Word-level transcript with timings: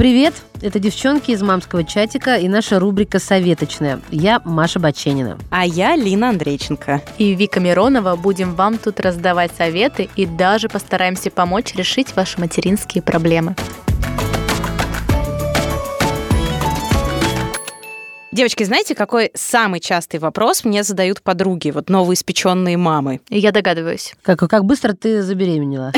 Привет! 0.00 0.32
Это 0.62 0.78
девчонки 0.78 1.30
из 1.30 1.42
мамского 1.42 1.84
чатика 1.84 2.36
и 2.36 2.48
наша 2.48 2.78
рубрика 2.78 3.18
«Советочная». 3.18 4.00
Я 4.08 4.40
Маша 4.46 4.80
Баченина. 4.80 5.38
А 5.50 5.66
я 5.66 5.94
Лина 5.94 6.30
Андрейченко. 6.30 7.02
И 7.18 7.34
Вика 7.34 7.60
Миронова 7.60 8.16
будем 8.16 8.54
вам 8.54 8.78
тут 8.78 8.98
раздавать 8.98 9.52
советы 9.54 10.08
и 10.16 10.24
даже 10.24 10.70
постараемся 10.70 11.30
помочь 11.30 11.74
решить 11.74 12.16
ваши 12.16 12.40
материнские 12.40 13.02
проблемы. 13.02 13.54
Девочки, 18.32 18.64
знаете, 18.64 18.94
какой 18.94 19.30
самый 19.34 19.80
частый 19.80 20.18
вопрос 20.18 20.64
мне 20.64 20.82
задают 20.82 21.20
подруги, 21.20 21.72
вот 21.72 21.90
новоиспеченные 21.90 22.78
мамы? 22.78 23.20
Я 23.28 23.52
догадываюсь. 23.52 24.14
Как, 24.22 24.38
как 24.38 24.64
быстро 24.64 24.94
ты 24.94 25.22
забеременела? 25.22 25.92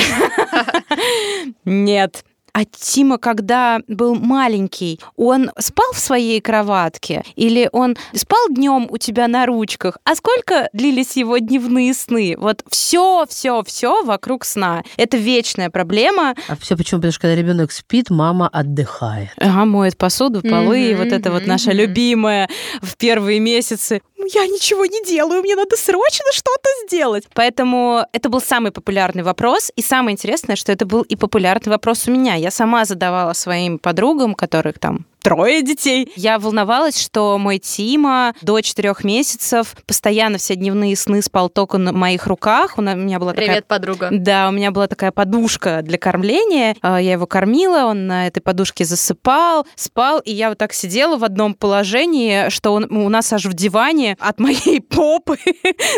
Нет. 1.64 2.24
А 2.54 2.66
Тима, 2.66 3.16
когда 3.16 3.80
был 3.88 4.14
маленький, 4.14 5.00
он 5.16 5.50
спал 5.58 5.92
в 5.92 5.98
своей 5.98 6.40
кроватке 6.40 7.24
или 7.34 7.68
он 7.72 7.96
спал 8.14 8.48
днем 8.50 8.88
у 8.90 8.98
тебя 8.98 9.26
на 9.26 9.46
ручках? 9.46 9.96
А 10.04 10.14
сколько 10.14 10.68
длились 10.74 11.16
его 11.16 11.38
дневные 11.38 11.94
сны? 11.94 12.34
Вот 12.36 12.62
все, 12.68 13.24
все, 13.26 13.62
все 13.64 14.04
вокруг 14.04 14.44
сна. 14.44 14.82
Это 14.98 15.16
вечная 15.16 15.70
проблема. 15.70 16.34
А 16.46 16.56
все 16.56 16.76
почему? 16.76 17.00
Потому 17.00 17.12
что 17.12 17.22
когда 17.22 17.36
ребенок 17.36 17.72
спит, 17.72 18.10
мама 18.10 18.48
отдыхает. 18.48 19.30
Ага, 19.38 19.64
моет 19.64 19.96
посуду, 19.96 20.42
полы, 20.42 20.78
mm-hmm, 20.78 20.90
и 20.90 20.94
вот 20.94 21.06
это 21.06 21.32
вот 21.32 21.46
наша 21.46 21.72
любимая 21.72 22.50
в 22.82 22.96
первые 22.98 23.40
месяцы 23.40 24.02
я 24.34 24.46
ничего 24.46 24.86
не 24.86 25.04
делаю, 25.04 25.42
мне 25.42 25.56
надо 25.56 25.76
срочно 25.76 26.26
что-то 26.32 26.68
сделать. 26.86 27.24
Поэтому 27.34 28.06
это 28.12 28.28
был 28.28 28.40
самый 28.40 28.70
популярный 28.70 29.22
вопрос. 29.22 29.70
И 29.76 29.82
самое 29.82 30.14
интересное, 30.14 30.56
что 30.56 30.72
это 30.72 30.86
был 30.86 31.02
и 31.02 31.16
популярный 31.16 31.70
вопрос 31.70 32.06
у 32.08 32.12
меня. 32.12 32.36
Я 32.42 32.50
сама 32.50 32.84
задавала 32.84 33.34
своим 33.34 33.78
подругам, 33.78 34.34
которых 34.34 34.80
там 34.80 35.06
трое 35.22 35.62
детей. 35.62 36.12
Я 36.16 36.38
волновалась, 36.38 37.00
что 37.00 37.38
мой 37.38 37.58
Тима 37.58 38.34
до 38.42 38.60
четырех 38.60 39.04
месяцев 39.04 39.74
постоянно 39.86 40.38
все 40.38 40.56
дневные 40.56 40.96
сны 40.96 41.22
спал 41.22 41.48
только 41.48 41.78
на 41.78 41.92
моих 41.92 42.26
руках. 42.26 42.76
У 42.76 42.82
меня 42.82 43.18
была 43.18 43.32
Привет, 43.32 43.48
такая... 43.48 43.62
подруга. 43.62 44.08
Да, 44.10 44.48
у 44.48 44.52
меня 44.52 44.70
была 44.70 44.86
такая 44.86 45.12
подушка 45.12 45.80
для 45.82 45.98
кормления. 45.98 46.76
А, 46.82 47.00
я 47.00 47.12
его 47.12 47.26
кормила, 47.26 47.84
он 47.84 48.06
на 48.06 48.26
этой 48.26 48.40
подушке 48.40 48.84
засыпал, 48.84 49.66
спал, 49.76 50.20
и 50.20 50.32
я 50.32 50.48
вот 50.48 50.58
так 50.58 50.72
сидела 50.72 51.16
в 51.16 51.24
одном 51.24 51.54
положении, 51.54 52.48
что 52.50 52.72
он, 52.72 52.84
у 52.90 53.08
нас 53.08 53.32
аж 53.32 53.46
в 53.46 53.54
диване 53.54 54.16
от 54.18 54.40
моей 54.40 54.80
попы 54.88 55.38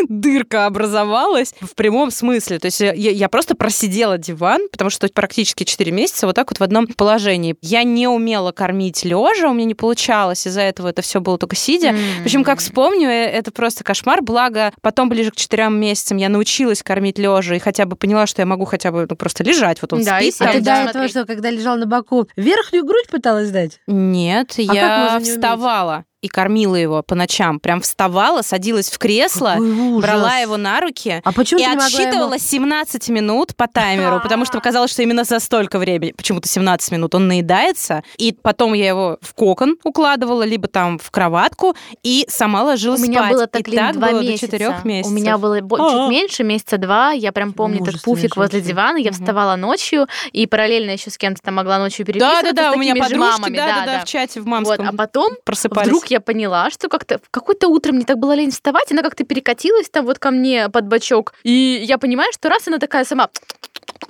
дырка 0.07 0.65
образовалась 0.65 1.53
в 1.61 1.75
прямом 1.75 2.11
смысле. 2.11 2.59
То 2.59 2.67
есть 2.67 2.79
я, 2.79 2.93
я 2.93 3.29
просто 3.29 3.55
просидела 3.55 4.17
диван, 4.17 4.67
потому 4.71 4.89
что 4.89 5.07
практически 5.07 5.63
4 5.63 5.91
месяца 5.91 6.27
вот 6.27 6.35
так 6.35 6.51
вот 6.51 6.59
в 6.59 6.63
одном 6.63 6.87
положении. 6.87 7.55
Я 7.61 7.83
не 7.83 8.07
умела 8.07 8.51
кормить 8.51 9.03
лежа, 9.15 9.49
у 9.49 9.53
меня 9.53 9.65
не 9.65 9.75
получалось, 9.75 10.45
из-за 10.47 10.61
этого 10.61 10.87
это 10.87 11.01
все 11.01 11.21
было 11.21 11.37
только 11.37 11.55
сидя. 11.55 11.89
Mm-hmm. 11.89 12.21
В 12.21 12.25
общем, 12.25 12.43
как 12.43 12.59
вспомню, 12.59 13.09
э, 13.09 13.25
это 13.25 13.51
просто 13.51 13.83
кошмар. 13.83 14.21
Благо, 14.21 14.73
потом 14.81 15.09
ближе 15.09 15.31
к 15.31 15.35
четырем 15.35 15.79
месяцам 15.79 16.17
я 16.17 16.29
научилась 16.29 16.83
кормить 16.83 17.17
лежа 17.17 17.55
и 17.55 17.59
хотя 17.59 17.85
бы 17.85 17.95
поняла, 17.95 18.27
что 18.27 18.41
я 18.41 18.45
могу 18.45 18.65
хотя 18.65 18.91
бы 18.91 19.07
ну, 19.09 19.15
просто 19.15 19.43
лежать. 19.43 19.81
Вот 19.81 19.93
он 19.93 20.03
да, 20.03 20.19
спит. 20.19 20.35
А 20.39 20.51
ты 20.51 20.61
до 20.61 20.71
этого 20.71 21.07
что, 21.07 21.25
когда 21.25 21.49
лежал 21.49 21.77
на 21.77 21.85
боку, 21.85 22.27
верхнюю 22.35 22.85
грудь 22.85 23.07
пыталась 23.09 23.51
дать? 23.51 23.79
Нет, 23.87 24.55
а 24.57 24.61
я 24.61 25.19
вставала 25.21 26.05
и 26.25 26.27
кормила 26.27 26.75
его 26.75 27.03
по 27.03 27.15
ночам. 27.15 27.59
Прям 27.59 27.81
вставала, 27.81 28.41
садилась 28.41 28.89
в 28.89 28.97
кресло, 28.97 29.55
брала 29.99 30.37
его 30.37 30.57
на 30.57 30.81
руки 30.81 31.21
а 31.23 31.31
почему 31.31 31.59
и 31.59 31.63
отсчитывала 31.63 32.33
ему... 32.33 32.39
17 32.39 33.09
минут 33.09 33.55
по 33.55 33.67
таймеру, 33.67 34.19
потому 34.21 34.45
что 34.45 34.57
показалось, 34.57 34.91
что 34.91 35.03
именно 35.03 35.23
за 35.23 35.39
столько 35.39 35.79
времени, 35.79 36.11
почему-то 36.11 36.47
17 36.47 36.91
минут, 36.91 37.15
он 37.15 37.27
наедается. 37.27 38.03
И 38.17 38.31
потом 38.33 38.73
я 38.73 38.87
его 38.87 39.17
в 39.21 39.33
кокон 39.33 39.77
укладывала, 39.83 40.43
либо 40.43 40.67
там 40.67 40.97
в 40.97 41.11
кроватку, 41.11 41.75
и 42.03 42.25
сама 42.27 42.63
ложилась 42.63 42.99
спать. 42.99 43.09
У 43.09 43.11
меня 43.11 43.21
спать. 43.21 43.31
было 43.31 43.47
так, 43.47 43.67
и 43.67 43.75
так 43.75 43.93
два 43.93 44.11
было 44.11 44.21
месяца. 44.21 44.51
до 44.51 44.57
4 44.57 44.75
месяцев. 44.83 45.11
У 45.11 45.15
меня 45.15 45.37
было 45.37 45.59
чуть 45.59 46.09
меньше, 46.09 46.43
месяца 46.43 46.77
два. 46.77 47.11
Я 47.11 47.31
прям 47.31 47.53
помню 47.53 47.81
этот 47.81 48.01
пуфик 48.01 48.35
возле 48.35 48.61
дивана. 48.61 48.97
Я 48.97 49.11
вставала 49.11 49.55
ночью, 49.55 50.07
и 50.31 50.47
параллельно 50.47 50.91
еще 50.91 51.09
с 51.09 51.17
кем-то 51.17 51.41
там 51.41 51.55
могла 51.55 51.79
ночью 51.79 52.05
переписываться 52.05 52.53
Да-да-да, 52.53 52.71
у 52.71 52.79
меня 52.79 52.95
подружки, 52.95 53.49
да-да-да, 53.51 53.99
в 54.01 54.05
чате 54.05 54.41
в 54.41 54.47
мамском 54.47 54.87
А 54.87 54.93
потом 54.93 55.33
вдруг 55.45 56.07
я 56.07 56.14
поняла, 56.19 56.69
что 56.69 56.89
как-то 56.89 57.19
в 57.19 57.29
какое-то 57.29 57.67
утро 57.67 57.91
мне 57.91 58.05
так 58.05 58.17
было 58.17 58.33
лень 58.33 58.51
вставать, 58.51 58.91
она 58.91 59.01
как-то 59.01 59.23
перекатилась 59.23 59.89
там 59.89 60.05
вот 60.05 60.19
ко 60.19 60.31
мне 60.31 60.69
под 60.69 60.87
бочок, 60.87 61.33
и 61.43 61.83
я 61.87 61.97
понимаю, 61.97 62.31
что 62.33 62.49
раз 62.49 62.67
она 62.67 62.77
такая 62.77 63.05
сама 63.05 63.29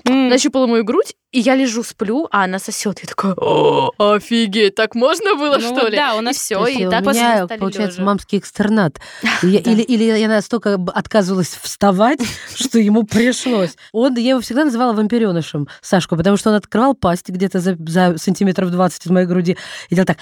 mm. 0.05 0.29
нащупала 0.29 0.67
мою 0.67 0.83
грудь, 0.83 1.15
и 1.31 1.39
я 1.39 1.55
лежу, 1.55 1.83
сплю, 1.83 2.27
а 2.31 2.45
она 2.45 2.59
сосет. 2.59 2.99
Я 3.01 3.09
такая, 3.09 3.33
О, 3.33 3.91
офигеть, 3.97 4.75
так 4.75 4.95
можно 4.95 5.35
было, 5.35 5.57
ну, 5.57 5.75
что 5.75 5.88
ли? 5.88 5.97
Да, 5.97 6.15
у 6.15 6.21
нас 6.21 6.38
и 6.38 6.39
все, 6.39 6.65
и, 6.65 6.85
у 6.85 6.89
так 6.89 7.01
меня, 7.05 7.45
получается, 7.47 7.97
лежа. 7.97 8.03
мамский 8.03 8.38
экстернат. 8.38 8.99
Или, 9.44 9.81
или 9.81 10.03
я 10.03 10.27
настолько 10.27 10.75
отказывалась 10.94 11.57
вставать, 11.61 12.19
что 12.55 12.79
ему 12.79 13.03
пришлось. 13.03 13.75
Он, 13.91 14.15
я 14.15 14.31
его 14.31 14.41
всегда 14.41 14.65
называла 14.65 14.94
вампиренышем, 14.94 15.67
Сашку, 15.81 16.15
потому 16.15 16.38
что 16.38 16.49
он 16.49 16.55
открывал 16.55 16.94
пасть 16.94 17.29
где-то 17.29 17.59
за, 17.59 17.75
за 17.79 18.17
сантиметров 18.17 18.71
20 18.71 19.05
из 19.05 19.11
моей 19.11 19.27
груди 19.27 19.57
и 19.89 19.95
делал 19.95 20.05
так 20.05 20.17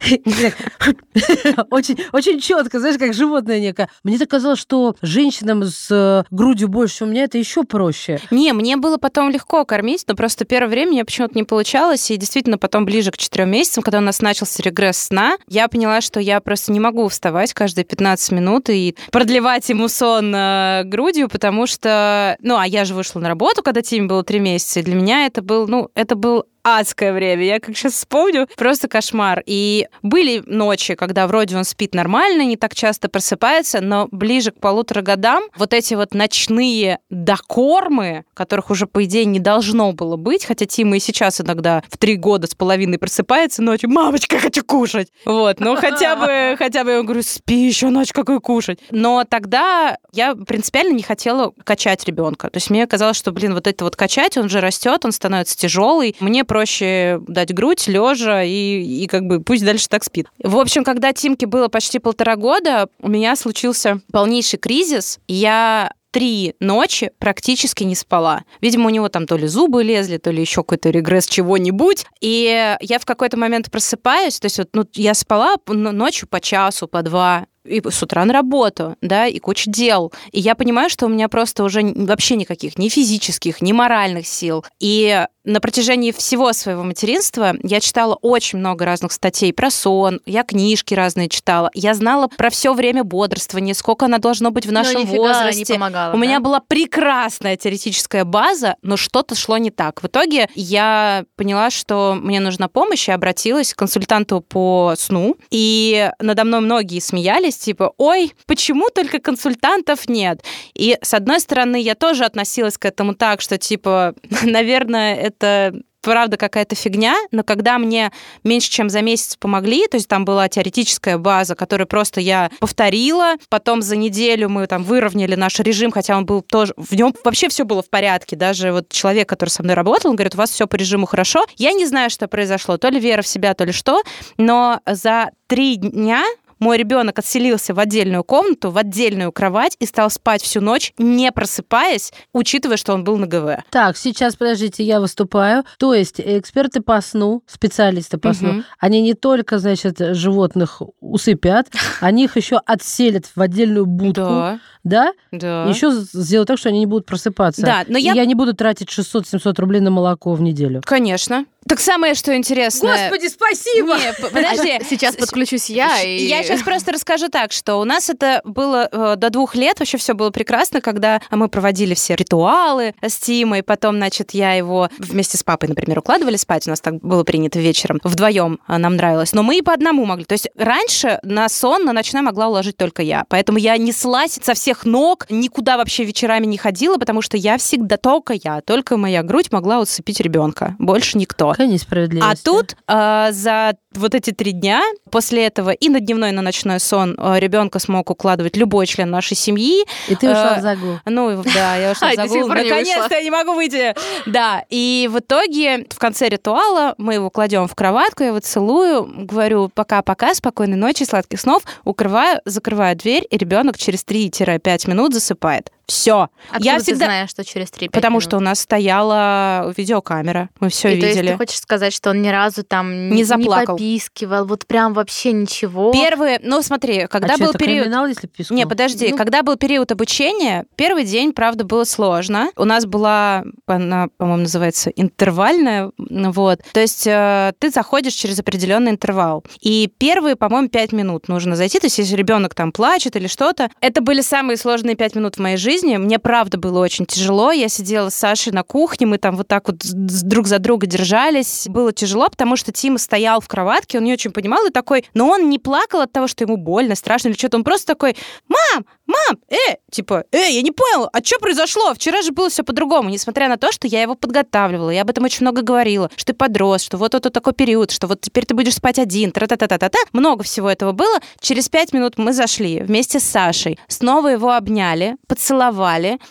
очень, 1.70 1.98
очень 2.12 2.40
четко, 2.40 2.80
знаешь, 2.80 2.98
как 2.98 3.14
животное 3.14 3.60
некое. 3.60 3.88
Мне 4.04 4.18
так 4.18 4.28
казалось, 4.30 4.58
что 4.58 4.96
женщинам 5.02 5.64
с 5.64 5.88
э, 5.90 6.24
грудью 6.30 6.68
больше 6.68 7.04
у 7.04 7.06
меня 7.06 7.24
это 7.24 7.38
еще 7.38 7.64
проще. 7.64 8.20
Не, 8.30 8.52
мне 8.52 8.76
было 8.76 8.96
потом 8.96 9.30
легко 9.30 9.64
кормить, 9.64 10.04
но 10.08 10.14
просто 10.14 10.44
первое 10.44 10.70
время 10.70 10.92
мне 10.92 11.04
почему-то 11.04 11.34
не 11.34 11.44
получалось, 11.44 12.10
и 12.10 12.16
действительно 12.16 12.58
потом 12.58 12.84
ближе 12.84 13.10
к 13.10 13.16
четырем 13.16 13.50
месяцам, 13.50 13.82
когда 13.82 13.98
у 13.98 14.02
нас 14.02 14.20
начался 14.20 14.62
регресс 14.62 14.98
сна, 14.98 15.36
я 15.48 15.68
поняла, 15.68 16.00
что 16.00 16.20
я 16.20 16.40
просто 16.40 16.72
не 16.72 16.80
могу 16.80 17.08
вставать 17.08 17.52
каждые 17.52 17.84
15 17.84 18.32
минут 18.32 18.70
и 18.70 18.96
продлевать 19.10 19.68
ему 19.68 19.88
сон 19.88 20.34
э, 20.34 20.82
грудью, 20.84 21.28
потому 21.28 21.66
что, 21.66 22.36
ну, 22.40 22.56
а 22.56 22.66
я 22.66 22.84
же 22.84 22.94
вышла 22.94 23.20
на 23.20 23.28
работу, 23.28 23.62
когда 23.62 23.82
Тиме 23.82 24.08
было 24.08 24.24
три 24.24 24.38
месяца, 24.38 24.80
и 24.80 24.82
для 24.82 24.94
меня 24.94 25.26
это 25.26 25.42
был, 25.42 25.66
ну, 25.66 25.90
это 25.94 26.14
был 26.14 26.44
адское 26.62 27.12
время. 27.12 27.44
Я 27.44 27.60
как 27.60 27.76
сейчас 27.76 27.94
вспомню, 27.94 28.48
просто 28.56 28.88
кошмар. 28.88 29.42
И 29.46 29.86
были 30.02 30.42
ночи, 30.46 30.94
когда 30.94 31.26
вроде 31.26 31.56
он 31.56 31.64
спит 31.64 31.94
нормально, 31.94 32.42
не 32.42 32.56
так 32.56 32.74
часто 32.74 33.08
просыпается, 33.08 33.80
но 33.80 34.08
ближе 34.10 34.50
к 34.50 34.60
полутора 34.60 35.02
годам 35.02 35.44
вот 35.56 35.74
эти 35.74 35.94
вот 35.94 36.14
ночные 36.14 36.98
докормы, 37.10 38.24
которых 38.34 38.70
уже, 38.70 38.86
по 38.86 39.04
идее, 39.04 39.24
не 39.24 39.40
должно 39.40 39.92
было 39.92 40.16
быть, 40.16 40.44
хотя 40.44 40.66
Тима 40.66 40.96
и 40.96 41.00
сейчас 41.00 41.40
иногда 41.40 41.82
в 41.88 41.98
три 41.98 42.16
года 42.16 42.46
с 42.46 42.54
половиной 42.54 42.98
просыпается 42.98 43.62
ночью, 43.62 43.90
мамочка, 43.90 44.38
хочу 44.38 44.64
кушать. 44.64 45.08
Вот, 45.24 45.60
ну 45.60 45.76
хотя 45.76 46.16
бы, 46.16 46.56
хотя 46.58 46.84
бы 46.84 46.92
я 46.92 47.02
говорю, 47.02 47.22
спи 47.22 47.66
еще 47.66 47.88
ночь, 47.88 48.12
какой 48.12 48.40
кушать. 48.40 48.78
Но 48.90 49.24
тогда 49.24 49.98
я 50.12 50.34
принципиально 50.34 50.94
не 50.94 51.02
хотела 51.02 51.52
качать 51.64 52.04
ребенка. 52.04 52.50
То 52.50 52.58
есть 52.58 52.70
мне 52.70 52.86
казалось, 52.86 53.16
что, 53.16 53.32
блин, 53.32 53.54
вот 53.54 53.66
это 53.66 53.84
вот 53.84 53.96
качать, 53.96 54.36
он 54.36 54.48
же 54.48 54.60
растет, 54.60 55.04
он 55.04 55.12
становится 55.12 55.56
тяжелый. 55.56 56.16
Мне 56.20 56.44
проще 56.52 57.18
дать 57.28 57.54
грудь 57.54 57.88
лежа 57.88 58.42
и, 58.42 58.82
и 58.82 59.06
как 59.06 59.22
бы 59.22 59.40
пусть 59.40 59.64
дальше 59.64 59.88
так 59.88 60.04
спит. 60.04 60.26
В 60.38 60.58
общем, 60.58 60.84
когда 60.84 61.14
Тимке 61.14 61.46
было 61.46 61.68
почти 61.68 61.98
полтора 61.98 62.36
года, 62.36 62.88
у 63.00 63.08
меня 63.08 63.36
случился 63.36 64.02
полнейший 64.12 64.58
кризис. 64.58 65.18
Я 65.28 65.94
три 66.10 66.54
ночи 66.60 67.10
практически 67.18 67.84
не 67.84 67.94
спала. 67.94 68.44
Видимо, 68.60 68.88
у 68.88 68.90
него 68.90 69.08
там 69.08 69.26
то 69.26 69.38
ли 69.38 69.46
зубы 69.46 69.82
лезли, 69.82 70.18
то 70.18 70.30
ли 70.30 70.42
еще 70.42 70.56
какой-то 70.56 70.90
регресс 70.90 71.26
чего-нибудь. 71.26 72.04
И 72.20 72.76
я 72.80 72.98
в 72.98 73.06
какой-то 73.06 73.38
момент 73.38 73.70
просыпаюсь, 73.70 74.38
то 74.38 74.44
есть 74.44 74.58
вот 74.58 74.68
ну, 74.74 74.84
я 74.92 75.14
спала 75.14 75.56
ночью 75.66 76.28
по 76.28 76.38
часу, 76.38 76.86
по 76.86 77.02
два, 77.02 77.46
и 77.64 77.82
с 77.88 78.02
утра 78.02 78.24
на 78.24 78.32
работу, 78.32 78.96
да, 79.00 79.26
и 79.26 79.38
куча 79.38 79.70
дел. 79.70 80.12
И 80.30 80.40
я 80.40 80.54
понимаю, 80.54 80.90
что 80.90 81.06
у 81.06 81.08
меня 81.08 81.28
просто 81.28 81.64
уже 81.64 81.82
вообще 81.82 82.36
никаких 82.36 82.78
ни 82.78 82.88
физических, 82.88 83.60
ни 83.60 83.72
моральных 83.72 84.26
сил. 84.26 84.64
И 84.80 85.26
на 85.44 85.60
протяжении 85.60 86.12
всего 86.12 86.52
своего 86.52 86.84
материнства 86.84 87.54
я 87.62 87.80
читала 87.80 88.16
очень 88.22 88.58
много 88.60 88.84
разных 88.84 89.12
статей 89.12 89.52
про 89.52 89.70
сон, 89.70 90.20
я 90.24 90.44
книжки 90.44 90.94
разные 90.94 91.28
читала, 91.28 91.70
я 91.74 91.94
знала 91.94 92.28
про 92.28 92.48
все 92.50 92.72
время 92.74 93.02
бодрствования, 93.02 93.74
сколько 93.74 94.06
оно 94.06 94.18
должно 94.18 94.52
быть 94.52 94.66
в 94.66 94.72
нашем 94.72 95.02
но 95.02 95.06
возрасте. 95.06 95.64
Не 95.72 95.78
помогало, 95.78 96.10
У 96.10 96.16
да? 96.16 96.18
меня 96.18 96.40
была 96.40 96.60
прекрасная 96.60 97.56
теоретическая 97.56 98.24
база, 98.24 98.76
но 98.82 98.96
что-то 98.96 99.34
шло 99.34 99.58
не 99.58 99.70
так. 99.70 100.02
В 100.02 100.06
итоге 100.06 100.48
я 100.54 101.24
поняла, 101.36 101.70
что 101.70 102.16
мне 102.20 102.38
нужна 102.38 102.68
помощь, 102.68 103.08
и 103.08 103.12
обратилась 103.12 103.74
к 103.74 103.78
консультанту 103.78 104.40
по 104.40 104.94
сну, 104.96 105.36
и 105.50 106.10
надо 106.20 106.44
мной 106.44 106.60
многие 106.60 107.00
смеялись, 107.00 107.51
удивлялись, 107.52 107.58
типа, 107.58 107.92
ой, 107.98 108.32
почему 108.46 108.88
только 108.94 109.18
консультантов 109.18 110.08
нет? 110.08 110.42
И, 110.74 110.98
с 111.02 111.14
одной 111.14 111.40
стороны, 111.40 111.80
я 111.80 111.94
тоже 111.94 112.24
относилась 112.24 112.78
к 112.78 112.84
этому 112.84 113.14
так, 113.14 113.40
что, 113.40 113.58
типа, 113.58 114.14
наверное, 114.42 115.14
это 115.14 115.74
правда 116.02 116.36
какая-то 116.36 116.74
фигня, 116.74 117.14
но 117.30 117.44
когда 117.44 117.78
мне 117.78 118.10
меньше 118.44 118.68
чем 118.70 118.90
за 118.90 119.02
месяц 119.02 119.36
помогли, 119.36 119.86
то 119.86 119.96
есть 119.96 120.08
там 120.08 120.24
была 120.24 120.48
теоретическая 120.48 121.16
база, 121.16 121.54
которую 121.54 121.86
просто 121.86 122.20
я 122.20 122.50
повторила, 122.58 123.36
потом 123.48 123.82
за 123.82 123.96
неделю 123.96 124.48
мы 124.48 124.66
там 124.66 124.82
выровняли 124.82 125.36
наш 125.36 125.60
режим, 125.60 125.92
хотя 125.92 126.16
он 126.16 126.26
был 126.26 126.42
тоже, 126.42 126.74
в 126.76 126.92
нем 126.94 127.14
вообще 127.24 127.48
все 127.48 127.64
было 127.64 127.82
в 127.82 127.88
порядке, 127.88 128.34
даже 128.34 128.72
вот 128.72 128.88
человек, 128.88 129.28
который 129.28 129.50
со 129.50 129.62
мной 129.62 129.76
работал, 129.76 130.10
он 130.10 130.16
говорит, 130.16 130.34
у 130.34 130.38
вас 130.38 130.50
все 130.50 130.66
по 130.66 130.74
режиму 130.74 131.06
хорошо. 131.06 131.46
Я 131.56 131.72
не 131.72 131.86
знаю, 131.86 132.10
что 132.10 132.26
произошло, 132.26 132.78
то 132.78 132.88
ли 132.88 132.98
вера 132.98 133.22
в 133.22 133.28
себя, 133.28 133.54
то 133.54 133.64
ли 133.64 133.72
что, 133.72 134.02
но 134.36 134.80
за 134.86 135.30
три 135.46 135.76
дня 135.76 136.24
мой 136.62 136.78
ребенок 136.78 137.18
отселился 137.18 137.74
в 137.74 137.78
отдельную 137.80 138.24
комнату, 138.24 138.70
в 138.70 138.78
отдельную 138.78 139.32
кровать 139.32 139.76
и 139.80 139.86
стал 139.86 140.10
спать 140.10 140.42
всю 140.42 140.60
ночь, 140.60 140.92
не 140.96 141.30
просыпаясь, 141.32 142.12
учитывая, 142.32 142.76
что 142.76 142.94
он 142.94 143.02
был 143.04 143.16
на 143.18 143.26
ГВ. 143.26 143.64
Так, 143.70 143.96
сейчас, 143.96 144.36
подождите, 144.36 144.84
я 144.84 145.00
выступаю. 145.00 145.64
То 145.78 145.92
есть 145.92 146.20
эксперты 146.20 146.80
по 146.80 147.00
сну, 147.00 147.42
специалисты 147.46 148.16
по 148.18 148.32
сну, 148.32 148.52
Мгм. 148.52 148.64
они 148.78 149.02
не 149.02 149.14
только, 149.14 149.58
значит, 149.58 149.98
животных 149.98 150.80
усыпят, 151.00 151.66
они 152.00 152.24
их 152.24 152.36
еще 152.36 152.60
отселят 152.64 153.26
в 153.34 153.40
отдельную 153.40 153.86
будку, 153.86 154.22
Да, 154.22 154.58
да? 154.84 155.12
да. 155.30 155.64
Еще 155.64 155.90
сделают 155.90 156.48
так, 156.48 156.58
что 156.58 156.68
они 156.68 156.80
не 156.80 156.86
будут 156.86 157.06
просыпаться. 157.06 157.62
Да, 157.62 157.84
но 157.88 157.98
И 157.98 158.02
я- 158.02 158.12
я 158.14 158.24
не 158.24 158.34
буду 158.34 158.54
тратить 158.54 158.88
600-700 158.88 159.60
рублей 159.60 159.80
на 159.80 159.90
молоко 159.90 160.34
в 160.34 160.40
неделю. 160.40 160.82
Конечно. 160.84 161.46
Так 161.68 161.80
самое, 161.80 162.14
что 162.14 162.36
интересное... 162.36 163.08
спасибо! 163.28 163.96
Не, 163.96 164.12
подожди. 164.30 164.80
Сейчас 164.90 165.14
подключусь 165.14 165.70
я 165.70 166.02
и... 166.02 166.24
Я 166.24 166.42
сейчас 166.42 166.62
просто 166.62 166.92
расскажу 166.92 167.28
так, 167.28 167.52
что 167.52 167.76
у 167.76 167.84
нас 167.84 168.10
это 168.10 168.40
было 168.44 168.88
э, 168.90 169.14
до 169.16 169.30
двух 169.30 169.54
лет, 169.54 169.78
вообще 169.78 169.96
все 169.96 170.14
было 170.14 170.30
прекрасно, 170.30 170.80
когда 170.80 171.20
мы 171.30 171.48
проводили 171.48 171.94
все 171.94 172.16
ритуалы 172.16 172.94
с 173.00 173.16
Тимой, 173.16 173.62
потом, 173.62 173.96
значит, 173.96 174.32
я 174.32 174.54
его 174.54 174.88
вместе 174.98 175.38
с 175.38 175.44
папой, 175.44 175.68
например, 175.68 176.00
укладывали 176.00 176.36
спать, 176.36 176.66
у 176.66 176.70
нас 176.70 176.80
так 176.80 176.94
было 176.94 177.22
принято 177.22 177.58
вечером, 177.60 178.00
вдвоем 178.02 178.58
нам 178.66 178.96
нравилось, 178.96 179.32
но 179.32 179.42
мы 179.42 179.58
и 179.58 179.62
по 179.62 179.72
одному 179.72 180.04
могли. 180.04 180.24
То 180.24 180.32
есть 180.32 180.48
раньше 180.56 181.20
на 181.22 181.48
сон, 181.48 181.84
на 181.84 181.92
ночной 181.92 182.22
могла 182.22 182.48
уложить 182.48 182.76
только 182.76 183.02
я, 183.02 183.24
поэтому 183.28 183.58
я 183.58 183.76
неслась 183.76 184.38
со 184.42 184.54
всех 184.54 184.71
ног, 184.84 185.26
никуда 185.30 185.76
вообще 185.76 186.04
вечерами 186.04 186.46
не 186.46 186.58
ходила, 186.58 186.96
потому 186.96 187.22
что 187.22 187.36
я 187.36 187.58
всегда 187.58 187.96
только 187.96 188.34
я, 188.34 188.60
только 188.60 188.96
моя 188.96 189.22
грудь 189.22 189.52
могла 189.52 189.80
усыпить 189.80 190.20
ребенка, 190.20 190.76
больше 190.78 191.18
никто. 191.18 191.50
Какая 191.50 191.66
несправедливость. 191.66 192.42
А 192.42 192.44
тут 192.44 192.76
э, 192.88 193.32
за 193.32 193.74
вот 193.94 194.14
эти 194.14 194.30
три 194.30 194.52
дня 194.52 194.82
после 195.10 195.46
этого 195.46 195.70
и 195.70 195.88
на 195.88 196.00
дневной, 196.00 196.30
и 196.30 196.32
на 196.32 196.42
ночной 196.42 196.80
сон 196.80 197.16
ребенка 197.18 197.78
смог 197.78 198.10
укладывать 198.10 198.56
любой 198.56 198.86
член 198.86 199.10
нашей 199.10 199.36
семьи. 199.36 199.84
И 200.08 200.14
ты 200.14 200.30
ушла 200.30 200.56
э, 200.56 200.58
в 200.58 200.62
загул. 200.62 200.98
Ну, 201.04 201.42
да, 201.54 201.76
я 201.76 201.92
ушла 201.92 202.10
в 202.12 202.14
загул. 202.14 202.48
не 202.48 202.54
Наконец-то 202.54 203.14
я 203.14 203.22
не 203.22 203.30
могу 203.30 203.54
выйти. 203.54 203.94
Да, 204.26 204.64
и 204.70 205.08
в 205.12 205.18
итоге 205.18 205.86
в 205.90 205.98
конце 205.98 206.28
ритуала 206.28 206.94
мы 206.98 207.14
его 207.14 207.30
кладем 207.30 207.68
в 207.68 207.74
кроватку, 207.74 208.22
я 208.22 208.28
его 208.28 208.40
целую, 208.40 209.26
говорю 209.26 209.70
пока-пока, 209.74 210.34
спокойной 210.34 210.76
ночи, 210.76 211.04
сладких 211.04 211.40
снов, 211.40 211.62
укрываю, 211.84 212.40
закрываю 212.44 212.96
дверь, 212.96 213.26
и 213.28 213.36
ребенок 213.36 213.78
через 213.78 214.04
3-5 214.04 214.44
минут 214.88 215.14
засыпает. 215.14 215.70
Все. 215.86 216.28
Откуда 216.48 216.64
я 216.64 216.76
ты 216.78 216.82
всегда... 216.84 217.06
знаешь, 217.06 217.30
что 217.30 217.44
через 217.44 217.70
3 217.70 217.88
Потому 217.88 218.20
что 218.20 218.36
у 218.36 218.40
нас 218.40 218.60
стояла 218.60 219.72
видеокамера, 219.76 220.48
мы 220.60 220.68
все 220.68 220.96
И 220.96 221.00
то 221.00 221.06
есть 221.06 221.18
видели. 221.18 221.32
ты 221.32 221.38
хочешь 221.38 221.58
сказать, 221.58 221.92
что 221.92 222.10
он 222.10 222.22
ни 222.22 222.28
разу 222.28 222.62
там 222.62 223.10
Не 223.10 223.24
заплакал. 223.24 223.76
попискивал, 223.76 224.46
вот 224.46 224.66
прям 224.66 224.94
вообще 224.94 225.32
ничего? 225.32 225.92
Первые, 225.92 226.40
ну 226.42 226.62
смотри, 226.62 227.06
когда 227.08 227.34
а 227.34 227.36
что, 227.36 227.44
был 227.44 227.50
это 227.50 227.58
период... 227.58 227.84
криминал, 227.84 228.06
если 228.06 228.26
пискнул? 228.26 228.56
Не, 228.56 228.66
подожди, 228.66 229.08
Ну- 229.10 229.16
когда 229.16 229.42
был 229.42 229.56
период 229.56 229.90
обучения, 229.92 230.66
первый 230.76 231.04
день, 231.04 231.32
правда, 231.32 231.64
было 231.64 231.84
сложно. 231.84 232.50
У 232.56 232.64
нас 232.64 232.86
была, 232.86 233.44
она, 233.66 234.08
по-моему, 234.16 234.42
называется 234.42 234.90
интервальная, 234.90 235.90
вот. 235.98 236.60
То 236.72 236.80
есть 236.80 237.06
э, 237.06 237.52
ты 237.58 237.70
заходишь 237.70 238.14
через 238.14 238.38
определенный 238.38 238.92
интервал. 238.92 239.44
И 239.60 239.90
первые, 239.98 240.36
по-моему, 240.36 240.68
пять 240.68 240.92
минут 240.92 241.28
нужно 241.28 241.56
зайти. 241.56 241.78
То 241.78 241.86
есть 241.86 241.98
если 241.98 242.14
ребенок 242.16 242.54
там 242.54 242.72
плачет 242.72 243.16
или 243.16 243.26
что-то. 243.26 243.70
Это 243.80 244.00
были 244.00 244.20
самые 244.20 244.56
сложные 244.56 244.94
пять 244.96 245.14
минут 245.14 245.36
в 245.36 245.40
моей 245.40 245.56
жизни. 245.56 245.71
Мне, 245.80 246.18
правда, 246.18 246.58
было 246.58 246.80
очень 246.80 247.06
тяжело. 247.06 247.52
Я 247.52 247.68
сидела 247.68 248.10
с 248.10 248.14
Сашей 248.14 248.52
на 248.52 248.62
кухне, 248.62 249.06
мы 249.06 249.18
там 249.18 249.36
вот 249.36 249.48
так 249.48 249.68
вот 249.68 249.78
друг 249.82 250.46
за 250.46 250.58
друга 250.58 250.86
держались. 250.86 251.66
Было 251.68 251.92
тяжело, 251.92 252.28
потому 252.28 252.56
что 252.56 252.72
Тима 252.72 252.98
стоял 252.98 253.40
в 253.40 253.48
кроватке, 253.48 253.98
он 253.98 254.04
не 254.04 254.12
очень 254.12 254.30
понимал 254.30 254.66
и 254.66 254.70
такой, 254.70 255.04
но 255.14 255.28
он 255.28 255.48
не 255.48 255.58
плакал 255.58 256.02
от 256.02 256.12
того, 256.12 256.28
что 256.28 256.44
ему 256.44 256.56
больно, 256.56 256.94
страшно 256.94 257.28
или 257.28 257.36
что-то. 257.36 257.56
Он 257.56 257.64
просто 257.64 257.86
такой, 257.86 258.16
мам, 258.48 258.84
мам, 259.06 259.38
э, 259.48 259.76
типа, 259.90 260.24
э, 260.30 260.50
я 260.50 260.62
не 260.62 260.70
понял, 260.70 261.08
а 261.12 261.22
что 261.24 261.38
произошло? 261.38 261.94
Вчера 261.94 262.22
же 262.22 262.32
было 262.32 262.50
все 262.50 262.62
по-другому, 262.62 263.08
несмотря 263.08 263.48
на 263.48 263.56
то, 263.56 263.72
что 263.72 263.86
я 263.86 264.02
его 264.02 264.14
подготавливала, 264.14 264.90
я 264.90 265.02
об 265.02 265.10
этом 265.10 265.24
очень 265.24 265.42
много 265.42 265.62
говорила, 265.62 266.10
что 266.16 266.26
ты 266.26 266.34
подрос, 266.34 266.82
что 266.82 266.98
вот 266.98 267.14
это 267.14 267.30
такой 267.30 267.54
период, 267.54 267.90
что 267.90 268.06
вот 268.06 268.20
теперь 268.20 268.44
ты 268.44 268.54
будешь 268.54 268.74
спать 268.74 268.98
один, 268.98 269.32
тра-та-та-та-та-та. 269.32 269.98
Много 270.12 270.44
всего 270.44 270.70
этого 270.70 270.92
было. 270.92 271.18
Через 271.40 271.68
пять 271.68 271.92
минут 271.92 272.18
мы 272.18 272.32
зашли 272.32 272.82
вместе 272.82 273.20
с 273.20 273.24
Сашей, 273.24 273.78
снова 273.88 274.28
его 274.28 274.52
обняли, 274.52 275.16
поцеловали, 275.26 275.61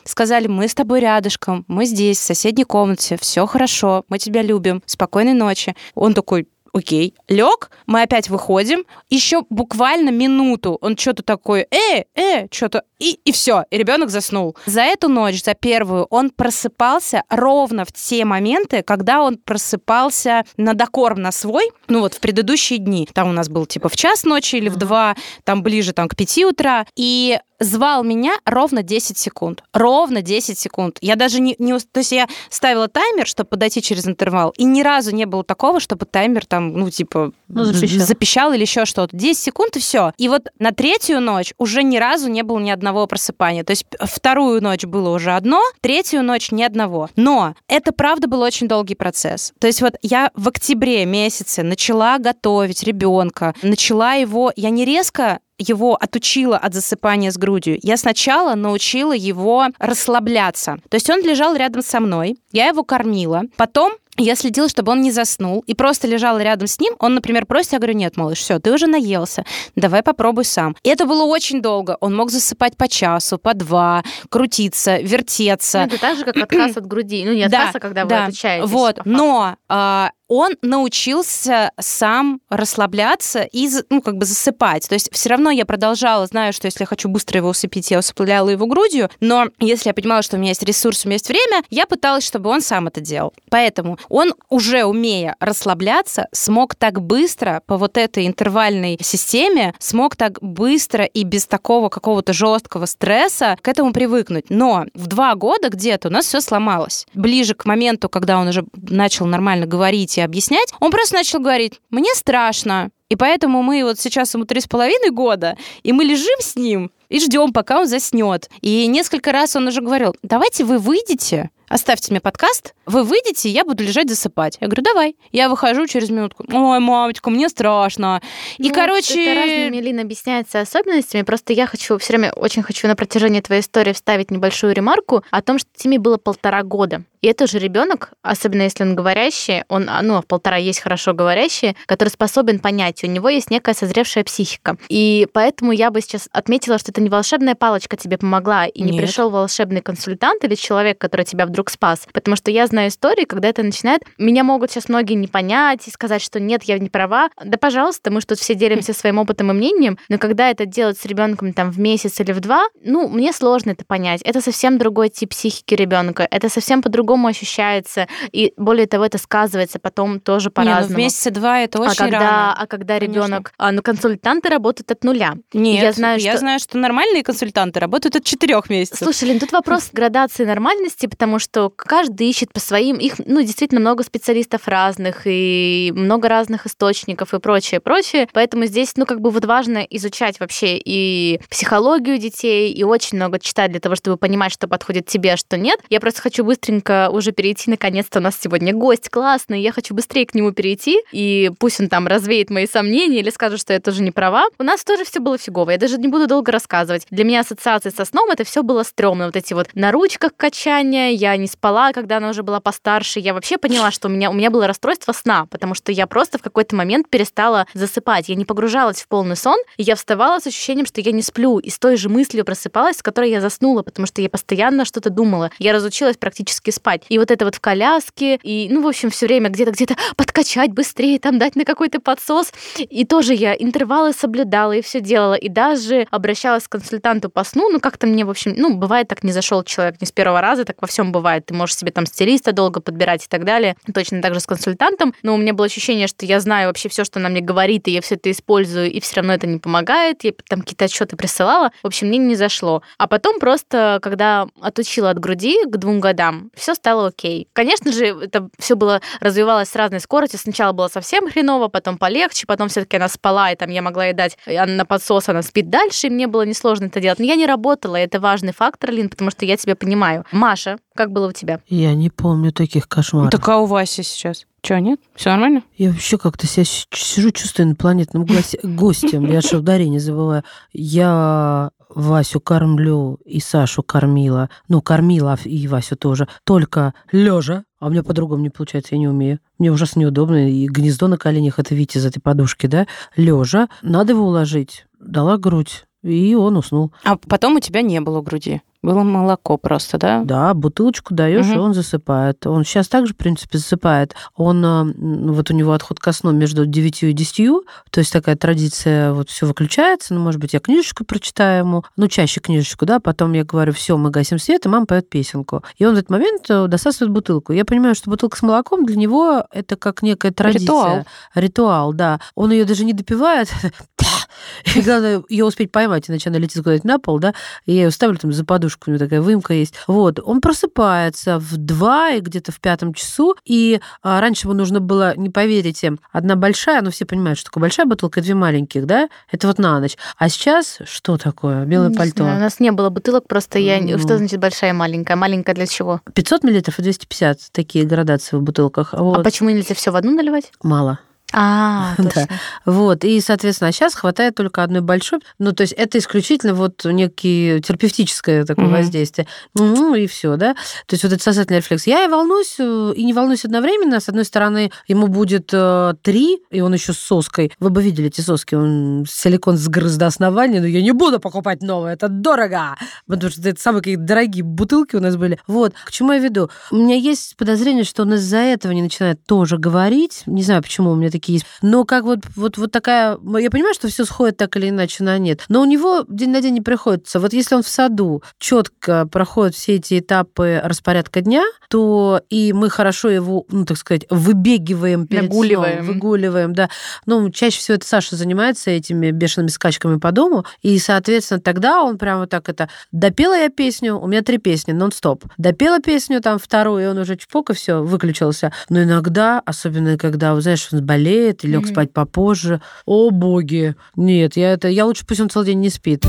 сказали, 0.04 0.48
мы 0.48 0.68
с 0.68 0.76
тобой 0.76 1.00
рядышком, 1.00 1.66
мы 1.68 1.86
здесь, 1.86 2.20
в 2.20 2.24
соседней 2.24 2.66
комнате, 2.66 3.18
все 3.20 3.46
хорошо, 3.46 4.04
мы 4.10 4.20
тебя 4.20 4.42
любим, 4.42 4.82
спокойной 4.86 5.34
ночи. 5.34 5.76
Он 5.96 6.14
такой, 6.14 6.48
Окей, 6.74 7.16
лег, 7.28 7.70
мы 7.86 8.02
опять 8.02 8.30
выходим, 8.30 8.86
еще 9.10 9.44
буквально 9.50 10.10
минуту 10.10 10.78
он 10.80 10.96
что-то 10.96 11.22
такой, 11.22 11.68
э, 11.70 12.06
э, 12.16 12.48
что-то, 12.50 12.84
и, 12.98 13.20
и 13.26 13.34
все, 13.34 13.66
и 13.70 13.78
ребенок 13.78 14.10
заснул. 14.10 14.56
За 14.66 14.82
эту 14.82 15.10
ночь, 15.10 15.44
за 15.44 15.54
первую, 15.54 16.06
он 16.10 16.30
просыпался 16.30 17.24
ровно 17.30 17.84
в 17.84 17.92
те 17.92 18.24
моменты, 18.24 18.84
когда 18.84 19.22
он 19.22 19.38
просыпался 19.38 20.46
на 20.56 20.74
докорм 20.74 21.22
на 21.22 21.34
свой, 21.34 21.70
ну 21.90 22.00
вот 22.00 22.14
в 22.14 22.22
предыдущие 22.22 22.80
дни. 22.80 23.08
Там 23.14 23.30
у 23.30 23.34
нас 23.34 23.50
был 23.50 23.66
типа 23.66 23.90
в 23.90 23.98
час 23.98 24.24
ночи 24.24 24.56
или 24.56 24.70
в 24.70 24.78
два, 24.78 25.18
там 25.44 25.64
ближе 25.64 25.92
там 25.92 26.08
к 26.08 26.16
пяти 26.16 26.46
утра, 26.46 26.86
и 26.96 27.38
звал 27.62 28.04
меня 28.04 28.34
ровно 28.46 28.84
10 28.84 29.18
секунд. 29.18 29.64
Ровно 29.74 30.22
10 30.22 30.58
секунд. 30.58 30.98
Я 31.02 31.16
даже 31.16 31.40
не, 31.40 31.56
не... 31.60 31.78
То 31.80 32.00
есть 32.00 32.12
я 32.12 32.28
ставила 32.50 32.88
таймер, 32.88 33.28
чтобы 33.28 33.50
подойти 33.50 33.82
через 33.82 34.08
интервал, 34.08 34.54
и 34.58 34.64
ни 34.66 34.82
разу 34.82 35.16
не 35.16 35.26
было 35.26 35.44
такого, 35.44 35.80
чтобы 35.80 36.06
таймер 36.06 36.46
там, 36.46 36.74
ну, 36.74 36.90
типа, 36.90 37.32
Ну, 37.48 37.64
запищал. 37.64 38.06
запищал 38.06 38.54
или 38.54 38.62
еще 38.62 38.86
что-то. 38.86 39.16
10 39.16 39.42
секунд 39.42 39.78
и 39.78 39.80
все. 39.80 40.12
И 40.18 40.28
вот 40.28 40.50
на 40.60 40.72
третью 40.72 41.22
ночь 41.22 41.54
уже 41.58 41.84
ни 41.84 41.98
разу 41.98 42.30
не 42.30 42.44
было 42.44 42.60
ни 42.60 42.72
одного 42.72 43.08
просыпания. 43.08 43.64
То 43.64 43.72
есть 43.72 43.86
вторую 44.00 44.62
ночь 44.62 44.86
было 44.86 45.16
уже 45.16 45.32
одно, 45.32 45.62
третью 45.82 46.24
ночь 46.24 46.52
ни 46.52 46.64
одного. 46.64 47.10
Но 47.16 47.56
это, 47.68 47.92
правда, 47.92 48.28
был 48.28 48.42
очень 48.42 48.68
долгий 48.68 48.96
процесс. 48.96 49.54
То 49.60 49.68
есть 49.68 49.82
вот 49.82 49.96
я 50.02 50.32
в 50.36 50.48
октябре 50.48 51.06
месяце 51.06 51.64
начала 51.64 52.18
готовить 52.18 52.84
ребенка, 52.84 53.54
начала 53.62 54.14
его... 54.14 54.52
Я 54.56 54.70
не 54.70 54.86
резко 54.86 55.40
его 55.62 55.96
отучила 55.96 56.58
от 56.58 56.74
засыпания 56.74 57.32
с 57.32 57.38
грудью. 57.38 57.80
Я 57.82 57.98
сначала 57.98 58.56
научила 58.56 59.14
его 59.14 59.68
расслабляться. 59.80 60.78
То 60.90 60.96
есть 60.96 61.10
он 61.10 61.22
лежал 61.22 61.56
рядом 61.56 61.82
со 61.82 62.00
мной, 62.00 62.38
я 62.52 62.68
его 62.68 62.84
кормила. 62.84 63.44
Потом 63.56 63.94
я 64.18 64.36
следила, 64.36 64.68
чтобы 64.68 64.92
он 64.92 65.02
не 65.02 65.12
заснул, 65.12 65.64
и 65.68 65.74
просто 65.74 66.06
лежала 66.08 66.40
рядом 66.44 66.68
с 66.68 66.80
ним. 66.80 66.96
Он, 67.00 67.16
например, 67.16 67.46
просит, 67.46 67.72
я 67.72 67.78
говорю, 67.80 67.94
нет, 67.94 68.18
малыш, 68.18 68.40
все, 68.40 68.60
ты 68.60 68.72
уже 68.74 68.88
наелся, 68.88 69.46
давай 69.76 70.04
попробуй 70.04 70.44
сам. 70.44 70.76
И 70.84 70.90
это 70.90 71.06
было 71.06 71.24
очень 71.24 71.62
долго. 71.62 71.98
Он 72.02 72.16
мог 72.16 72.30
засыпать 72.30 72.76
по 72.76 72.88
часу, 72.90 73.38
по 73.38 73.54
два, 73.54 74.04
крутиться, 74.30 74.98
Ну, 75.02 75.08
вертеться. 75.08 75.80
это 75.80 75.98
так 76.00 76.18
же, 76.18 76.26
как 76.26 76.36
отказ 76.38 76.76
от 76.78 76.86
груди. 76.88 77.24
Ну, 77.26 77.34
не 77.34 77.48
Да, 77.48 77.60
отказ, 77.60 77.76
а 77.76 77.80
когда 77.80 78.04
вы 78.04 78.10
да. 78.10 78.26
отвечаете. 78.26 78.66
Вот, 78.66 79.00
но 79.06 79.56
а, 79.70 80.12
он 80.32 80.56
научился 80.62 81.72
сам 81.78 82.40
расслабляться 82.50 83.42
и, 83.42 83.70
ну, 83.90 84.02
как 84.02 84.16
бы 84.16 84.26
засыпать. 84.26 84.88
То 84.88 84.94
есть 84.94 85.10
все 85.12 85.28
равно 85.28 85.52
я 85.52 85.66
продолжала, 85.66 86.26
знаю, 86.26 86.54
что 86.54 86.68
если 86.68 86.84
я 86.84 86.86
хочу 86.88 87.10
быстро 87.10 87.40
его 87.40 87.50
усыпить, 87.50 87.92
я 87.92 88.00
усыпляла 88.00 88.48
его 88.48 88.66
грудью, 88.66 89.10
но 89.20 89.48
если 89.60 89.90
я 89.90 89.94
понимала, 89.94 90.22
что 90.22 90.38
у 90.38 90.40
меня 90.40 90.52
есть 90.52 90.64
ресурс, 90.64 91.04
у 91.04 91.10
меня 91.10 91.16
есть 91.16 91.28
время, 91.28 91.64
я 91.70 91.86
пыталась, 91.86 92.26
чтобы 92.26 92.50
он 92.50 92.62
сам 92.62 92.88
это 92.88 93.02
делал. 93.02 93.34
Поэтому 93.50 94.00
он, 94.08 94.34
уже 94.50 94.86
умея 94.86 95.36
расслабляться, 95.42 96.30
смог 96.32 96.76
так 96.76 97.02
быстро 97.02 97.62
по 97.66 97.76
вот 97.76 97.98
этой 97.98 98.26
интервальной 98.26 98.98
системе, 99.02 99.74
смог 99.80 100.16
так 100.16 100.42
быстро 100.42 101.04
и 101.04 101.24
без 101.24 101.46
такого 101.46 101.90
какого-то 101.90 102.32
жесткого 102.32 102.86
стресса 102.86 103.58
к 103.62 103.68
этому 103.68 103.92
привыкнуть. 103.92 104.46
Но 104.48 104.86
в 104.94 105.08
два 105.08 105.36
года 105.36 105.68
где-то 105.68 106.08
у 106.08 106.12
нас 106.12 106.28
все 106.28 106.40
сломалось. 106.40 107.06
Ближе 107.14 107.54
к 107.54 107.66
моменту, 107.66 108.08
когда 108.08 108.40
он 108.40 108.48
уже 108.48 108.64
начал 108.78 109.26
нормально 109.26 109.66
говорить 109.66 110.21
и 110.22 110.26
объяснять, 110.26 110.74
он 110.80 110.92
просто 110.92 111.16
начал 111.16 111.40
говорить, 111.40 111.80
мне 111.90 112.14
страшно. 112.16 112.90
И 113.10 113.16
поэтому 113.16 113.62
мы 113.62 113.84
вот 113.84 114.00
сейчас 114.00 114.34
ему 114.34 114.46
три 114.46 114.62
с 114.62 114.68
половиной 114.68 115.10
года, 115.10 115.58
и 115.84 115.92
мы 115.92 116.06
лежим 116.06 116.40
с 116.40 116.56
ним 116.56 116.92
и 117.10 117.20
ждем, 117.20 117.52
пока 117.52 117.82
он 117.82 117.88
заснет. 117.88 118.50
И 118.62 118.88
несколько 118.88 119.34
раз 119.34 119.56
он 119.56 119.68
уже 119.68 119.82
говорил, 119.82 120.16
давайте 120.24 120.64
вы 120.64 120.78
выйдете, 120.78 121.50
оставьте 121.72 122.12
мне 122.12 122.20
подкаст, 122.20 122.74
вы 122.86 123.04
выйдете, 123.04 123.50
я 123.50 123.64
буду 123.64 123.84
лежать 123.84 124.10
засыпать. 124.10 124.58
Я 124.60 124.68
говорю, 124.68 124.84
давай. 124.84 125.16
Я 125.32 125.50
выхожу 125.50 125.88
через 125.88 126.10
минутку. 126.10 126.44
Ой, 126.52 126.80
мамочка, 126.80 127.30
мне 127.30 127.50
страшно. 127.50 128.22
И, 128.58 128.70
Ну, 128.70 128.74
короче... 128.74 129.24
Это 129.24 129.40
разными, 129.40 129.82
Лина, 129.82 130.02
объясняется 130.02 130.60
особенностями. 130.60 131.22
Просто 131.22 131.54
я 131.54 131.68
хочу, 131.68 131.98
все 131.98 132.14
время 132.14 132.34
очень 132.34 132.64
хочу 132.64 132.88
на 132.88 132.96
протяжении 132.96 133.42
твоей 133.42 133.62
истории 133.62 133.94
вставить 133.94 134.32
небольшую 134.32 134.74
ремарку 134.74 135.24
о 135.32 135.42
том, 135.42 135.58
что 135.60 135.70
Тиме 135.76 136.00
было 136.00 136.18
полтора 136.18 136.64
года. 136.64 137.04
И 137.22 137.28
это 137.28 137.46
же 137.46 137.60
ребенок, 137.60 138.14
особенно 138.24 138.64
если 138.64 138.84
он 138.84 138.96
говорящий, 138.96 139.64
он, 139.70 139.88
а, 139.90 140.02
ну, 140.02 140.22
полтора 140.24 140.58
есть 140.58 140.80
хорошо 140.80 141.14
говорящий, 141.14 141.78
который 141.86 142.10
способен 142.10 142.60
понять, 142.60 143.04
у 143.04 143.08
него 143.08 143.30
есть 143.30 143.52
некая 143.52 143.76
созревшая 143.76 144.24
психика. 144.24 144.76
И 144.90 145.28
поэтому 145.32 145.72
я 145.72 145.92
бы 145.92 146.02
сейчас 146.02 146.28
отметила, 146.32 146.80
что 146.80 146.92
это 146.92 147.00
не 147.00 147.10
волшебная 147.10 147.54
палочка 147.54 147.96
тебе 147.96 148.18
помогла, 148.18 148.66
и 148.66 148.82
не 148.82 148.94
Нет. 148.94 149.04
пришел 149.04 149.30
волшебный 149.30 149.82
консультант 149.82 150.44
или 150.44 150.56
человек, 150.56 150.98
который 150.98 151.24
тебя 151.26 151.46
вдруг 151.46 151.61
спас. 151.70 152.08
Потому 152.14 152.36
что 152.36 152.52
я 152.52 152.66
знаю 152.68 152.90
истории, 152.90 153.26
когда 153.26 153.50
это 153.50 153.64
начинает... 153.64 154.02
Меня 154.18 154.44
могут 154.44 154.72
сейчас 154.72 154.90
многие 154.90 155.14
не 155.14 155.28
понять 155.28 155.88
и 155.88 155.92
сказать, 155.92 156.22
что 156.22 156.40
нет, 156.40 156.64
я 156.64 156.80
не 156.80 156.90
права. 156.90 157.30
Да, 157.44 157.58
пожалуйста, 157.58 158.12
мы 158.12 158.22
же 158.22 158.28
тут 158.28 158.40
все 158.40 158.56
делимся 158.56 158.94
своим 158.94 159.18
опытом 159.20 159.52
и 159.52 159.54
мнением, 159.54 159.98
но 160.10 160.18
когда 160.18 160.50
это 160.50 160.66
делать 160.66 160.98
с 160.98 161.06
ребенком 161.06 161.54
там 161.54 161.72
в 161.72 161.80
месяц 161.80 162.20
или 162.20 162.32
в 162.32 162.40
два, 162.40 162.66
ну, 162.84 163.08
мне 163.08 163.34
сложно 163.34 163.72
это 163.72 163.86
понять. 163.86 164.22
Это 164.24 164.42
совсем 164.42 164.78
другой 164.78 165.10
тип 165.10 165.32
психики 165.32 165.74
ребенка, 165.76 166.28
это 166.30 166.50
совсем 166.50 166.82
по-другому 166.82 167.28
ощущается, 167.28 168.08
и 168.32 168.54
более 168.58 168.88
того, 168.88 169.06
это 169.06 169.18
сказывается 169.18 169.80
потом 169.80 170.20
тоже 170.20 170.50
Не, 170.50 170.50
ну 170.50 170.52
по-разному. 170.72 170.96
в 170.96 170.98
месяца 170.98 171.32
два 171.32 171.60
это 171.60 171.78
а 171.80 171.82
очень 171.84 171.96
когда, 171.96 172.20
рано. 172.20 172.54
а 172.58 172.68
когда 172.68 173.00
ребенок, 173.00 173.54
а, 173.58 173.72
ну 173.72 173.82
консультанты 173.82 174.50
работают 174.50 174.92
от 174.92 175.04
нуля. 175.04 175.36
Нет, 175.54 175.82
я 175.84 175.92
знаю, 175.94 176.20
что- 176.20 176.60
что 176.60 176.78
нормальные 176.78 177.24
консультанты 177.24 177.80
работают 177.80 178.16
от 178.16 178.24
четырех 178.24 178.70
месяцев. 178.70 179.00
Слушай, 179.00 179.30
Лен, 179.30 179.40
тут 179.40 179.52
вопрос 179.52 179.90
градации 179.94 180.46
нормальности, 180.46 181.06
потому 181.08 181.40
что 181.42 181.70
каждый 181.70 182.30
ищет 182.30 182.54
по 182.54 182.60
своим, 182.60 182.98
их, 182.98 183.16
ну, 183.26 183.42
действительно 183.42 183.82
много 183.82 184.04
специалистов 184.04 184.68
разных 184.68 185.24
и 185.26 185.92
много 185.96 186.30
разных 186.30 186.66
источников 186.66 187.34
и 187.34 187.40
прочее, 187.40 187.80
прочее. 187.80 188.28
Поэтому 188.34 188.66
здесь, 188.66 188.94
ну, 188.96 189.06
как 189.06 189.20
бы 189.22 189.30
вот 189.30 189.46
важно 189.46 189.80
изучать 189.80 190.40
вообще 190.40 190.78
и 190.78 191.40
психологию 191.50 192.18
детей, 192.18 192.72
и 192.72 192.84
очень 192.84 193.18
много 193.18 193.40
читать 193.40 193.72
для 193.72 193.80
того, 193.80 193.96
чтобы 193.96 194.18
понимать, 194.18 194.54
что 194.54 194.68
подходит 194.68 195.08
тебе, 195.08 195.34
а 195.34 195.38
что 195.38 195.58
нет. 195.58 195.80
Я 195.90 196.00
просто 196.00 196.22
хочу 196.22 196.44
быстренько 196.44 197.10
уже 197.12 197.32
перейти, 197.32 197.70
наконец-то 197.70 198.20
у 198.20 198.22
нас 198.22 198.38
сегодня 198.40 198.74
гость 198.74 199.10
классный, 199.10 199.62
я 199.62 199.72
хочу 199.72 199.94
быстрее 199.94 200.26
к 200.26 200.36
нему 200.36 200.52
перейти, 200.52 201.02
и 201.12 201.52
пусть 201.60 201.80
он 201.80 201.90
там 201.90 202.08
развеет 202.08 202.50
мои 202.50 202.68
сомнения 202.68 203.20
или 203.20 203.30
скажет, 203.30 203.60
что 203.60 203.74
я 203.74 203.80
тоже 203.80 204.04
не 204.04 204.12
права. 204.12 204.46
У 204.60 204.64
нас 204.64 204.84
тоже 204.84 205.04
все 205.04 205.20
было 205.20 205.38
фигово, 205.38 205.72
я 205.72 205.78
даже 205.78 205.98
не 205.98 206.08
буду 206.08 206.28
долго 206.28 206.52
рассказывать. 206.52 207.06
Для 207.10 207.24
меня 207.24 207.42
ассоциации 207.42 207.90
со 207.90 208.06
сном 208.06 208.30
это 208.30 208.44
все 208.44 208.64
было 208.64 208.84
стрёмно. 208.84 209.26
Вот 209.26 209.36
эти 209.36 209.54
вот 209.54 209.70
на 209.74 209.92
ручках 209.92 210.32
качания, 210.36 211.10
я 211.10 211.31
не 211.38 211.48
спала, 211.48 211.92
когда 211.94 212.18
она 212.18 212.30
уже 212.30 212.44
была 212.44 212.60
постарше. 212.60 213.20
Я 213.20 213.34
вообще 213.34 213.58
поняла, 213.58 213.92
что 213.92 214.08
у 214.08 214.12
меня, 214.12 214.30
у 214.30 214.34
меня 214.34 214.50
было 214.50 214.68
расстройство 214.68 215.12
сна, 215.14 215.46
потому 215.48 215.74
что 215.74 215.92
я 215.92 216.08
просто 216.08 216.38
в 216.38 216.42
какой-то 216.42 216.76
момент 216.76 217.10
перестала 217.10 217.68
засыпать. 217.74 218.30
Я 218.30 218.36
не 218.36 218.46
погружалась 218.46 219.02
в 219.02 219.08
полный 219.08 219.36
сон, 219.36 219.58
и 219.78 219.84
я 219.84 219.96
вставала 219.96 220.40
с 220.40 220.48
ощущением, 220.48 220.86
что 220.86 221.02
я 221.02 221.12
не 221.12 221.22
сплю, 221.22 221.60
и 221.60 221.70
с 221.70 221.80
той 221.80 221.98
же 221.98 222.10
мыслью 222.10 222.46
просыпалась, 222.46 222.98
с 222.98 223.04
которой 223.04 223.30
я 223.30 223.42
заснула, 223.42 223.84
потому 223.84 224.06
что 224.06 224.22
я 224.22 224.30
постоянно 224.30 224.86
что-то 224.86 225.10
думала. 225.10 225.52
Я 225.60 225.74
разучилась 225.74 226.18
практически 226.18 226.72
спать. 226.72 227.04
И 227.10 227.18
вот 227.18 227.32
это 227.32 227.46
вот 227.46 227.56
в 227.56 227.60
коляске, 227.60 228.40
и, 228.44 228.68
ну, 228.70 228.82
в 228.82 228.88
общем, 228.88 229.10
все 229.10 229.28
время 229.28 229.50
где-то 229.50 229.72
где-то 229.72 229.96
подкачать 230.16 230.72
быстрее, 230.72 231.20
там 231.20 231.40
дать 231.40 231.56
на 231.56 231.66
какой-то 231.66 232.00
подсос. 232.00 232.52
И 232.78 233.06
тоже 233.06 233.34
я 233.34 233.54
интервалы 233.54 234.14
соблюдала 234.14 234.74
и 234.74 234.82
все 234.82 235.02
делала. 235.02 235.36
И 235.36 235.50
даже 235.50 236.08
обращалась 236.12 236.68
к 236.68 236.72
консультанту 236.72 237.30
по 237.30 237.44
сну. 237.44 237.70
Ну, 237.70 237.80
как-то 237.80 238.08
мне, 238.08 238.26
в 238.26 238.30
общем, 238.30 238.54
ну, 238.58 238.76
бывает 238.76 239.08
так, 239.08 239.24
не 239.24 239.32
зашел 239.32 239.64
человек 239.64 240.02
не 240.02 240.08
с 240.08 240.12
первого 240.12 240.42
раза, 240.42 240.66
так 240.66 240.82
во 240.82 240.88
всем 240.88 241.12
бывает. 241.12 241.21
Ты 241.46 241.54
можешь 241.54 241.76
себе 241.76 241.92
там 241.92 242.06
стилиста 242.06 242.52
долго 242.52 242.82
подбирать 242.82 243.26
и 243.26 243.28
так 243.28 243.46
далее. 243.46 243.76
Точно 243.94 244.22
так 244.22 244.34
же 244.34 244.40
с 244.40 244.46
консультантом. 244.46 245.14
Но 245.24 245.34
у 245.34 245.38
меня 245.38 245.54
было 245.54 245.66
ощущение, 245.66 246.08
что 246.08 246.26
я 246.26 246.40
знаю 246.40 246.68
вообще 246.68 246.90
все, 246.90 247.04
что 247.04 247.20
она 247.20 247.30
мне 247.30 247.42
говорит, 247.42 247.88
и 247.88 247.92
я 247.92 248.02
все 248.02 248.16
это 248.16 248.32
использую, 248.32 248.92
и 248.92 249.00
все 249.00 249.18
равно 249.18 249.34
это 249.34 249.48
не 249.48 249.60
помогает. 249.60 250.24
Я 250.24 250.34
там 250.48 250.62
какие-то 250.62 250.86
отчеты 250.86 251.16
присылала. 251.16 251.72
В 251.84 251.88
общем, 251.88 252.08
мне 252.08 252.18
не 252.18 252.36
зашло. 252.36 252.82
А 252.98 253.08
потом 253.08 253.40
просто, 253.40 254.00
когда 254.02 254.48
отучила 254.62 255.10
от 255.10 255.20
груди 255.20 255.66
к 255.66 255.78
двум 255.78 256.00
годам, 256.00 256.52
все 256.56 256.76
стало 256.76 257.08
окей. 257.08 257.48
Конечно 257.54 257.92
же, 257.92 258.06
это 258.06 258.50
все 258.60 258.76
было 258.76 259.02
развивалось 259.20 259.70
с 259.70 259.76
разной 259.76 260.00
скоростью. 260.00 260.40
Сначала 260.40 260.72
было 260.72 260.88
совсем 260.88 261.30
хреново, 261.30 261.68
потом 261.68 261.98
полегче, 261.98 262.46
потом 262.48 262.70
все-таки 262.70 262.98
она 262.98 263.08
спала, 263.08 263.52
и 263.52 263.56
там 263.56 263.70
я 263.70 263.82
могла 263.82 264.06
ей 264.06 264.14
дать 264.14 264.38
она 264.46 264.74
на 264.74 264.86
подсос, 264.86 265.30
она 265.30 265.42
спит 265.42 265.70
дальше, 265.70 266.08
и 266.08 266.10
мне 266.10 266.28
было 266.28 266.44
несложно 266.44 266.86
это 266.86 267.00
делать. 267.00 267.20
Но 267.20 267.26
я 267.26 267.36
не 267.36 267.46
работала, 267.46 267.96
это 267.96 268.20
важный 268.20 268.54
фактор, 268.54 268.92
Лин, 268.92 269.10
потому 269.10 269.32
что 269.32 269.46
я 269.46 269.58
тебя 269.58 269.76
понимаю. 269.76 270.26
Маша, 270.32 270.78
как 270.94 271.12
было 271.12 271.30
у 271.30 271.32
тебя? 271.32 271.62
Я 271.68 271.96
не 271.96 272.10
помню 272.10 272.52
таких 272.52 272.88
кошмаров. 272.88 273.32
Так 273.32 273.48
а 273.48 273.60
у 273.60 273.66
Васи 273.66 274.04
сейчас? 274.04 274.46
Че, 274.62 274.80
нет? 274.80 275.00
Все 275.16 275.30
нормально? 275.30 275.64
Я 275.78 275.90
вообще 275.90 276.18
как-то 276.18 276.46
себя 276.48 276.66
сижу, 276.66 277.32
чувствую 277.32 277.68
инопланетным 277.68 278.26
гостем. 278.64 279.26
Я 279.26 279.42
же 279.42 279.58
ударение 279.58 280.00
забываю. 280.00 280.44
Я 280.74 281.72
Васю 281.90 282.40
кормлю 282.40 283.20
и 283.26 283.40
Сашу 283.40 283.84
кормила. 283.84 284.50
Ну, 284.68 284.82
кормила 284.82 285.38
и 285.44 285.68
Васю 285.68 285.96
тоже. 285.96 286.28
Только 286.44 286.94
лежа. 287.12 287.64
А 287.80 287.88
у 287.88 287.90
меня 287.90 288.04
по-другому 288.04 288.44
не 288.44 288.50
получается, 288.50 288.96
я 288.96 289.00
не 289.00 289.08
умею. 289.08 289.40
Мне 289.58 289.72
ужасно 289.72 290.02
неудобно. 290.02 290.50
И 290.50 290.68
гнездо 290.68 291.08
на 291.08 291.18
коленях, 291.18 291.58
это 291.58 291.74
видите 291.74 292.00
из 292.00 292.06
этой 292.06 292.20
подушки, 292.20 292.68
да? 292.68 292.86
Лежа. 293.16 293.70
Надо 293.82 294.14
его 294.14 294.28
уложить. 294.28 294.86
Дала 295.00 295.38
грудь. 295.38 295.86
И 296.04 296.36
он 296.36 296.58
уснул. 296.58 296.92
А 297.04 297.16
потом 297.18 297.56
у 297.56 297.60
тебя 297.60 297.82
не 297.82 298.00
было 298.02 298.22
груди. 298.22 298.62
Было 298.84 299.04
молоко 299.04 299.58
просто, 299.58 300.00
да? 300.00 300.24
Да, 300.24 300.54
бутылочку 300.56 301.14
даешь, 301.14 301.46
Мгм. 301.46 301.56
и 301.56 301.58
он 301.60 301.74
засыпает. 301.76 302.48
Он 302.48 302.66
сейчас 302.66 302.88
также, 302.88 303.14
в 303.14 303.18
принципе, 303.18 303.60
засыпает. 303.60 304.16
Он, 304.36 304.66
а, 304.66 304.86
вот 304.86 305.52
у 305.52 305.54
него 305.54 305.74
отход 305.74 306.00
ко 306.00 306.12
сну 306.12 306.32
между 306.32 306.66
9 306.66 307.04
и 307.04 307.14
10, 307.14 307.64
то 307.92 308.00
есть 308.00 308.12
такая 308.12 308.36
традиция, 308.36 309.14
вот 309.14 309.30
все 309.30 309.46
выключается, 309.46 310.16
ну, 310.16 310.20
может 310.22 310.42
быть, 310.42 310.54
я 310.54 310.60
книжечку 310.60 311.06
прочитаю 311.06 311.60
ему, 311.66 311.84
ну, 311.96 312.08
чаще 312.08 312.40
книжечку, 312.42 312.88
да, 312.88 313.00
потом 313.00 313.34
я 313.34 313.44
говорю, 313.44 313.72
все, 313.72 313.98
мы 313.98 314.10
гасим 314.10 314.40
свет, 314.40 314.66
и 314.66 314.70
мама 314.70 314.88
поет 314.88 315.08
песенку. 315.10 315.64
И 315.78 315.86
он 315.86 315.94
в 315.94 315.98
этот 316.00 316.10
момент 316.10 316.50
э, 316.50 316.68
досасывает 316.68 317.12
бутылку. 317.14 317.54
Я 317.54 317.66
понимаю, 317.66 317.94
что 317.94 318.10
бутылка 318.10 318.38
с 318.38 318.42
молоком 318.42 318.86
для 318.86 318.96
него 318.96 319.46
это 319.52 319.76
как 319.76 320.02
некая 320.02 320.32
традиция. 320.32 320.64
Ритуал. 320.64 321.06
Ритуал, 321.36 321.94
да. 321.94 322.20
Он 322.34 322.52
ее 322.52 322.66
даже 322.66 322.84
не 322.84 322.94
допивает. 322.94 323.48
И 324.76 324.82
главное, 324.82 325.24
ее 325.30 325.46
успеть 325.46 325.72
поймать, 325.72 326.10
иначе 326.10 326.30
она 326.30 326.40
летит 326.40 326.64
куда-нибудь 326.64 326.86
на 326.86 327.00
пол, 327.00 327.20
да, 327.20 327.34
и 327.66 327.74
я 327.74 327.84
ее 327.84 327.92
ставлю 327.92 328.18
там 328.18 328.32
за 328.32 328.46
подушку, 328.46 328.71
у 328.88 328.92
него 328.92 329.00
такая 329.00 329.22
выемка 329.22 329.54
есть. 329.54 329.74
Вот, 329.88 330.20
он 330.24 330.42
просыпается 330.42 331.40
в 331.40 331.58
два 331.58 332.12
и 332.12 332.20
где-то 332.20 332.52
в 332.52 332.60
пятом 332.60 332.94
часу, 332.94 333.36
и 333.46 333.80
а, 334.04 334.22
раньше 334.22 334.48
ему 334.48 334.56
нужно 334.56 334.80
было, 334.80 335.16
не 335.18 335.30
поверите, 335.30 335.94
одна 336.12 336.36
большая, 336.36 336.82
ну 336.82 336.92
все 336.92 337.06
понимают, 337.06 337.40
что 337.40 337.50
такое 337.50 337.62
большая 337.62 337.86
бутылка, 337.86 338.20
и 338.20 338.24
две 338.24 338.36
маленьких, 338.36 338.86
да, 338.86 339.10
это 339.32 339.48
вот 339.48 339.58
на 339.58 339.80
ночь. 339.80 339.98
А 340.18 340.30
сейчас 340.30 340.80
что 340.86 341.18
такое? 341.18 341.66
Белое 341.66 341.90
Не 341.90 341.96
пальто. 341.96 342.24
знаю, 342.24 342.38
у 342.38 342.42
нас 342.42 342.60
не 342.60 342.72
было 342.72 342.90
бутылок, 342.90 343.28
просто 343.28 343.60
я... 343.60 343.80
Ну. 343.82 343.98
Что 343.98 344.18
значит 344.18 344.40
большая 344.40 344.72
и 344.72 344.74
маленькая? 344.74 345.16
Маленькая 345.16 345.54
для 345.56 345.68
чего? 345.68 346.02
500 346.14 346.44
миллилитров 346.44 346.80
и 346.80 346.82
250, 346.84 347.52
такие 347.52 347.86
градации 347.86 348.38
в 348.38 348.42
бутылках. 348.42 348.94
Вот. 348.94 349.20
А 349.20 349.24
почему 349.24 349.50
нельзя 349.50 349.76
все 349.76 349.92
в 349.92 349.96
одну 349.96 350.12
наливать? 350.12 350.52
Мало. 350.64 351.00
А, 351.34 351.96
Да. 351.98 352.04
точно. 352.04 352.28
Вот, 352.66 353.04
и, 353.04 353.20
соответственно, 353.22 353.72
сейчас 353.72 353.96
хватает 353.96 354.36
только 354.36 354.64
одной 354.64 354.82
большой. 354.82 355.20
Ну, 355.40 355.52
то 355.54 355.62
есть 355.62 355.74
это 355.74 355.98
исключительно 355.98 356.54
вот 356.54 356.84
некий 356.86 357.62
терапевтическое 357.62 358.46
такое 358.46 358.66
Мгм. 358.66 358.76
воздействие. 358.76 359.28
Ну, 359.56 359.96
и 359.96 360.08
все, 360.08 360.36
да. 360.38 360.54
То 360.88 360.94
есть 360.94 361.04
вот 361.04 361.14
этот 361.14 361.24
сосательный 361.24 361.60
рефлекс. 361.60 361.88
Я 361.88 362.04
и 362.06 362.08
волнуюсь, 362.08 362.56
э, 362.60 362.94
и 362.96 363.04
не 363.04 363.14
волнуюсь 363.14 363.46
одновременно. 363.46 364.00
С 364.00 364.10
одной 364.10 364.26
стороны, 364.26 364.72
ему 364.88 365.08
будет 365.08 365.50
э, 365.54 365.94
три, 366.02 366.40
и 366.50 366.62
он 366.62 366.74
еще 366.74 366.94
с 366.94 366.98
соской. 367.00 367.52
Вы 367.60 367.70
бы 367.70 367.82
видели 367.82 368.08
эти 368.08 368.22
соски, 368.22 368.56
он 368.56 369.06
силикон 369.10 369.58
сгрыз 369.58 369.96
до 369.96 370.08
основания, 370.08 370.60
но 370.60 370.68
я 370.68 370.82
не 370.82 370.92
буду 370.92 371.20
покупать 371.20 371.62
новое, 371.62 371.94
это 371.94 372.08
дорого. 372.08 372.76
Потому 373.08 373.32
что 373.32 373.48
это 373.48 373.62
самые 373.62 373.82
какие 373.82 373.96
дорогие 373.96 374.44
бутылки 374.44 374.96
у 374.96 375.00
нас 375.00 375.16
были. 375.16 375.40
Вот, 375.48 375.74
к 375.86 375.92
чему 375.92 376.12
я 376.14 376.20
веду? 376.20 376.50
У 376.72 376.76
меня 376.76 376.96
есть 376.96 377.36
подозрение, 377.38 377.84
что 377.84 378.04
он 378.04 378.14
из-за 378.16 378.38
этого 378.38 378.72
не 378.72 378.82
начинает 378.82 379.24
тоже 379.26 379.58
говорить. 379.58 380.24
Не 380.26 380.44
знаю, 380.44 380.62
почему 380.62 380.92
у 380.92 380.96
меня 380.96 381.10
такие 381.10 381.21
есть. 381.30 381.46
Но 381.62 381.86
как 381.86 382.04
вот, 382.04 382.20
вот, 382.36 382.58
вот 382.58 382.72
такая... 382.72 383.18
Я 383.40 383.50
понимаю, 383.50 383.74
что 383.74 383.88
все 383.88 384.06
сходит 384.06 384.38
так 384.38 384.56
или 384.58 384.70
иначе 384.70 385.04
на 385.04 385.18
нет. 385.18 385.44
Но 385.50 385.62
у 385.62 385.66
него 385.66 386.06
день 386.08 386.30
на 386.30 386.42
день 386.42 386.56
не 386.56 386.62
приходится. 386.62 387.20
Вот 387.20 387.34
если 387.34 387.56
он 387.56 387.64
в 387.64 387.68
саду 387.68 388.24
четко 388.40 389.08
проходит 389.08 389.56
все 389.56 389.76
эти 389.76 390.00
этапы 390.00 390.62
распорядка 390.64 391.22
дня, 391.22 391.44
то 391.70 392.22
и 392.30 392.54
мы 392.54 392.70
хорошо 392.70 393.10
его, 393.10 393.46
ну, 393.50 393.66
так 393.66 393.78
сказать, 393.78 394.06
выбегиваем 394.10 395.08
перед 395.08 395.32
сном, 395.32 395.86
выгуливаем, 395.86 396.54
да. 396.54 396.70
Ну, 397.06 397.30
чаще 397.30 397.60
всего 397.60 397.76
это 397.76 397.88
Саша 397.88 398.16
занимается 398.16 398.72
этими 398.72 399.12
бешеными 399.12 399.50
скачками 399.50 399.98
по 399.98 400.12
дому, 400.12 400.46
и, 400.62 400.78
соответственно, 400.80 401.40
тогда 401.40 401.84
он 401.84 401.98
прямо 401.98 402.28
так 402.28 402.50
это... 402.50 402.70
Допела 402.92 403.38
я 403.38 403.50
песню, 403.50 403.98
у 403.98 404.08
меня 404.08 404.22
три 404.22 404.38
песни, 404.38 404.72
нон-стоп. 404.72 405.26
Допела 405.38 405.80
песню, 405.80 406.22
там, 406.22 406.40
вторую, 406.40 406.84
и 406.84 406.88
он 406.88 406.98
уже 406.98 407.16
чпок, 407.16 407.52
и 407.52 407.54
все, 407.54 407.82
выключился. 407.82 408.52
Но 408.70 408.84
иногда, 408.84 409.42
особенно 409.46 409.98
когда, 409.98 410.34
вот, 410.34 410.44
знаешь, 410.44 410.68
он 410.72 410.86
болеет 410.86 411.11
и 411.12 411.48
лег 411.48 411.62
Мгм. 411.62 411.72
спать 411.72 411.94
попозже, 411.94 412.62
о, 412.86 413.10
боги, 413.12 413.76
нет, 413.96 414.38
я 414.38 414.54
это... 414.54 414.68
Я 414.68 414.86
лучше 414.86 415.06
пусть 415.06 415.22
он 415.22 415.30
целый 415.30 415.48
день 415.48 415.60
не 415.60 415.70
спит. 415.70 416.06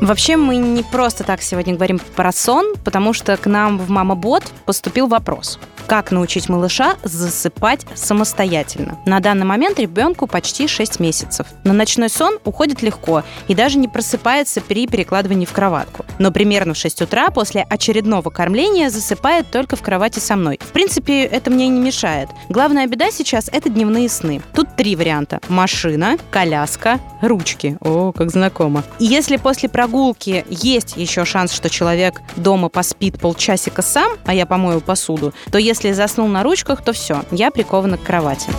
Вообще 0.00 0.36
мы 0.36 0.56
не 0.56 0.82
просто 0.82 1.22
так 1.22 1.42
сегодня 1.42 1.74
говорим 1.74 2.00
про 2.16 2.32
сон, 2.32 2.74
потому 2.84 3.12
что 3.12 3.36
к 3.36 3.46
нам 3.46 3.78
в 3.78 3.88
Мама-бот 3.88 4.42
поступил 4.66 5.06
вопрос. 5.06 5.60
Как 5.86 6.10
научить 6.10 6.48
малыша 6.48 6.96
засыпать 7.02 7.86
самостоятельно? 7.94 8.98
На 9.06 9.20
данный 9.20 9.44
момент 9.44 9.78
ребенку 9.78 10.26
почти 10.26 10.66
6 10.66 11.00
месяцев. 11.00 11.46
На 11.64 11.72
ночной 11.72 12.08
сон 12.08 12.38
уходит 12.44 12.82
легко 12.82 13.24
и 13.48 13.54
даже 13.54 13.78
не 13.78 13.88
просыпается 13.88 14.60
при 14.60 14.86
перекладывании 14.86 15.46
в 15.46 15.52
кроватку. 15.52 16.04
Но 16.18 16.30
примерно 16.30 16.74
в 16.74 16.76
6 16.76 17.02
утра 17.02 17.30
после 17.30 17.62
очередного 17.62 18.30
кормления 18.30 18.90
засыпает 18.90 19.50
только 19.50 19.76
в 19.76 19.82
кровати 19.82 20.18
со 20.18 20.36
мной. 20.36 20.58
В 20.62 20.72
принципе, 20.72 21.24
это 21.24 21.50
мне 21.50 21.68
не 21.68 21.80
мешает. 21.80 22.28
Главная 22.48 22.86
беда 22.86 23.10
сейчас– 23.10 23.48
это 23.52 23.68
дневные 23.68 24.08
сны. 24.08 24.40
Тут 24.54 24.76
три 24.76 24.96
варианта. 24.96 25.40
Машина, 25.48 26.16
коляска, 26.30 27.00
ручки. 27.20 27.76
О, 27.80 28.12
как 28.12 28.30
знакомо. 28.30 28.84
И 28.98 29.04
если 29.04 29.36
после 29.36 29.68
прогулки 29.68 30.44
есть 30.48 30.96
еще 30.96 31.24
шанс, 31.24 31.52
что 31.52 31.68
человек 31.68 32.20
дома 32.36 32.68
поспит 32.68 33.20
полчасика 33.20 33.82
сам, 33.82 34.12
а 34.24 34.34
я 34.34 34.46
помою 34.46 34.80
посуду, 34.80 35.32
то 35.50 35.58
если 35.58 35.81
заснул 35.90 36.28
на 36.28 36.42
ручках, 36.42 36.82
то 36.82 36.92
все, 36.92 37.24
я 37.32 37.50
прикована 37.50 37.98
к 37.98 38.02
кровати. 38.02 38.50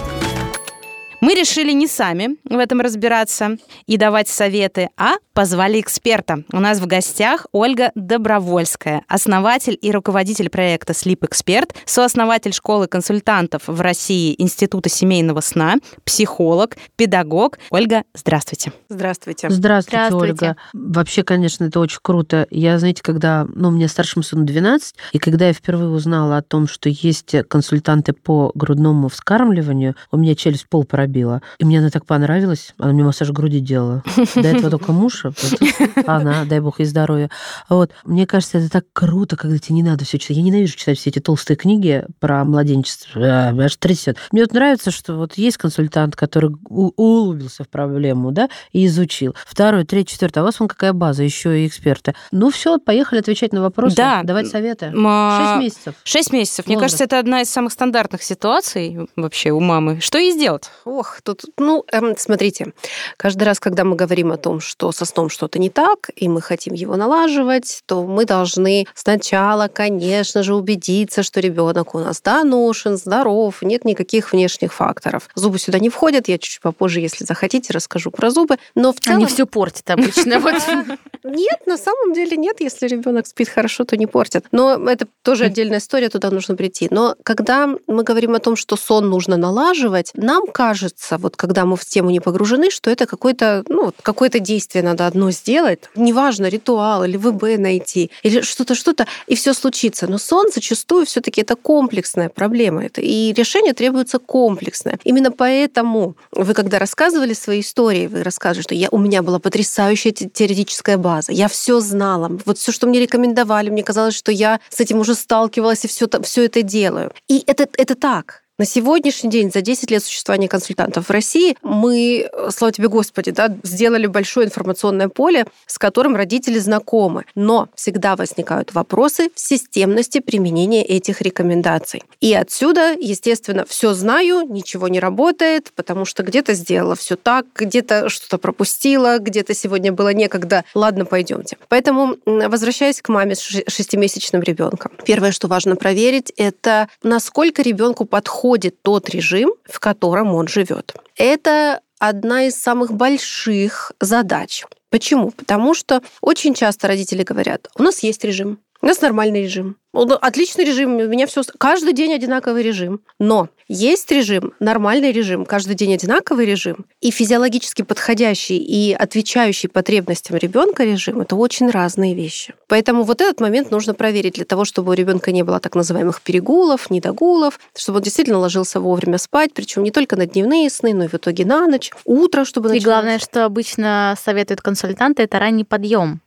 Мы 1.23 1.35
решили 1.35 1.71
не 1.71 1.87
сами 1.87 2.35
в 2.43 2.57
этом 2.57 2.81
разбираться 2.81 3.55
и 3.85 3.95
давать 3.95 4.27
советы, 4.27 4.89
а 4.97 5.13
позвали 5.31 5.79
эксперта. 5.79 6.43
У 6.51 6.59
нас 6.59 6.81
в 6.81 6.85
гостях 6.85 7.47
Ольга 7.53 7.93
Добровольская, 7.95 9.03
основатель 9.07 9.77
и 9.81 9.89
руководитель 9.89 10.49
проекта 10.49 10.91
Sleep 10.91 11.19
Expert, 11.19 11.73
сооснователь 11.85 12.51
школы 12.51 12.87
консультантов 12.87 13.61
в 13.67 13.79
России 13.79 14.35
Института 14.37 14.89
семейного 14.89 15.39
сна, 15.39 15.75
психолог, 16.03 16.75
педагог. 16.97 17.57
Ольга, 17.69 18.03
здравствуйте. 18.13 18.73
Здравствуйте. 18.89 19.49
Здравствуйте, 19.49 20.07
Здравствуйте. 20.07 20.33
Ольга. 20.33 20.57
Вообще, 20.73 21.23
конечно, 21.23 21.63
это 21.63 21.79
очень 21.79 21.99
круто. 22.01 22.47
Я, 22.51 22.77
знаете, 22.79 23.01
когда, 23.01 23.47
ну, 23.55 23.71
мне 23.71 23.87
старшему 23.87 24.23
сыну 24.23 24.43
12, 24.43 24.93
и 25.13 25.19
когда 25.19 25.47
я 25.47 25.53
впервые 25.53 25.87
узнала 25.87 26.35
о 26.35 26.41
том, 26.41 26.67
что 26.67 26.89
есть 26.89 27.33
консультанты 27.47 28.11
по 28.11 28.51
грудному 28.55 29.07
вскармливанию, 29.07 29.95
у 30.11 30.17
меня 30.17 30.35
челюсть 30.35 30.67
пол 30.67 30.83
пробила. 30.83 31.12
И 31.59 31.65
мне 31.65 31.79
она 31.79 31.89
так 31.89 32.05
понравилась. 32.05 32.73
Она 32.77 32.93
мне 32.93 33.03
массаж 33.03 33.29
груди 33.31 33.59
делала. 33.59 34.03
До 34.35 34.41
этого 34.47 34.69
только 34.69 34.91
муж, 34.91 35.25
а 35.25 36.15
она, 36.17 36.45
дай 36.45 36.59
бог 36.59 36.79
ей 36.79 36.85
здоровья. 36.85 37.29
Вот. 37.69 37.91
Мне 38.05 38.25
кажется, 38.27 38.57
это 38.57 38.69
так 38.69 38.85
круто, 38.93 39.35
когда 39.35 39.57
тебе 39.57 39.75
не 39.75 39.83
надо 39.83 40.05
все 40.05 40.17
читать. 40.17 40.37
Я 40.37 40.43
ненавижу 40.43 40.75
читать 40.77 40.97
все 40.97 41.09
эти 41.09 41.19
толстые 41.19 41.57
книги 41.57 42.05
про 42.19 42.43
младенчество. 42.43 43.19
Меня 43.51 43.65
аж 43.65 43.75
трясет. 43.77 44.17
Мне 44.31 44.41
вот 44.43 44.53
нравится, 44.53 44.91
что 44.91 45.15
вот 45.15 45.33
есть 45.37 45.57
консультант, 45.57 46.15
который 46.15 46.51
у- 46.69 46.91
углубился 46.95 47.63
в 47.63 47.69
проблему, 47.69 48.31
да, 48.31 48.49
и 48.71 48.85
изучил. 48.85 49.35
Второй, 49.45 49.83
третий, 49.85 50.13
четвертый. 50.13 50.39
А 50.39 50.41
у 50.41 50.45
вас 50.45 50.59
вон 50.59 50.67
какая 50.67 50.93
база, 50.93 51.23
еще 51.23 51.63
и 51.63 51.67
эксперты. 51.67 52.13
Ну 52.31 52.49
все, 52.49 52.77
поехали 52.79 53.19
отвечать 53.19 53.53
на 53.53 53.61
вопросы, 53.61 53.95
Да. 53.95 54.23
давать 54.23 54.47
советы. 54.47 54.91
А, 54.95 55.57
Шесть 55.59 55.63
месяцев. 55.63 55.95
Шесть 56.03 56.33
месяцев. 56.33 56.65
Мне 56.67 56.75
Возраст. 56.75 56.97
кажется, 56.97 57.03
это 57.05 57.19
одна 57.19 57.41
из 57.41 57.49
самых 57.49 57.71
стандартных 57.73 58.23
ситуаций 58.23 59.07
вообще 59.15 59.51
у 59.51 59.59
мамы. 59.59 59.99
Что 60.01 60.17
ей 60.17 60.31
сделать? 60.31 60.69
Ох, 61.03 61.19
тут, 61.21 61.41
ну, 61.57 61.83
эм, 61.91 62.15
смотрите, 62.17 62.71
каждый 63.17 63.43
раз, 63.43 63.59
когда 63.59 63.83
мы 63.83 63.97
говорим 63.97 64.31
о 64.31 64.37
том, 64.37 64.61
что 64.61 64.93
со 64.93 65.03
сном 65.03 65.29
что-то 65.29 65.59
не 65.59 65.69
так, 65.69 66.09
и 66.15 66.29
мы 66.29 66.41
хотим 66.41 66.73
его 66.73 66.95
налаживать, 66.95 67.81
то 67.87 68.05
мы 68.05 68.23
должны 68.23 68.87
сначала, 68.95 69.67
конечно 69.67 70.43
же, 70.43 70.55
убедиться, 70.55 71.21
что 71.21 71.41
ребенок 71.41 71.93
у 71.93 71.99
нас 71.99 72.21
доношен, 72.21 72.95
здоров, 72.95 73.61
нет 73.61 73.83
никаких 73.83 74.31
внешних 74.31 74.73
факторов. 74.73 75.27
Зубы 75.35 75.59
сюда 75.59 75.79
не 75.79 75.89
входят, 75.89 76.29
я 76.29 76.37
чуть 76.37 76.61
попозже, 76.61 77.01
если 77.01 77.25
захотите, 77.25 77.73
расскажу 77.73 78.09
про 78.09 78.29
зубы. 78.29 78.55
Но 78.73 78.93
в 78.93 79.01
целом... 79.01 79.17
Они 79.17 79.25
все 79.25 79.45
портят 79.45 79.89
обычно. 79.89 80.39
Нет, 81.23 81.67
на 81.67 81.77
самом 81.77 82.13
деле 82.13 82.35
нет. 82.35 82.57
Если 82.59 82.85
ребенок 82.87 83.27
спит 83.27 83.47
хорошо, 83.47 83.85
то 83.85 83.95
не 83.95 84.07
портят. 84.07 84.45
Но 84.51 84.73
это 84.89 85.07
тоже 85.21 85.45
отдельная 85.45 85.77
история, 85.77 86.09
туда 86.09 86.29
нужно 86.29 86.55
прийти. 86.55 86.89
Но 86.91 87.15
когда 87.23 87.69
мы 87.87 88.03
говорим 88.03 88.35
о 88.35 88.39
том, 88.39 88.57
что 88.57 88.75
сон 88.75 89.09
нужно 89.09 89.37
налаживать, 89.37 90.11
нам 90.15 90.47
кажется, 90.47 90.82
вот 91.17 91.35
когда 91.35 91.65
мы 91.65 91.75
в 91.75 91.85
тему 91.85 92.09
не 92.09 92.19
погружены, 92.19 92.69
что 92.69 92.89
это 92.89 93.05
какое-то, 93.05 93.63
ну, 93.67 93.85
вот 93.85 93.95
какое-то 94.01 94.39
действие 94.39 94.83
надо 94.83 95.07
одно 95.07 95.31
сделать. 95.31 95.79
Неважно, 95.95 96.47
ритуал 96.47 97.03
или 97.03 97.17
ВБ 97.17 97.59
найти, 97.59 98.11
или 98.23 98.41
что-то, 98.41 98.75
что-то, 98.75 99.07
и 99.27 99.35
все 99.35 99.53
случится. 99.53 100.07
Но 100.07 100.17
сон 100.17 100.47
зачастую 100.53 101.05
все 101.05 101.21
таки 101.21 101.41
это 101.41 101.55
комплексная 101.55 102.29
проблема. 102.29 102.85
Это, 102.85 103.01
и 103.01 103.33
решение 103.33 103.73
требуется 103.73 104.19
комплексное. 104.19 104.99
Именно 105.03 105.31
поэтому 105.31 106.15
вы, 106.31 106.53
когда 106.53 106.79
рассказывали 106.79 107.33
свои 107.33 107.61
истории, 107.61 108.07
вы 108.07 108.23
рассказывали, 108.23 108.63
что 108.63 108.75
я, 108.75 108.87
у 108.91 108.97
меня 108.97 109.21
была 109.21 109.39
потрясающая 109.39 110.11
те- 110.11 110.29
теоретическая 110.29 110.97
база. 110.97 111.31
Я 111.31 111.47
все 111.47 111.79
знала. 111.79 112.31
Вот 112.45 112.57
все, 112.57 112.71
что 112.71 112.87
мне 112.87 112.99
рекомендовали, 112.99 113.69
мне 113.69 113.83
казалось, 113.83 114.15
что 114.15 114.31
я 114.31 114.59
с 114.69 114.79
этим 114.79 114.99
уже 114.99 115.15
сталкивалась 115.15 115.85
и 115.85 115.87
все 115.87 116.07
это 116.45 116.61
делаю. 116.61 117.11
И 117.27 117.43
это, 117.47 117.67
это 117.77 117.95
так. 117.95 118.42
На 118.59 118.65
сегодняшний 118.65 119.31
день, 119.31 119.51
за 119.51 119.61
10 119.61 119.89
лет 119.89 120.03
существования 120.03 120.47
консультантов 120.47 121.07
в 121.07 121.09
России, 121.09 121.57
мы, 121.63 122.29
э, 122.31 122.49
слава 122.51 122.71
тебе 122.71 122.87
Господи, 122.87 123.31
да, 123.31 123.51
сделали 123.63 124.05
большое 124.05 124.45
информационное 124.45 125.09
поле, 125.09 125.47
с 125.65 125.79
которым 125.79 126.15
родители 126.15 126.59
знакомы. 126.59 127.25
Но 127.33 127.69
всегда 127.73 128.15
возникают 128.15 128.75
вопросы 128.75 129.31
в 129.33 129.39
системности 129.39 130.19
применения 130.19 130.85
этих 130.85 131.21
рекомендаций. 131.21 132.03
И 132.21 132.31
отсюда, 132.35 132.93
естественно, 132.93 133.65
все 133.67 133.95
знаю, 133.95 134.43
ничего 134.47 134.87
не 134.87 134.99
работает, 134.99 135.71
потому 135.75 136.05
что 136.05 136.21
где-то 136.21 136.53
сделала 136.53 136.95
все 136.95 137.15
так, 137.15 137.47
где-то 137.55 138.07
что-то 138.07 138.37
пропустила, 138.37 139.17
где-то 139.17 139.55
сегодня 139.55 139.91
было 139.91 140.13
некогда. 140.13 140.63
Ладно, 140.75 141.05
пойдемте. 141.05 141.57
Поэтому, 141.69 142.17
возвращаясь 142.27 143.01
к 143.01 143.09
маме 143.09 143.33
с 143.33 143.39
шестимесячным 143.39 144.43
ребенком, 144.43 144.91
первое, 145.05 145.31
что 145.31 145.47
важно 145.47 145.75
проверить, 145.75 146.31
это 146.37 146.87
насколько 147.01 147.63
ребенку 147.63 148.05
подходит 148.05 148.42
тот 148.69 149.09
режим, 149.09 149.53
в 149.63 149.79
котором 149.79 150.33
он 150.35 150.47
живет. 150.47 150.93
Это 151.15 151.79
одна 151.99 152.43
из 152.47 152.55
самых 152.55 152.91
больших 152.91 153.93
задач. 153.99 154.65
Почему? 154.89 155.31
Потому 155.31 155.73
что 155.73 156.01
очень 156.21 156.53
часто 156.53 156.87
родители 156.87 157.23
говорят, 157.23 157.69
у 157.77 157.83
нас 157.83 158.03
есть 158.03 158.23
режим, 158.23 158.59
у 158.83 158.85
нас 158.85 158.99
нормальный 158.99 159.43
режим. 159.43 159.77
Отличный 159.93 160.65
режим, 160.65 160.97
у 160.97 161.07
меня 161.07 161.25
все... 161.25 161.41
Каждый 161.57 161.93
день 161.93 162.13
одинаковый 162.13 162.63
режим. 162.63 162.99
Но 163.17 163.47
есть 163.69 164.11
режим, 164.11 164.53
нормальный 164.59 165.13
режим, 165.13 165.45
каждый 165.45 165.75
день 165.75 165.93
одинаковый 165.93 166.45
режим, 166.45 166.85
и 166.99 167.09
физиологически 167.09 167.83
подходящий 167.83 168.57
и 168.57 168.91
отвечающий 168.91 169.69
потребностям 169.69 170.35
ребенка 170.35 170.83
режим 170.83 171.21
это 171.21 171.37
очень 171.37 171.69
разные 171.69 172.13
вещи. 172.13 172.55
Поэтому 172.67 173.03
вот 173.03 173.21
этот 173.21 173.39
момент 173.39 173.71
нужно 173.71 173.93
проверить 173.93 174.33
для 174.33 174.45
того, 174.45 174.65
чтобы 174.65 174.91
у 174.91 174.93
ребенка 174.93 175.31
не 175.31 175.43
было 175.43 175.61
так 175.61 175.75
называемых 175.75 176.21
перегулов, 176.21 176.89
недогулов, 176.89 177.61
чтобы 177.77 177.99
он 177.99 178.03
действительно 178.03 178.39
ложился 178.39 178.81
вовремя 178.81 179.17
спать, 179.17 179.51
причем 179.53 179.83
не 179.83 179.91
только 179.91 180.17
на 180.17 180.25
дневные 180.25 180.69
сны, 180.69 180.93
но 180.93 181.05
и 181.05 181.07
в 181.07 181.13
итоге 181.13 181.45
на 181.45 181.67
ночь, 181.67 181.91
утро, 182.03 182.43
чтобы 182.43 182.67
И 182.67 182.73
начиналось. 182.73 182.83
главное, 182.83 183.19
что 183.19 183.45
обычно 183.45 184.17
советуют 184.21 184.59
консультанты, 184.59 185.23
это 185.23 185.39
ранний 185.39 185.63
подъем. 185.63 186.19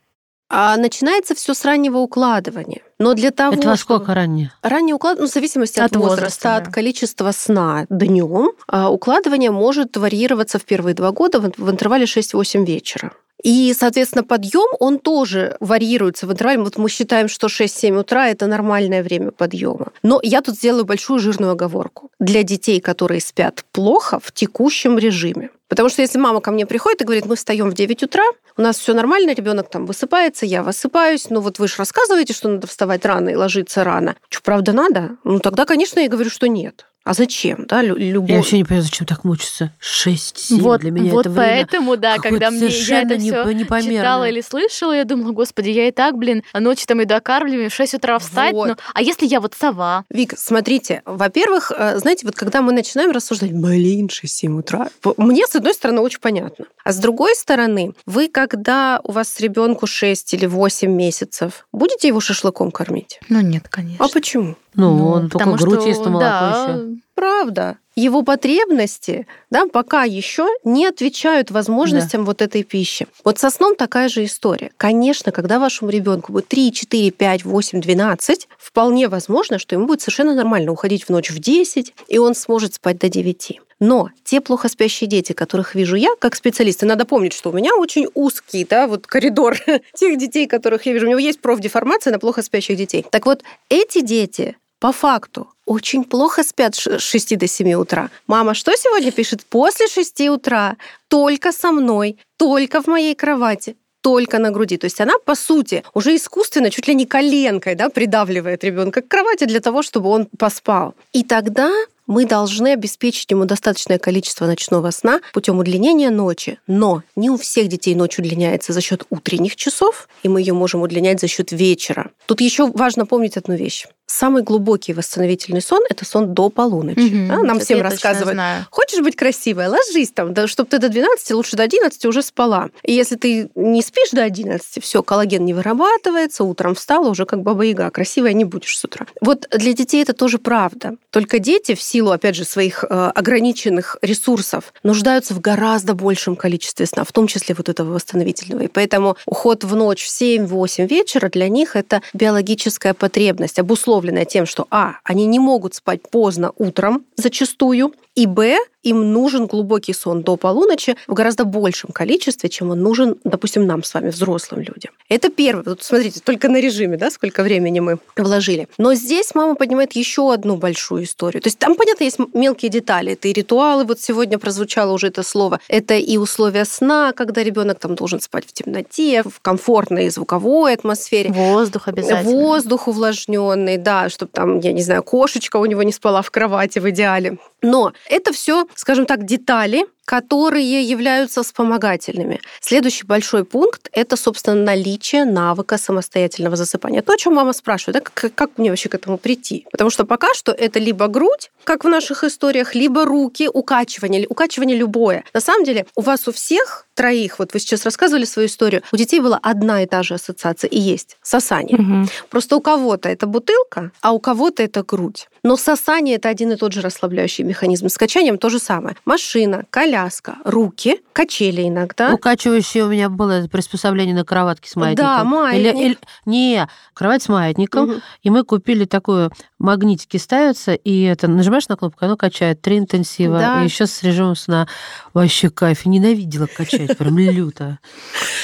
А 0.49 0.77
начинается 0.77 1.35
все 1.35 1.55
с 1.55 1.65
раннего 1.65 1.99
укладывания. 1.99 2.83
Но 2.99 3.15
для 3.15 3.31
того, 3.33 3.55
Это 3.57 3.69
во 3.69 3.77
чтобы- 3.77 3.97
сколько 3.99 4.15
ранее? 4.15 4.53
Раннее 4.63 4.95
укладывание, 4.95 5.25
ну, 5.27 5.31
в 5.31 5.33
зависимости 5.35 5.79
от, 5.81 5.87
От 5.91 5.97
возраста, 5.97 6.15
возраста, 6.23 6.57
от 6.57 6.65
да. 6.65 6.71
количества 6.71 7.33
сна 7.33 7.87
днем, 7.91 8.51
укладывание 8.91 9.51
может 9.51 9.97
варьироваться 9.97 10.59
в 10.59 10.65
первые 10.65 10.95
два 10.95 11.11
года 11.11 11.41
в 11.41 11.51
в 11.59 11.71
интервале 11.71 12.05
6-8 12.07 12.65
вечера. 12.65 13.13
И, 13.43 13.75
соответственно, 13.79 14.25
подъем, 14.25 14.69
он 14.81 14.99
тоже 14.99 15.57
варьируется 15.61 16.27
в 16.27 16.33
интервале. 16.33 16.59
Вот 16.59 16.79
мы 16.79 16.89
считаем, 16.89 17.29
что 17.29 17.49
6-7 17.49 18.01
утра– 18.01 18.29
это 18.31 18.47
нормальное 18.47 19.03
время 19.03 19.31
подъема. 19.31 19.93
Но 20.03 20.21
я 20.23 20.41
тут 20.41 20.57
сделаю 20.57 20.85
большую 20.85 21.21
жирную 21.21 21.53
оговорку. 21.53 22.11
Для 22.19 22.43
детей, 22.43 22.81
которые 22.81 23.21
спят 23.21 23.65
плохо 23.73 24.19
в 24.21 24.33
текущем 24.33 24.99
режиме. 24.99 25.51
Потому 25.69 25.89
что 25.89 26.03
если 26.03 26.19
мама 26.19 26.41
ко 26.41 26.51
мне 26.51 26.65
приходит 26.65 27.03
и 27.03 27.05
говорит, 27.05 27.27
мы 27.27 27.37
встаем 27.37 27.71
в 27.71 27.75
9 27.75 28.05
утра, 28.05 28.25
у 28.57 28.63
нас 28.63 28.79
все 28.79 28.95
нормально, 28.95 29.35
ребенок 29.35 29.69
там 29.69 29.85
высыпается, 29.85 30.47
я 30.47 30.63
высыпаюсь, 30.63 31.29
ну 31.29 31.41
вот 31.41 31.59
вы 31.59 31.67
же 31.67 31.75
рассказываете, 31.79 32.33
что 32.35 32.49
надо 32.49 32.67
вставать 32.67 33.05
рано 33.05 33.31
и 33.31 33.35
ложиться 33.35 33.83
рано. 33.83 34.15
Что, 34.29 34.43
правда 34.43 34.73
надо? 34.73 35.17
Ну 35.25 35.41
тогда, 35.41 35.65
конечно, 35.65 35.99
я 35.99 36.09
говорю, 36.09 36.31
что 36.31 36.47
нет. 36.47 36.87
А 37.07 37.15
зачем? 37.15 37.67
Да, 37.69 37.83
лю- 37.83 37.95
любовь. 37.97 38.31
Я 38.31 38.39
вообще 38.39 38.57
не 38.59 38.65
понимаю, 38.65 38.83
зачем 38.83 39.07
так 39.07 39.23
мучиться. 39.23 39.71
6-7 39.81 40.61
Вот, 40.61 40.81
для 40.81 40.91
меня 40.91 41.13
вот 41.13 41.21
это 41.21 41.31
время 41.31 41.65
поэтому, 41.65 41.97
да, 41.97 42.19
когда 42.19 42.51
мне 42.51 42.67
я 42.67 43.03
это 43.03 43.17
все 43.17 43.31
непо- 43.31 43.55
непомерно. 43.55 43.99
читала 43.99 44.29
или 44.29 44.41
слышала, 44.41 44.93
я 44.93 45.05
думала, 45.05 45.31
господи, 45.31 45.69
я 45.69 45.87
и 45.87 45.93
так, 45.93 46.19
блин, 46.19 46.43
ночью 46.53 46.89
там 46.89 47.01
иду 47.05 47.15
окармливаю, 47.15 47.71
в 47.71 47.75
6 47.75 47.95
утра 47.95 48.19
встать. 48.19 48.53
Вот. 48.53 48.69
ну, 48.71 48.77
а 48.93 49.03
если 49.03 49.25
я 49.25 49.41
вот 49.41 49.55
сова? 49.55 50.05
Вик, 50.11 50.35
смотрите, 50.37 51.03
во-первых, 51.05 51.71
э, 51.71 51.99
знаете, 51.99 52.27
вот 52.27 52.35
когда 52.35 52.61
мы 52.61 52.73
начинаем 52.73 53.13
рассуждать, 53.13 53.53
блин, 53.53 54.09
6-7 54.09 54.59
утра, 54.59 54.89
мне, 55.17 55.47
с 55.47 55.55
одной 55.55 55.75
стороны, 55.75 56.01
очень 56.01 56.19
понятно. 56.19 56.65
А 56.83 56.91
с 56.91 56.97
другой 56.97 57.37
стороны, 57.37 57.93
вы, 58.07 58.27
когда 58.27 59.01
у 59.05 59.13
вас 59.13 59.39
ребенку 59.39 59.87
6 59.87 60.35
или 60.35 60.47
8 60.47 60.91
месяцев, 60.91 61.69
будете 61.71 62.09
его 62.09 62.19
шашлыком 62.19 62.73
кормить? 62.73 63.21
Ну 63.29 63.41
нет, 63.43 63.69
конечно. 63.69 64.05
А 64.05 64.09
почему? 64.09 64.57
Ну, 64.75 65.09
он 65.09 65.31
только 65.31 65.53
грудь 65.53 65.81
что, 65.81 65.89
ест 65.89 66.05
и 66.05 66.09
молоко 66.11 66.21
да, 66.21 66.67
еще. 66.69 66.96
Правда. 67.15 67.79
его 67.95 68.23
потребности, 68.23 69.27
да, 69.51 69.67
пока 69.67 70.05
еще 70.05 70.47
не 70.65 70.87
отвечают 70.87 71.51
возможностям 71.51 72.23
да. 72.23 72.27
вот 72.27 72.43
этой 72.43 72.63
пищи. 72.63 73.07
Вот 73.25 73.39
со 73.39 73.49
сном 73.49 73.75
такая 73.75 74.09
же 74.09 74.25
история. 74.25 74.71
Конечно, 74.77 75.33
когда 75.33 75.59
вашему 75.59 75.91
ребенку 75.91 76.33
будет 76.33 76.49
3, 76.49 76.73
4, 76.73 77.11
5, 77.11 77.45
8, 77.45 77.81
12, 77.81 78.49
вполне 78.59 79.09
возможно, 79.09 79.59
что 79.59 79.75
ему 79.75 79.87
будет 79.87 80.03
совершенно 80.03 80.35
нормально 80.35 80.73
уходить 80.73 81.05
в 81.05 81.11
ночь 81.11 81.31
в 81.31 81.39
10, 81.39 81.95
и 82.09 82.19
он 82.19 82.35
сможет 82.35 82.75
спать 82.75 82.99
до 82.99 83.09
9. 83.09 83.61
Но 83.79 84.11
те 84.25 84.41
плохо 84.41 84.69
спящие 84.69 85.09
дети, 85.09 85.33
которых 85.33 85.75
вижу 85.75 85.97
я, 85.97 86.11
как 86.19 86.35
специалист, 86.35 86.83
и 86.83 86.87
надо 86.87 87.05
помнить, 87.05 87.35
что 87.35 87.51
у 87.51 87.53
меня 87.53 87.75
очень 87.77 88.09
узкий 88.15 88.65
да, 88.65 88.87
вот 88.87 89.07
коридор 89.07 89.57
тех 89.95 90.19
детей, 90.19 90.47
которых 90.47 90.87
я 90.87 90.93
вижу. 90.93 91.07
У 91.07 91.11
него 91.11 91.19
есть 91.19 91.41
профдеформация 91.41 92.13
на 92.13 92.19
плохо 92.19 92.43
спящих 92.43 92.77
детей. 92.77 93.05
Так 93.11 93.27
вот, 93.27 93.43
эти 93.69 94.01
дети 94.01 94.57
по 94.79 94.93
факту 94.93 95.49
очень 95.67 96.05
плохо 96.05 96.43
спят 96.43 96.75
с 96.75 96.99
6 96.99 97.37
до 97.37 97.47
7 97.47 97.75
утра. 97.75 98.11
Мама 98.27 98.55
что 98.55 98.73
сегодня 98.77 99.13
пишет? 99.13 99.45
После 99.45 99.89
6 99.89 100.29
утра 100.29 100.77
только 101.09 101.53
со 101.53 101.73
мной, 101.73 102.17
только 102.39 102.81
в 102.81 102.87
моей 102.87 103.15
кровати 103.15 103.77
только 104.01 104.39
на 104.39 104.53
груди. 104.53 104.77
То 104.77 104.85
есть 104.85 105.01
она, 105.01 105.15
по 105.25 105.35
сути, 105.35 105.83
уже 105.93 106.15
искусственно, 106.15 106.71
чуть 106.71 106.87
ли 106.87 106.95
не 106.95 107.07
коленкой, 107.07 107.75
да, 107.75 107.89
придавливает 107.89 108.63
ребенка 108.63 109.03
к 109.03 109.09
кровати 109.09 109.47
для 109.47 109.59
того, 109.59 109.83
чтобы 109.83 110.11
он 110.11 110.27
поспал. 110.39 110.95
И 111.13 111.25
тогда 111.25 111.73
мы 112.07 112.27
должны 112.27 112.73
обеспечить 112.73 113.31
ему 113.31 113.45
достаточное 113.45 113.99
количество 113.99 114.47
ночного 114.47 114.91
сна 114.91 115.21
путем 115.33 115.59
удлинения 115.59 116.11
ночи. 116.11 116.59
Но 116.67 117.03
не 117.15 117.31
у 117.31 117.37
всех 117.37 117.69
детей 117.69 117.95
ночь 117.95 118.19
удлиняется 118.19 118.73
за 118.73 118.81
счет 118.81 119.05
утренних 119.11 119.57
часов, 119.57 120.09
и 120.23 120.29
мы 120.29 120.41
ее 120.41 120.53
можем 120.53 120.83
удлинять 120.83 121.21
за 121.21 121.29
счет 121.29 121.53
вечера. 121.53 122.11
Тут 122.27 122.41
еще 122.41 122.71
важно 122.71 123.07
помнить 123.07 123.37
одну 123.37 123.55
вещь. 123.55 123.87
Самый 124.09 124.45
глубокий 124.45 124.93
восстановительный 124.93 125.61
сон– 125.61 125.83
это 125.91 126.05
сон 126.05 126.33
до 126.33 126.49
полуночи. 126.49 126.99
Угу, 127.01 127.29
да, 127.29 127.43
нам 127.43 127.59
всем 127.59 127.83
рассказывают. 127.83 128.39
Хочешь 128.71 129.01
быть 129.01 129.17
красивой, 129.17 129.67
ложись 129.67 130.13
там, 130.13 130.33
да, 130.33 130.47
чтобы 130.47 130.71
ты 130.71 130.79
до 130.79 130.89
12, 130.89 131.33
лучше 131.33 131.57
до 131.57 131.65
11 131.65 132.05
уже 132.05 132.23
спала. 132.23 132.71
И 132.85 132.93
если 132.93 133.17
ты 133.17 133.51
не 133.57 133.83
спишь 133.83 134.11
до 134.11 134.23
11, 134.23 134.83
все, 134.83 135.03
коллаген 135.03 135.45
не 135.45 135.55
вырабатывается, 135.55 136.45
утром 136.45 136.77
встала, 136.77 137.09
уже 137.09 137.27
как 137.27 137.43
баба-яга, 137.43 137.91
красивая 137.91 138.33
не 138.33 138.45
будешь 138.45 138.79
с 138.79 138.85
утра. 138.85 139.07
Вот 139.21 139.49
для 139.51 139.73
детей 139.73 140.03
это 140.03 140.13
тоже 140.13 140.39
правда. 140.39 140.97
Только 141.11 141.41
дети 141.41 141.75
в 141.75 141.83
силу, 141.97 142.11
опять 142.11 142.37
же, 142.37 142.45
своих 142.45 142.85
э, 142.85 143.11
ограниченных 143.15 143.97
ресурсов 144.03 144.75
нуждаются 144.83 145.33
в 145.33 145.41
гораздо 145.41 145.95
большем 145.95 146.37
количестве 146.37 146.85
сна, 146.85 147.05
в 147.05 147.13
том 147.13 147.27
числе 147.27 147.55
вот 147.55 147.71
этого 147.71 147.95
восстановительного. 147.95 148.65
И 148.65 148.69
поэтому 148.69 149.17
уход 149.25 149.65
в 149.65 149.75
ночь 149.75 150.05
в 150.05 150.21
7-8 150.21 150.87
вечера 150.87 151.31
для 151.31 151.49
них 151.49 151.75
это 151.75 152.03
биологическая 152.13 152.93
потребность, 152.93 153.59
обусловленная 153.59 154.27
тем, 154.27 154.45
что 154.45 154.67
А, 154.71 154.97
они 155.05 155.25
не 155.25 155.39
могут 155.39 155.75
спать 155.75 156.03
поздно 156.11 156.53
утром 156.59 157.07
зачастую, 157.17 157.95
и 158.15 158.27
Б, 158.27 158.59
им 158.87 159.13
нужен 159.13 159.47
глубокий 159.47 159.93
сон 159.93 160.23
до 160.23 160.37
полуночи 160.37 160.97
в 161.09 161.15
гораздо 161.15 161.45
большем 161.45 161.91
количестве, 161.93 162.49
чем 162.49 162.71
он 162.71 162.81
нужен, 162.81 163.17
допустим, 163.25 163.67
нам 163.67 163.83
с 163.83 163.93
вами, 163.95 164.11
взрослым 164.11 164.61
людям. 164.61 164.93
Это 165.09 165.29
первое. 165.29 165.65
Вот 165.65 165.83
смотрите, 165.83 166.21
только 166.21 166.49
на 166.49 166.61
режиме, 166.61 166.97
да, 166.97 167.11
сколько 167.11 167.43
времени 167.43 167.81
мы 167.81 167.99
вложили. 168.17 168.69
Но 168.79 168.95
здесь 168.95 169.35
мама 169.35 169.57
поднимает 169.57 169.93
еще 169.93 170.33
одну 170.33 170.57
большую 170.57 171.05
историю. 171.05 171.43
То 171.43 171.49
есть 171.49 171.59
там, 171.59 171.75
понятно, 171.75 172.05
есть 172.05 172.19
мелкие 172.33 172.71
детали. 172.71 173.13
Это 173.13 173.29
и 173.29 173.33
ритуалы, 173.33 173.85
вот 173.85 174.01
сегодня 174.01 174.39
прозвучало 174.39 174.93
уже 174.93 175.09
это 175.09 175.23
слово. 175.23 175.61
Это 175.69 175.95
и 175.95 176.17
условия 176.17 176.65
сна, 176.65 177.13
когда 177.13 177.43
ребенок 177.43 177.81
там 177.81 177.97
должен 177.97 178.21
спать 178.21 178.45
в 178.47 178.53
темноте, 178.53 179.23
в 179.25 179.41
комфортной 179.41 180.09
звуковой 180.11 180.75
атмосфере. 180.75 181.33
Воздух 181.33 181.89
обязательно. 181.89 182.31
Воздух 182.31 182.87
увлажненный, 182.87 183.79
да, 183.79 184.09
чтобы 184.09 184.31
там, 184.33 184.61
я 184.61 184.73
не 184.73 184.83
знаю, 184.83 185.03
кошечка 185.03 185.57
у 185.57 185.67
него 185.67 185.83
не 185.83 185.93
спала 185.93 186.23
в 186.23 186.31
кровати 186.31 186.79
в 186.79 186.89
идеале. 186.91 187.39
Но 187.63 187.93
это 188.09 188.33
все, 188.33 188.67
скажем 188.75 189.07
так, 189.07 189.25
детали, 189.25 189.87
которые 190.07 190.83
являются 190.83 191.43
вспомогательными. 191.43 192.41
Следующий 192.61 193.05
большой 193.05 193.45
пункт– 193.45 193.89
это, 193.93 194.17
собственно, 194.17 194.63
наличие 194.63 195.25
навыка 195.25 195.77
самостоятельного 195.77 196.57
засыпания. 196.57 197.03
То, 197.03 197.13
о 197.13 197.17
чем 197.19 197.35
мама 197.35 197.53
спрашивает, 197.53 197.95
да, 197.95 198.01
как, 198.01 198.35
как 198.35 198.51
мне 198.57 198.71
вообще 198.71 198.89
к 198.89 198.95
этому 198.95 199.19
прийти? 199.19 199.67
Потому 199.73 199.91
что 199.91 200.07
пока 200.07 200.33
что 200.33 200.53
это 200.53 200.79
либо 200.79 201.09
грудь, 201.09 201.51
как 201.65 201.85
в 201.85 201.89
наших 201.89 202.23
историях, 202.23 202.77
либо 202.77 203.05
руки, 203.05 203.49
укачивание, 203.53 204.27
укачивание 204.29 204.79
любое. 204.79 205.25
На 205.35 205.41
самом 205.41 205.65
деле 205.65 205.87
у 205.97 206.01
вас 206.01 206.29
у 206.29 206.33
всех 206.33 206.87
троих, 206.95 207.39
вот 207.39 207.53
вы 207.53 207.61
сейчас 207.61 207.85
рассказывали 207.85 208.25
свою 208.25 208.49
историю, 208.49 208.83
у 208.93 208.97
детей 208.97 209.21
была 209.21 209.39
одна 209.43 209.83
и 209.83 209.87
та 209.87 210.03
же 210.03 210.15
ассоциация 210.15 210.69
и 210.69 210.79
есть 210.79 211.19
сосание. 211.23 211.77
Угу. 211.77 212.09
Просто 212.31 212.57
у 212.57 212.61
кого-то 212.61 213.09
это 213.09 213.27
бутылка, 213.27 213.91
а 214.01 214.13
у 214.13 214.19
кого-то 214.19 214.63
это 214.63 214.83
грудь. 214.83 215.29
Но 215.43 215.57
сосание 215.57 216.17
это 216.17 216.29
один 216.29 216.53
и 216.53 216.57
тот 216.57 216.73
же 216.73 216.81
расслабляющий 216.81 217.45
механизм. 217.45 217.89
С 217.89 217.99
качанием 217.99 218.39
то 218.39 218.49
же 218.49 218.59
самое. 218.59 218.97
Машина, 219.05 219.65
коляска, 219.97 220.37
руки, 220.45 221.01
качели 221.13 221.69
иногда. 221.69 222.13
Укачивающее 222.13 222.85
у 222.85 222.89
меня 222.89 223.09
было 223.09 223.49
приспособление 223.51 224.15
на 224.15 224.25
кроватке 224.25 224.69
с 224.69 224.77
маятником. 224.77 225.07
Да, 225.07 225.25
маятник. 225.25 225.75
Или, 225.75 225.85
или, 225.85 225.99
не, 226.27 226.69
кровать 226.95 227.23
с 227.23 227.29
маятником. 227.29 227.91
Угу. 227.91 228.01
И 228.23 228.31
мы 228.31 228.45
купили 228.45 228.85
такую, 228.85 229.33
магнитики 229.59 230.17
ставятся, 230.19 230.75
и 230.75 231.03
это 231.03 231.29
нажимаешь 231.29 231.69
на 231.69 231.77
кнопку, 231.77 232.05
оно 232.05 232.17
качает 232.17 232.61
три 232.61 232.79
интенсива. 232.79 233.39
Да. 233.39 233.63
И 233.63 233.65
еще 233.65 233.87
с 233.87 234.03
режимом 234.03 234.37
сна. 234.37 234.69
Вообще 235.15 235.51
кайф. 235.51 235.87
Ненавидела 235.87 236.47
качать, 236.47 236.97
прям 236.99 237.19
люто. 237.19 237.79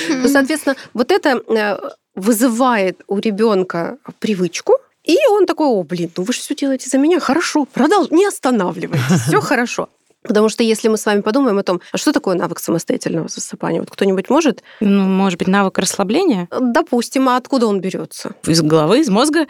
Ну, 0.08 0.28
соответственно, 0.28 0.76
вот 0.94 1.10
это 1.10 1.42
э, 1.48 1.78
вызывает 2.14 3.02
у 3.08 3.18
ребенка 3.18 3.98
привычку, 4.18 4.74
и 5.04 5.16
он 5.30 5.46
такой, 5.46 5.66
о, 5.66 5.82
блин, 5.82 6.10
ну 6.16 6.22
вы 6.22 6.32
же 6.32 6.38
все 6.38 6.54
делаете 6.54 6.88
за 6.88 6.96
меня, 6.96 7.18
хорошо, 7.18 7.64
продолж, 7.64 8.10
не 8.10 8.24
останавливайтесь, 8.24 9.22
все 9.26 9.40
хорошо. 9.40 9.88
Потому 10.22 10.48
что 10.48 10.62
если 10.62 10.88
мы 10.88 10.96
с 10.96 11.06
вами 11.06 11.20
подумаем 11.20 11.58
о 11.58 11.62
том, 11.62 11.80
а 11.92 11.98
что 11.98 12.12
такое 12.12 12.36
навык 12.36 12.58
самостоятельного 12.60 13.28
засыпания, 13.28 13.80
вот 13.80 13.90
кто-нибудь 13.90 14.30
может? 14.30 14.62
Ну, 14.80 15.04
может 15.04 15.38
быть, 15.38 15.48
навык 15.48 15.78
расслабления? 15.78 16.48
Допустим, 16.50 17.28
а 17.28 17.36
откуда 17.36 17.66
он 17.66 17.80
берется? 17.80 18.34
Из 18.46 18.62
головы, 18.62 19.00
из 19.00 19.08
мозга? 19.08 19.46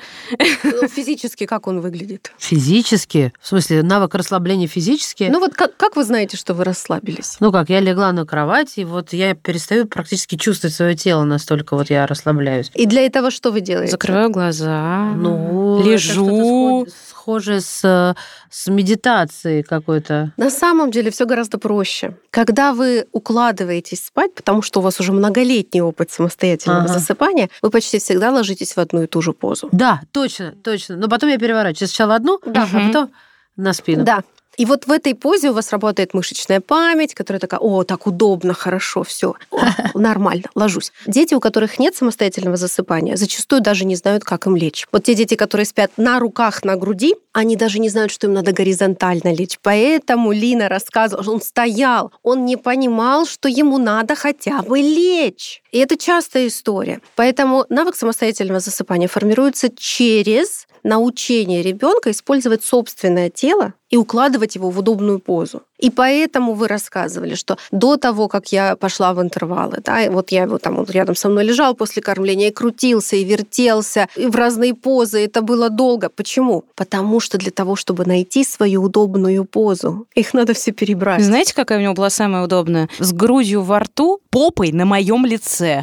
Ну, 0.64 0.88
физически 0.88 1.46
как 1.46 1.66
он 1.66 1.80
выглядит? 1.80 2.32
Физически? 2.38 3.32
В 3.40 3.48
смысле, 3.48 3.82
навык 3.82 4.14
расслабления 4.14 4.66
физически? 4.66 5.28
Ну 5.30 5.40
вот 5.40 5.54
как, 5.54 5.76
как 5.76 5.96
вы 5.96 6.04
знаете, 6.04 6.36
что 6.36 6.54
вы 6.54 6.64
расслабились? 6.64 7.36
Ну 7.40 7.52
как, 7.52 7.68
я 7.68 7.80
легла 7.80 8.12
на 8.12 8.24
кровать, 8.24 8.78
и 8.78 8.84
вот 8.84 9.12
я 9.12 9.34
перестаю 9.34 9.86
практически 9.86 10.36
чувствовать 10.36 10.74
свое 10.74 10.94
тело, 10.94 11.24
настолько 11.24 11.76
вот 11.76 11.90
я 11.90 12.06
расслабляюсь. 12.06 12.70
И 12.74 12.86
для 12.86 13.02
этого 13.02 13.30
что 13.30 13.50
вы 13.50 13.60
делаете? 13.60 13.92
Закрываю 13.92 14.30
глаза, 14.30 15.12
ну, 15.16 15.82
лежу. 15.84 16.86
схоже 17.08 17.60
с, 17.60 18.14
с 18.50 18.66
медитацией 18.66 19.62
какой-то. 19.62 20.32
На 20.36 20.50
самом 20.62 20.92
деле 20.92 21.10
все 21.10 21.26
гораздо 21.26 21.58
проще. 21.58 22.16
Когда 22.30 22.72
вы 22.72 23.06
укладываетесь 23.10 24.06
спать, 24.06 24.32
потому 24.32 24.62
что 24.62 24.78
у 24.78 24.82
вас 24.82 25.00
уже 25.00 25.12
многолетний 25.12 25.80
опыт 25.80 26.12
самостоятельного 26.12 26.84
ага. 26.84 26.92
засыпания, 26.92 27.50
вы 27.62 27.70
почти 27.70 27.98
всегда 27.98 28.30
ложитесь 28.30 28.76
в 28.76 28.78
одну 28.78 29.02
и 29.02 29.06
ту 29.08 29.20
же 29.22 29.32
позу. 29.32 29.68
Да, 29.72 30.02
точно, 30.12 30.54
точно. 30.62 30.96
Но 30.96 31.08
потом 31.08 31.30
я 31.30 31.38
переворачиваюсь. 31.38 31.90
Сначала 31.90 32.14
одну, 32.14 32.38
да, 32.46 32.68
а 32.72 32.86
потом 32.86 33.10
на 33.56 33.72
спину. 33.72 34.04
Да. 34.04 34.22
И 34.56 34.66
вот 34.66 34.86
в 34.86 34.90
этой 34.90 35.14
позе 35.14 35.50
у 35.50 35.54
вас 35.54 35.70
работает 35.70 36.14
мышечная 36.14 36.60
память, 36.60 37.14
которая 37.14 37.40
такая, 37.40 37.60
о, 37.60 37.84
так 37.84 38.06
удобно, 38.06 38.54
хорошо, 38.54 39.02
все, 39.02 39.34
нормально, 39.94 40.44
ложусь. 40.54 40.92
Дети, 41.06 41.34
у 41.34 41.40
которых 41.40 41.78
нет 41.78 41.96
самостоятельного 41.96 42.56
засыпания, 42.56 43.16
зачастую 43.16 43.62
даже 43.62 43.84
не 43.84 43.96
знают, 43.96 44.24
как 44.24 44.46
им 44.46 44.56
лечь. 44.56 44.86
Вот 44.92 45.04
те 45.04 45.14
дети, 45.14 45.34
которые 45.34 45.66
спят 45.66 45.92
на 45.96 46.18
руках, 46.18 46.64
на 46.64 46.76
груди, 46.76 47.14
они 47.32 47.56
даже 47.56 47.78
не 47.78 47.88
знают, 47.88 48.12
что 48.12 48.26
им 48.26 48.34
надо 48.34 48.52
горизонтально 48.52 49.32
лечь. 49.32 49.58
Поэтому 49.62 50.32
Лина 50.32 50.68
рассказывала, 50.68 51.30
он 51.30 51.40
стоял, 51.40 52.12
он 52.22 52.44
не 52.44 52.56
понимал, 52.56 53.26
что 53.26 53.48
ему 53.48 53.78
надо 53.78 54.14
хотя 54.14 54.62
бы 54.62 54.78
лечь. 54.78 55.62
И 55.72 55.78
это 55.78 55.96
частая 55.96 56.48
история. 56.48 57.00
Поэтому 57.16 57.64
навык 57.70 57.96
самостоятельного 57.96 58.60
засыпания 58.60 59.08
формируется 59.08 59.70
через 59.74 60.66
научение 60.82 61.62
ребенка 61.62 62.10
использовать 62.10 62.64
собственное 62.64 63.30
тело 63.30 63.74
и 63.92 63.96
укладывать 63.96 64.56
его 64.56 64.70
в 64.70 64.78
удобную 64.78 65.20
позу. 65.20 65.62
И 65.82 65.90
поэтому 65.90 66.54
вы 66.54 66.68
рассказывали, 66.68 67.34
что 67.34 67.58
до 67.72 67.96
того, 67.96 68.28
как 68.28 68.52
я 68.52 68.76
пошла 68.76 69.12
в 69.14 69.20
интервалы, 69.20 69.78
да, 69.84 70.08
вот 70.10 70.30
я 70.30 70.44
его 70.44 70.58
там 70.58 70.78
он 70.78 70.86
рядом 70.86 71.16
со 71.16 71.28
мной 71.28 71.44
лежал 71.44 71.74
после 71.74 72.00
кормления 72.00 72.48
и 72.48 72.52
крутился, 72.52 73.16
и 73.16 73.24
вертелся, 73.24 74.08
и 74.14 74.26
в 74.26 74.36
разные 74.36 74.74
позы. 74.74 75.24
Это 75.24 75.42
было 75.42 75.70
долго. 75.70 76.08
Почему? 76.08 76.64
Потому 76.76 77.18
что 77.18 77.36
для 77.36 77.50
того, 77.50 77.74
чтобы 77.74 78.04
найти 78.04 78.44
свою 78.44 78.84
удобную 78.84 79.44
позу, 79.44 80.06
их 80.14 80.34
надо 80.34 80.54
все 80.54 80.70
перебрать. 80.70 81.20
Знаете, 81.20 81.52
какая 81.52 81.80
у 81.80 81.82
него 81.82 81.94
была 81.94 82.10
самая 82.10 82.44
удобная? 82.44 82.88
С 83.00 83.12
грудью 83.12 83.62
во 83.62 83.80
рту, 83.80 84.20
попой 84.30 84.70
на 84.70 84.84
моем 84.84 85.26
лице. 85.26 85.82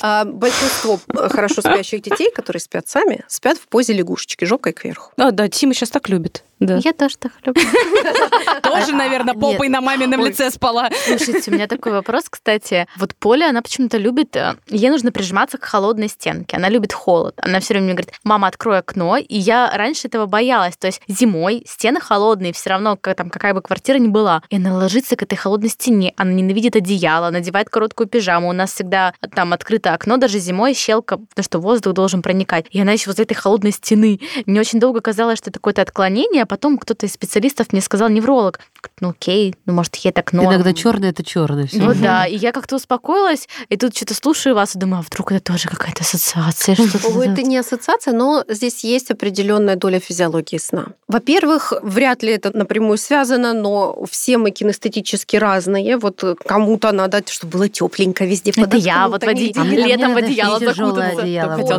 А, 0.00 0.24
большинство 0.24 0.98
э, 1.14 1.28
хорошо 1.28 1.60
спящих 1.60 2.02
детей, 2.02 2.30
которые 2.34 2.60
спят 2.60 2.88
сами, 2.88 3.24
спят 3.28 3.56
в 3.56 3.68
позе 3.68 3.92
лягушечки, 3.92 4.44
жопкой 4.44 4.72
кверху. 4.72 5.12
Да, 5.16 5.30
да, 5.30 5.48
Тима 5.48 5.74
сейчас 5.74 5.90
так 5.90 6.08
любит. 6.08 6.44
Да. 6.58 6.80
Я 6.82 6.92
тоже 6.94 7.16
так 7.18 7.32
люблю. 7.44 7.62
Тоже 8.62 8.92
наверное, 8.96 9.34
Нет. 9.34 9.40
попой 9.40 9.68
на 9.68 9.80
мамином 9.80 10.20
Ой. 10.20 10.28
лице 10.30 10.50
спала. 10.50 10.90
Слушайте, 11.06 11.50
у 11.50 11.54
меня 11.54 11.66
такой 11.66 11.92
вопрос, 11.92 12.24
кстати. 12.28 12.86
Вот 12.96 13.14
Поля, 13.14 13.50
она 13.50 13.62
почему-то 13.62 13.98
любит... 13.98 14.34
э, 14.36 14.56
Ей 14.68 14.90
нужно 14.90 15.12
прижиматься 15.12 15.58
к 15.58 15.64
холодной 15.64 16.08
стенке. 16.08 16.56
Она 16.56 16.68
любит 16.68 16.92
холод. 16.92 17.34
Она 17.42 17.60
все 17.60 17.74
время 17.74 17.86
мне 17.86 17.94
говорит, 17.94 18.12
мама, 18.24 18.48
открой 18.48 18.78
окно. 18.78 19.16
И 19.16 19.36
я 19.36 19.70
раньше 19.72 20.08
этого 20.08 20.26
боялась. 20.26 20.76
То 20.76 20.86
есть 20.88 21.00
зимой 21.08 21.62
стены 21.66 22.00
холодные, 22.00 22.52
все 22.52 22.70
равно 22.70 22.96
как, 23.00 23.16
там, 23.16 23.30
какая 23.30 23.54
бы 23.54 23.62
квартира 23.62 23.98
ни 23.98 24.08
была. 24.08 24.42
И 24.50 24.56
она 24.56 24.74
ложится 24.76 25.16
к 25.16 25.22
этой 25.22 25.36
холодной 25.36 25.70
стене. 25.70 26.12
Она 26.16 26.32
ненавидит 26.32 26.76
одеяло, 26.76 27.30
надевает 27.30 27.70
короткую 27.70 28.08
пижаму. 28.08 28.48
У 28.48 28.52
нас 28.52 28.72
всегда 28.72 29.14
там 29.34 29.52
открыто 29.52 29.94
окно, 29.94 30.16
даже 30.16 30.38
зимой 30.38 30.74
щелка, 30.74 31.16
потому 31.18 31.44
что 31.44 31.58
воздух 31.58 31.94
должен 31.94 32.22
проникать. 32.22 32.66
И 32.70 32.80
она 32.80 32.92
еще 32.92 33.10
возле 33.10 33.24
этой 33.24 33.34
холодной 33.34 33.72
стены. 33.72 34.20
Мне 34.46 34.60
очень 34.60 34.80
долго 34.80 35.00
казалось, 35.00 35.38
что 35.38 35.50
это 35.50 35.58
какое-то 35.58 35.82
отклонение, 35.82 36.42
а 36.42 36.46
потом 36.46 36.78
кто-то 36.78 37.06
из 37.06 37.12
специалистов 37.12 37.72
мне 37.72 37.80
сказал, 37.80 38.08
невролог, 38.08 38.60
ну 39.00 39.10
окей, 39.10 39.54
ну 39.66 39.72
может 39.72 39.94
ей 39.96 40.12
так 40.12 40.32
норм. 40.32 40.48
Иногда 40.48 40.72
черный 40.72 41.10
это 41.10 41.24
черный. 41.24 41.68
Ну 41.72 41.94
да, 41.94 42.26
и 42.26 42.36
я 42.36 42.52
как-то 42.52 42.76
успокоилась, 42.76 43.48
и 43.68 43.76
тут 43.76 43.96
что-то 43.96 44.14
слушаю 44.14 44.54
вас 44.54 44.74
и 44.74 44.78
думаю, 44.78 45.00
а 45.00 45.02
вдруг 45.02 45.32
это 45.32 45.40
тоже 45.52 45.68
какая-то 45.68 46.02
ассоциация, 46.02 46.74
что-то 46.74 47.22
Это 47.22 47.42
не 47.42 47.58
ассоциация, 47.58 48.12
но 48.12 48.44
здесь 48.48 48.84
есть 48.84 49.10
определенная 49.10 49.76
доля 49.76 50.00
физиологии 50.00 50.58
сна. 50.58 50.86
Во-первых, 51.08 51.72
вряд 51.82 52.22
ли 52.22 52.32
это 52.32 52.56
напрямую 52.56 52.98
связано, 52.98 53.52
но 53.52 54.04
все 54.10 54.38
мы 54.38 54.50
кинестетически 54.50 55.36
разные. 55.36 55.96
Вот 55.98 56.22
кому-то 56.46 56.92
надо, 56.92 57.22
чтобы 57.26 57.52
было 57.52 57.68
тепленько 57.68 58.24
везде 58.24 58.52
Это 58.56 58.76
я 58.76 59.08
вот 59.08 59.22
в 59.22 59.26
подоткнуто, 59.26 59.60
оде- 59.60 59.82
А 59.82 59.86
летом 59.86 60.14
в 60.14 60.16
одеяло 60.16 60.58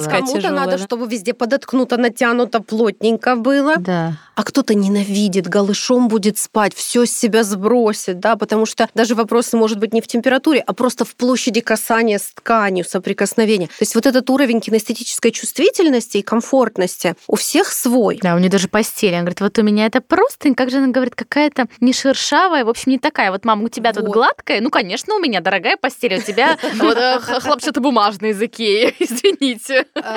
сказать, 0.01 0.19
Кому-то 0.21 0.41
тяжелое, 0.41 0.59
надо, 0.59 0.77
да. 0.77 0.83
чтобы 0.83 1.07
везде 1.07 1.33
подоткнуто, 1.33 1.97
натянуто, 1.97 2.61
плотненько 2.61 3.35
было. 3.35 3.77
Да. 3.77 4.17
А 4.35 4.43
кто-то 4.43 4.73
ненавидит, 4.75 5.47
голышом 5.47 6.07
будет 6.07 6.37
спать, 6.37 6.73
все 6.87 7.05
с 7.05 7.11
себя 7.11 7.43
сбросит, 7.43 8.21
да, 8.21 8.37
потому 8.37 8.65
что 8.65 8.87
даже 8.95 9.13
вопрос 9.13 9.51
может 9.51 9.77
быть 9.77 9.93
не 9.93 9.99
в 9.99 10.07
температуре, 10.07 10.63
а 10.65 10.71
просто 10.71 11.03
в 11.03 11.15
площади 11.17 11.59
касания 11.59 12.17
с 12.17 12.33
тканью, 12.33 12.85
соприкосновения. 12.85 13.67
То 13.67 13.81
есть 13.81 13.93
вот 13.93 14.05
этот 14.05 14.29
уровень 14.29 14.61
кинестетической 14.61 15.31
чувствительности 15.31 16.19
и 16.19 16.21
комфортности 16.21 17.15
у 17.27 17.35
всех 17.35 17.73
свой. 17.73 18.19
Да, 18.21 18.35
у 18.35 18.39
нее 18.39 18.49
даже 18.49 18.69
постель. 18.69 19.13
Она 19.13 19.23
говорит, 19.23 19.41
вот 19.41 19.59
у 19.59 19.63
меня 19.63 19.85
это 19.85 19.99
простынь, 19.99 20.55
как 20.55 20.69
же 20.71 20.77
она 20.77 20.87
говорит, 20.87 21.13
какая-то 21.13 21.67
не 21.81 21.91
шершавая, 21.91 22.63
в 22.63 22.69
общем, 22.69 22.93
не 22.93 22.99
такая. 22.99 23.31
Вот, 23.31 23.43
мама, 23.43 23.65
у 23.65 23.67
тебя 23.67 23.91
тут 23.91 24.03
Вот. 24.03 24.13
гладкая? 24.13 24.61
Ну, 24.61 24.69
конечно, 24.69 25.13
у 25.15 25.19
меня 25.19 25.41
дорогая 25.41 25.75
постель, 25.75 26.15
у 26.15 26.21
тебя 26.21 26.57
вот 26.75 26.97
э, 26.97 27.19
хлопчатобумажный 27.19 28.29
из 28.29 28.41
Икеи, 28.41 28.95
извините. 28.99 29.87
А, 29.95 30.15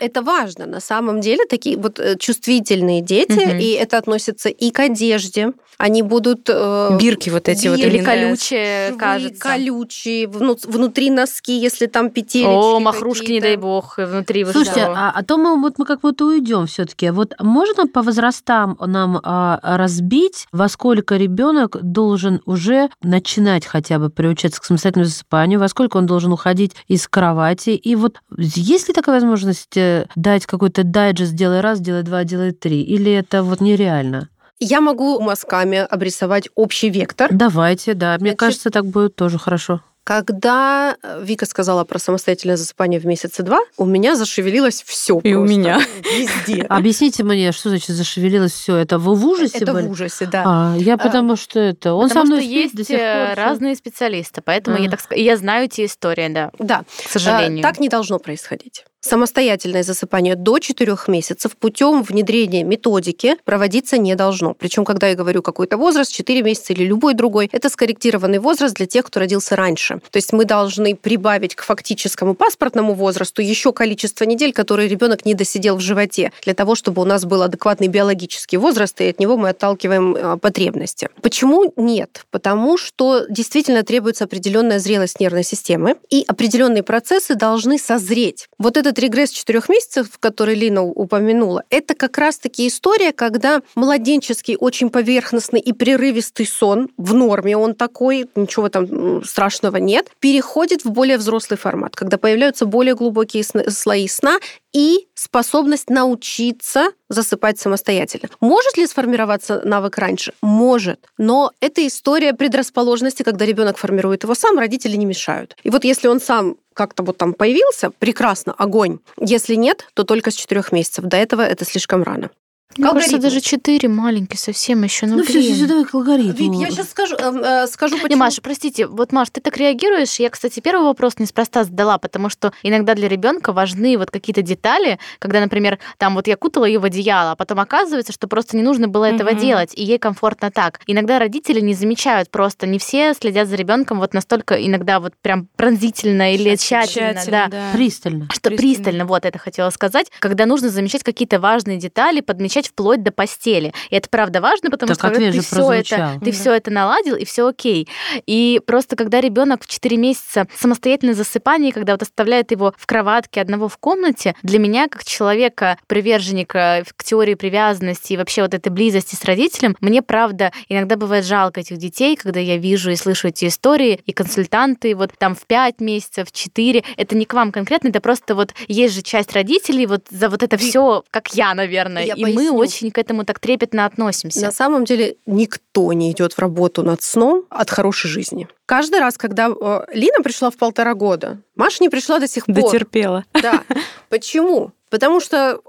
Это 0.00 0.22
важно. 0.22 0.66
На 0.66 0.80
самом 0.80 1.20
деле 1.20 1.44
такие 1.46 1.76
вот 1.76 2.00
э, 2.00 2.16
чувствительные 2.18 3.00
дети, 3.00 3.60
и 3.60 3.74
это 3.74 3.96
относится 3.96 4.48
и 4.48 4.72
к 4.72 4.80
одежде. 4.80 5.52
Они 5.78 5.99
будут... 6.02 6.48
э, 6.48 6.98
Бирки 7.00 7.30
вот 7.30 7.48
эти 7.48 7.68
вот. 7.68 7.78
Или 7.78 7.98
они 7.98 8.02
колючая, 8.02 8.88
швы 8.90 8.98
кажется. 8.98 9.40
колючие, 9.40 10.26
вну- 10.26 10.58
внутри 10.64 11.10
носки, 11.10 11.58
если 11.58 11.86
там 11.86 12.10
петелечки 12.10 12.76
О, 12.76 12.80
махрушки, 12.80 13.32
не 13.32 13.40
дай 13.40 13.56
бог, 13.56 13.98
внутри 13.98 14.44
Слушайте, 14.44 14.82
а, 14.82 15.12
а 15.14 15.22
то 15.22 15.36
мы 15.36 15.60
вот 15.60 15.78
мы 15.78 15.84
как 15.84 16.00
будто 16.00 16.24
уйдем 16.24 16.66
все-таки. 16.66 17.10
Вот 17.10 17.34
можно 17.40 17.86
по 17.86 18.02
возрастам 18.02 18.76
нам 18.80 19.20
а, 19.22 19.58
разбить, 19.62 20.46
во 20.52 20.68
сколько 20.68 21.16
ребенок 21.16 21.76
должен 21.82 22.40
уже 22.46 22.90
начинать 23.02 23.66
хотя 23.66 23.98
бы 23.98 24.10
приучаться 24.10 24.60
к 24.60 24.64
самостоятельному 24.64 25.08
засыпанию, 25.08 25.60
во 25.60 25.68
сколько 25.68 25.96
он 25.96 26.06
должен 26.06 26.32
уходить 26.32 26.72
из 26.88 27.06
кровати. 27.08 27.70
И 27.70 27.94
вот 27.94 28.18
есть 28.36 28.88
ли 28.88 28.94
такая 28.94 29.16
возможность 29.16 29.76
э, 29.76 30.06
дать 30.16 30.46
какой-то 30.46 30.84
дайджест 30.84 31.32
«делай 31.32 31.60
раз, 31.60 31.80
делай 31.80 32.02
два, 32.02 32.24
делай 32.24 32.52
три»? 32.52 32.82
Или 32.82 33.12
это 33.12 33.42
вот 33.42 33.60
нереально? 33.60 34.28
Я 34.60 34.80
могу 34.80 35.18
мазками 35.20 35.78
обрисовать 35.78 36.48
общий 36.54 36.90
вектор. 36.90 37.28
Давайте, 37.32 37.94
да. 37.94 38.12
Мне 38.18 38.30
Значит, 38.30 38.38
кажется, 38.38 38.70
так 38.70 38.84
будет 38.86 39.16
тоже 39.16 39.38
хорошо. 39.38 39.80
Когда 40.04 40.96
э, 41.02 41.22
Вика 41.22 41.46
сказала 41.46 41.84
про 41.84 41.98
самостоятельное 41.98 42.56
засыпание 42.56 42.98
в 42.98 43.06
месяце 43.06 43.42
два, 43.42 43.60
у 43.76 43.84
меня 43.84 44.16
зашевелилось 44.16 44.82
все. 44.82 45.20
И 45.22 45.34
у 45.34 45.44
меня. 45.44 45.80
Везде. 46.02 46.62
Объясните 46.68 47.22
мне, 47.22 47.52
что 47.52 47.68
значит 47.68 47.94
зашевелилось 47.94 48.52
все? 48.52 48.76
Это 48.76 48.98
вы 48.98 49.14
в 49.14 49.24
ужасе 49.24 49.58
Это 49.58 49.72
были? 49.72 49.86
в 49.86 49.90
ужасе, 49.90 50.26
да. 50.26 50.42
А, 50.46 50.74
я 50.78 50.96
потому 50.98 51.36
что 51.36 51.60
это... 51.60 51.94
Он 51.94 52.08
Потому 52.08 52.26
со 52.26 52.32
мной 52.32 52.42
что 52.42 52.50
есть 52.50 52.74
до 52.74 52.84
сих 52.84 52.96
пор, 52.98 53.06
э, 53.06 53.34
разные 53.34 53.76
специалисты, 53.76 54.40
поэтому 54.44 54.78
я 54.78 54.88
А. 54.88 54.90
так 54.90 55.00
ска- 55.00 55.16
я 55.18 55.36
знаю 55.36 55.66
эти 55.66 55.84
истории, 55.86 56.28
да, 56.28 56.50
Да. 56.58 56.82
к 57.06 57.10
сожалению. 57.10 57.60
А, 57.60 57.68
Так 57.68 57.78
не 57.78 57.88
должно 57.88 58.18
происходить. 58.18 58.84
Самостоятельное 59.00 59.82
засыпание 59.82 60.36
до 60.36 60.58
4 60.58 60.94
месяцев 61.06 61.56
путем 61.56 62.02
внедрения 62.02 62.62
методики 62.64 63.36
проводиться 63.46 63.96
не 63.96 64.14
должно. 64.14 64.52
Причем, 64.52 64.84
когда 64.84 65.08
я 65.08 65.14
говорю 65.14 65.40
какой-то 65.40 65.78
возраст, 65.78 66.12
4 66.12 66.42
месяца 66.42 66.74
или 66.74 66.84
любой 66.84 67.14
другой, 67.14 67.48
это 67.50 67.70
скорректированный 67.70 68.40
возраст 68.40 68.74
для 68.74 68.84
тех, 68.84 69.06
кто 69.06 69.20
родился 69.20 69.56
раньше. 69.56 70.00
То 70.10 70.18
есть 70.18 70.34
мы 70.34 70.44
должны 70.44 70.94
прибавить 70.94 71.54
к 71.54 71.62
фактическому 71.62 72.34
паспортному 72.34 72.92
возрасту 72.92 73.40
еще 73.40 73.72
количество 73.72 74.24
недель, 74.24 74.52
которые 74.52 74.86
ребенок 74.86 75.24
не 75.24 75.32
досидел 75.32 75.76
в 75.76 75.80
животе, 75.80 76.30
для 76.44 76.52
того, 76.52 76.74
чтобы 76.74 77.00
у 77.00 77.06
нас 77.06 77.24
был 77.24 77.42
адекватный 77.42 77.88
биологический 77.88 78.58
возраст, 78.58 79.00
и 79.00 79.08
от 79.08 79.18
него 79.18 79.38
мы 79.38 79.48
отталкиваем 79.48 80.14
э, 80.14 80.36
потребности. 80.36 81.08
Почему 81.22 81.72
нет? 81.76 82.26
Потому 82.30 82.76
что 82.76 83.24
действительно 83.30 83.82
требуется 83.82 84.24
определенная 84.24 84.78
зрелость 84.78 85.20
нервной 85.20 85.44
системы, 85.44 85.96
и 86.10 86.22
определенные 86.28 86.82
процессы 86.82 87.34
должны 87.34 87.78
созреть. 87.78 88.48
Вот 88.58 88.76
этот 88.90 88.98
регресс 89.04 89.30
четырех 89.30 89.68
месяцев, 89.68 90.18
который 90.18 90.54
Лина 90.54 90.82
упомянула, 90.82 91.62
это 91.70 91.94
как 91.94 92.18
раз-таки 92.18 92.66
история, 92.66 93.12
когда 93.12 93.62
младенческий, 93.76 94.56
очень 94.56 94.90
поверхностный 94.90 95.60
и 95.60 95.72
прерывистый 95.72 96.46
сон, 96.46 96.90
в 96.96 97.14
норме 97.14 97.56
он 97.56 97.74
такой, 97.74 98.28
ничего 98.34 98.68
там 98.68 99.24
страшного 99.24 99.76
нет, 99.76 100.10
переходит 100.18 100.84
в 100.84 100.90
более 100.90 101.18
взрослый 101.18 101.56
формат, 101.56 101.94
когда 101.94 102.18
появляются 102.18 102.66
более 102.66 102.96
глубокие 102.96 103.44
слои 103.44 104.08
сна 104.08 104.38
и 104.72 105.08
способность 105.14 105.90
научиться 105.90 106.92
засыпать 107.08 107.58
самостоятельно. 107.58 108.28
Может 108.40 108.76
ли 108.76 108.86
сформироваться 108.86 109.62
навык 109.64 109.98
раньше? 109.98 110.32
Может. 110.42 111.06
Но 111.18 111.52
это 111.60 111.86
история 111.86 112.32
предрасположенности, 112.32 113.22
когда 113.22 113.44
ребенок 113.44 113.78
формирует 113.78 114.22
его 114.22 114.34
сам, 114.34 114.58
родители 114.58 114.96
не 114.96 115.06
мешают. 115.06 115.56
И 115.62 115.70
вот 115.70 115.84
если 115.84 116.08
он 116.08 116.20
сам 116.20 116.56
как-то 116.74 117.02
вот 117.02 117.18
там 117.18 117.34
появился, 117.34 117.90
прекрасно, 117.90 118.54
огонь. 118.56 119.00
Если 119.18 119.54
нет, 119.54 119.86
то 119.94 120.04
только 120.04 120.30
с 120.30 120.34
четырех 120.34 120.72
месяцев. 120.72 121.04
До 121.04 121.16
этого 121.16 121.42
это 121.42 121.64
слишком 121.64 122.02
рано. 122.02 122.30
Мне 122.76 122.86
кажется, 122.88 123.16
алгоритмы. 123.16 123.18
даже 123.20 123.40
четыре 123.40 123.88
маленький 123.88 124.36
совсем 124.36 124.82
еще. 124.84 125.06
Ну, 125.06 125.16
Ну, 125.16 125.24
все, 125.24 125.32
блин. 125.40 125.54
все, 125.54 125.66
давай 125.66 125.84
к 125.84 125.94
алгоритму. 125.94 126.32
Вик, 126.32 126.52
я 126.68 126.70
сейчас 126.70 126.90
скажу, 126.90 127.16
э, 127.16 127.32
э, 127.64 127.66
скажу 127.66 127.96
Не, 127.96 128.02
почему. 128.02 128.18
Маша, 128.20 128.40
простите, 128.42 128.86
вот, 128.86 129.12
Маш, 129.12 129.28
ты 129.30 129.40
так 129.40 129.56
реагируешь. 129.56 130.16
Я, 130.20 130.30
кстати, 130.30 130.60
первый 130.60 130.84
вопрос 130.84 131.18
неспроста 131.18 131.64
задала, 131.64 131.98
потому 131.98 132.28
что 132.28 132.52
иногда 132.62 132.94
для 132.94 133.08
ребенка 133.08 133.52
важны 133.52 133.98
вот 133.98 134.10
какие-то 134.10 134.42
детали, 134.42 134.98
когда, 135.18 135.40
например, 135.40 135.78
там 135.98 136.14
вот 136.14 136.26
я 136.28 136.36
кутала 136.36 136.64
ее 136.64 136.78
в 136.78 136.84
одеяло, 136.84 137.32
а 137.32 137.36
потом 137.36 137.58
оказывается, 137.60 138.12
что 138.12 138.28
просто 138.28 138.56
не 138.56 138.62
нужно 138.62 138.86
было 138.88 139.04
этого 139.06 139.30
Мгм. 139.30 139.40
делать, 139.40 139.72
и 139.74 139.82
ей 139.82 139.98
комфортно 139.98 140.50
так. 140.50 140.80
Иногда 140.86 141.18
родители 141.18 141.60
не 141.60 141.74
замечают 141.74 142.30
просто, 142.30 142.66
не 142.66 142.78
все 142.78 143.14
следят 143.14 143.48
за 143.48 143.56
ребенком 143.56 143.98
вот 143.98 144.14
настолько 144.14 144.54
иногда 144.54 145.00
вот 145.00 145.14
прям 145.22 145.48
пронзительно 145.56 146.34
или 146.34 146.54
тщательно, 146.56 147.20
да. 147.26 147.48
Пристально. 147.72 148.28
Что 148.32 148.50
пристально. 148.50 149.04
вот 149.06 149.24
это 149.24 149.38
хотела 149.38 149.70
сказать, 149.70 150.10
когда 150.20 150.46
нужно 150.46 150.68
замечать 150.68 151.02
какие-то 151.02 151.40
важные 151.40 151.76
детали, 151.78 152.20
подмечать 152.20 152.59
вплоть 152.68 153.02
до 153.02 153.10
постели. 153.12 153.72
И 153.90 153.96
это 153.96 154.08
правда 154.08 154.40
важно, 154.40 154.70
потому 154.70 154.94
Так 154.94 154.98
что 154.98 155.18
ты 155.18 155.30
все 155.30 155.40
это, 155.40 155.54
прозвучал. 155.54 156.20
ты 156.20 156.26
Да. 156.26 156.32
все 156.32 156.52
это 156.52 156.70
наладил 156.70 157.16
и 157.16 157.24
все 157.24 157.46
окей. 157.46 157.88
И 158.26 158.60
просто 158.66 158.96
когда 158.96 159.20
ребенок 159.20 159.64
в 159.64 159.68
4 159.68 159.96
месяца 159.96 160.46
самостоятельное 160.56 161.14
засыпание, 161.14 161.72
когда 161.72 161.92
вот 161.92 162.02
оставляет 162.02 162.50
его 162.50 162.74
в 162.76 162.86
кроватке 162.86 163.40
одного 163.40 163.68
в 163.68 163.78
комнате, 163.78 164.34
для 164.42 164.58
меня 164.58 164.88
как 164.88 165.04
человека 165.04 165.78
приверженника 165.86 166.84
к 166.96 167.04
теории 167.04 167.34
привязанности 167.34 168.12
и 168.12 168.16
вообще 168.16 168.42
вот 168.42 168.54
этой 168.54 168.70
близости 168.70 169.14
с 169.14 169.24
родителем, 169.24 169.76
мне 169.80 170.02
правда 170.02 170.52
иногда 170.68 170.96
бывает 170.96 171.24
жалко 171.24 171.60
этих 171.60 171.78
детей, 171.78 172.16
когда 172.16 172.40
я 172.40 172.56
вижу 172.56 172.90
и 172.90 172.96
слышу 172.96 173.28
эти 173.28 173.46
истории 173.46 174.00
и 174.06 174.12
консультанты 174.12 174.94
вот 174.94 175.12
там 175.18 175.34
в 175.34 175.46
5 175.46 175.80
месяцев, 175.80 176.28
в 176.28 176.32
4, 176.32 176.84
это 176.96 177.16
не 177.16 177.24
к 177.24 177.34
вам 177.34 177.52
конкретно, 177.52 177.88
это 177.88 178.00
просто 178.00 178.34
вот 178.34 178.54
есть 178.68 178.94
же 178.94 179.02
часть 179.02 179.32
родителей 179.32 179.86
вот 179.86 180.04
за 180.10 180.28
вот 180.28 180.42
это 180.42 180.56
все, 180.56 181.04
как 181.10 181.34
я, 181.34 181.54
наверное, 181.54 182.04
Я 182.04 182.14
и 182.14 182.24
мы 182.24 182.49
очень 182.50 182.90
к 182.90 182.98
этому 182.98 183.24
так 183.24 183.38
трепетно 183.38 183.86
относимся. 183.86 184.40
На 184.40 184.52
самом 184.52 184.84
деле 184.84 185.16
никто 185.26 185.92
не 185.92 186.10
идет 186.12 186.32
в 186.34 186.38
работу 186.38 186.82
над 186.82 187.02
сном 187.02 187.44
от 187.50 187.70
хорошей 187.70 188.08
жизни. 188.08 188.48
Каждый 188.66 189.00
раз, 189.00 189.16
когда 189.18 189.48
э, 189.48 189.80
Лина 189.92 190.22
пришла 190.22 190.50
в 190.50 190.56
полтора 190.56 190.94
года, 190.94 191.38
Маша 191.56 191.78
не 191.82 191.88
пришла 191.88 192.18
до 192.18 192.28
сих 192.28 192.46
пор. 192.46 192.54
Дотерпела. 192.54 193.24
Да. 193.42 193.62
Почему? 194.08 194.72
Потому 194.90 195.20
что 195.20 195.60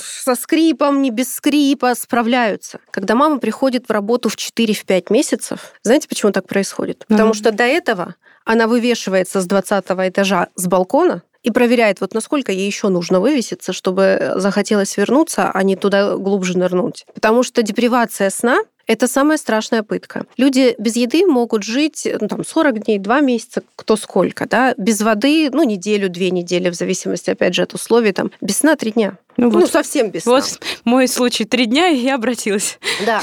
со 0.00 0.34
скрипом, 0.36 1.02
не 1.02 1.10
без 1.10 1.34
скрипа 1.34 1.94
справляются. 1.96 2.78
Когда 2.92 3.16
мама 3.16 3.38
приходит 3.38 3.88
в 3.88 3.90
работу 3.92 4.28
в 4.28 4.36
4-5 4.36 5.06
месяцев, 5.10 5.72
знаете, 5.82 6.06
почему 6.08 6.30
так 6.30 6.46
происходит? 6.46 7.04
Потому 7.08 7.30
Мгм. 7.30 7.34
что 7.34 7.50
до 7.50 7.64
этого 7.64 8.14
она 8.44 8.66
вывешивается 8.68 9.40
с 9.40 9.46
20 9.46 10.08
этажа 10.08 10.48
с 10.54 10.66
балкона 10.66 11.22
и 11.42 11.50
проверяет, 11.50 12.00
вот 12.00 12.14
насколько 12.14 12.52
ей 12.52 12.66
еще 12.66 12.88
нужно 12.88 13.20
вывеситься, 13.20 13.72
чтобы 13.72 14.32
захотелось 14.36 14.96
вернуться, 14.96 15.50
а 15.50 15.62
не 15.62 15.76
туда 15.76 16.16
глубже 16.16 16.56
нырнуть. 16.56 17.04
Потому 17.14 17.42
что 17.42 17.62
депривация 17.62 18.30
сна 18.30 18.60
Это 18.86 19.06
самая 19.06 19.38
страшная 19.38 19.82
пытка. 19.82 20.24
Люди 20.36 20.74
без 20.78 20.96
еды 20.96 21.24
могут 21.24 21.62
жить 21.62 22.06
ну, 22.20 22.28
там, 22.28 22.44
40 22.44 22.84
дней, 22.84 22.98
2 22.98 23.20
месяца, 23.20 23.62
кто 23.76 23.96
сколько, 23.96 24.46
да, 24.46 24.74
без 24.76 25.00
воды, 25.00 25.50
ну, 25.52 25.62
неделю, 25.62 26.08
две 26.08 26.30
недели, 26.30 26.68
в 26.68 26.74
зависимости, 26.74 27.30
опять 27.30 27.54
же, 27.54 27.62
от 27.62 27.74
условий, 27.74 28.12
там, 28.12 28.32
без 28.40 28.58
сна 28.58 28.76
3 28.76 28.92
дня. 28.92 29.18
Ну, 29.36 29.50
ну 29.50 29.60
вот, 29.60 29.70
совсем 29.70 30.10
без 30.10 30.22
сна. 30.22 30.32
Вот 30.32 30.60
мой 30.84 31.08
случай, 31.08 31.44
3 31.44 31.66
дня, 31.66 31.88
и 31.88 31.96
я 31.96 32.16
обратилась. 32.16 32.78
Да. 33.06 33.22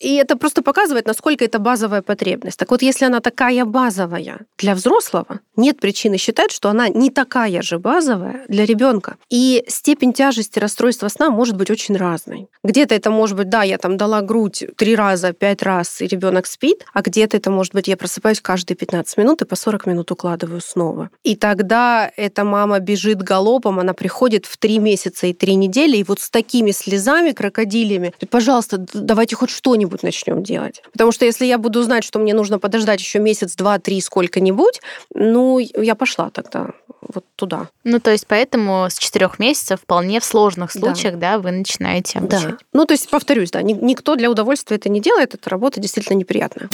И 0.00 0.14
это 0.14 0.36
просто 0.36 0.62
показывает, 0.62 1.06
насколько 1.06 1.44
это 1.44 1.58
базовая 1.58 2.02
потребность. 2.02 2.58
Так 2.58 2.70
вот, 2.70 2.82
если 2.82 3.04
она 3.04 3.20
такая 3.20 3.64
базовая 3.64 4.46
для 4.56 4.74
взрослого, 4.74 5.40
нет 5.56 5.80
причины 5.80 6.18
считать, 6.18 6.52
что 6.52 6.70
она 6.70 6.88
не 6.88 7.10
такая 7.10 7.62
же 7.62 7.78
базовая 7.78 8.44
для 8.48 8.64
ребенка. 8.64 9.16
И 9.28 9.64
степень 9.68 10.12
тяжести 10.12 10.58
расстройства 10.58 11.08
сна 11.08 11.30
может 11.30 11.56
быть 11.56 11.70
очень 11.70 11.96
разной. 11.96 12.48
Где-то 12.62 12.94
это 12.94 13.10
может 13.10 13.36
быть, 13.36 13.48
да, 13.48 13.62
я 13.62 13.78
там 13.78 13.96
дала 13.96 14.22
грудь 14.22 14.64
три 14.76 14.94
раза, 14.94 15.32
пять 15.32 15.62
раз, 15.62 16.00
и 16.00 16.06
ребенок 16.06 16.46
спит, 16.46 16.84
а 16.92 17.02
где-то 17.02 17.36
это 17.36 17.50
может 17.50 17.74
быть, 17.74 17.88
я 17.88 17.96
просыпаюсь 17.96 18.40
каждые 18.40 18.76
15 18.76 19.16
минут 19.18 19.42
и 19.42 19.44
по 19.44 19.56
40 19.56 19.86
минут 19.86 20.10
укладываю 20.12 20.60
снова. 20.60 21.10
И 21.24 21.34
тогда 21.34 22.10
эта 22.16 22.44
мама 22.44 22.78
бежит 22.78 23.22
галопом, 23.22 23.80
она 23.80 23.94
приходит 23.94 24.46
в 24.46 24.56
три 24.58 24.78
месяца 24.78 25.26
и 25.26 25.32
три 25.32 25.56
недели, 25.56 25.96
и 25.96 26.04
вот 26.04 26.20
с 26.20 26.30
такими 26.30 26.70
слезами, 26.70 27.32
крокодилями, 27.32 28.12
пожалуйста, 28.30 28.78
давайте 28.94 29.34
хоть 29.34 29.50
что-нибудь 29.50 29.87
что-нибудь 29.88 30.02
начнем 30.02 30.42
делать. 30.42 30.82
Потому 30.92 31.12
что 31.12 31.24
если 31.24 31.46
я 31.46 31.58
буду 31.58 31.82
знать, 31.82 32.04
что 32.04 32.18
мне 32.18 32.34
нужно 32.34 32.58
подождать 32.58 33.00
еще 33.00 33.18
месяц, 33.18 33.54
два, 33.54 33.78
три, 33.78 34.00
сколько-нибудь, 34.00 34.80
ну, 35.14 35.58
я 35.58 35.94
пошла 35.94 36.30
тогда 36.30 36.70
вот 37.00 37.24
туда. 37.36 37.68
Ну, 37.84 38.00
то 38.00 38.10
есть 38.10 38.26
поэтому 38.26 38.86
с 38.90 38.98
четырех 38.98 39.38
месяцев 39.38 39.80
вполне 39.80 40.20
в 40.20 40.24
сложных 40.24 40.72
случаях, 40.72 41.14
да, 41.18 41.36
да 41.36 41.38
вы 41.38 41.52
начинаете 41.52 42.18
обучать. 42.18 42.42
Да. 42.42 42.58
Ну, 42.72 42.84
то 42.84 42.92
есть, 42.92 43.08
повторюсь, 43.08 43.50
да, 43.50 43.62
никто 43.62 44.14
для 44.16 44.30
удовольствия 44.30 44.76
это 44.76 44.88
не 44.88 45.00
делает, 45.00 45.34
эта 45.34 45.48
работа 45.48 45.80
действительно 45.80 46.16
неприятная. 46.16 46.68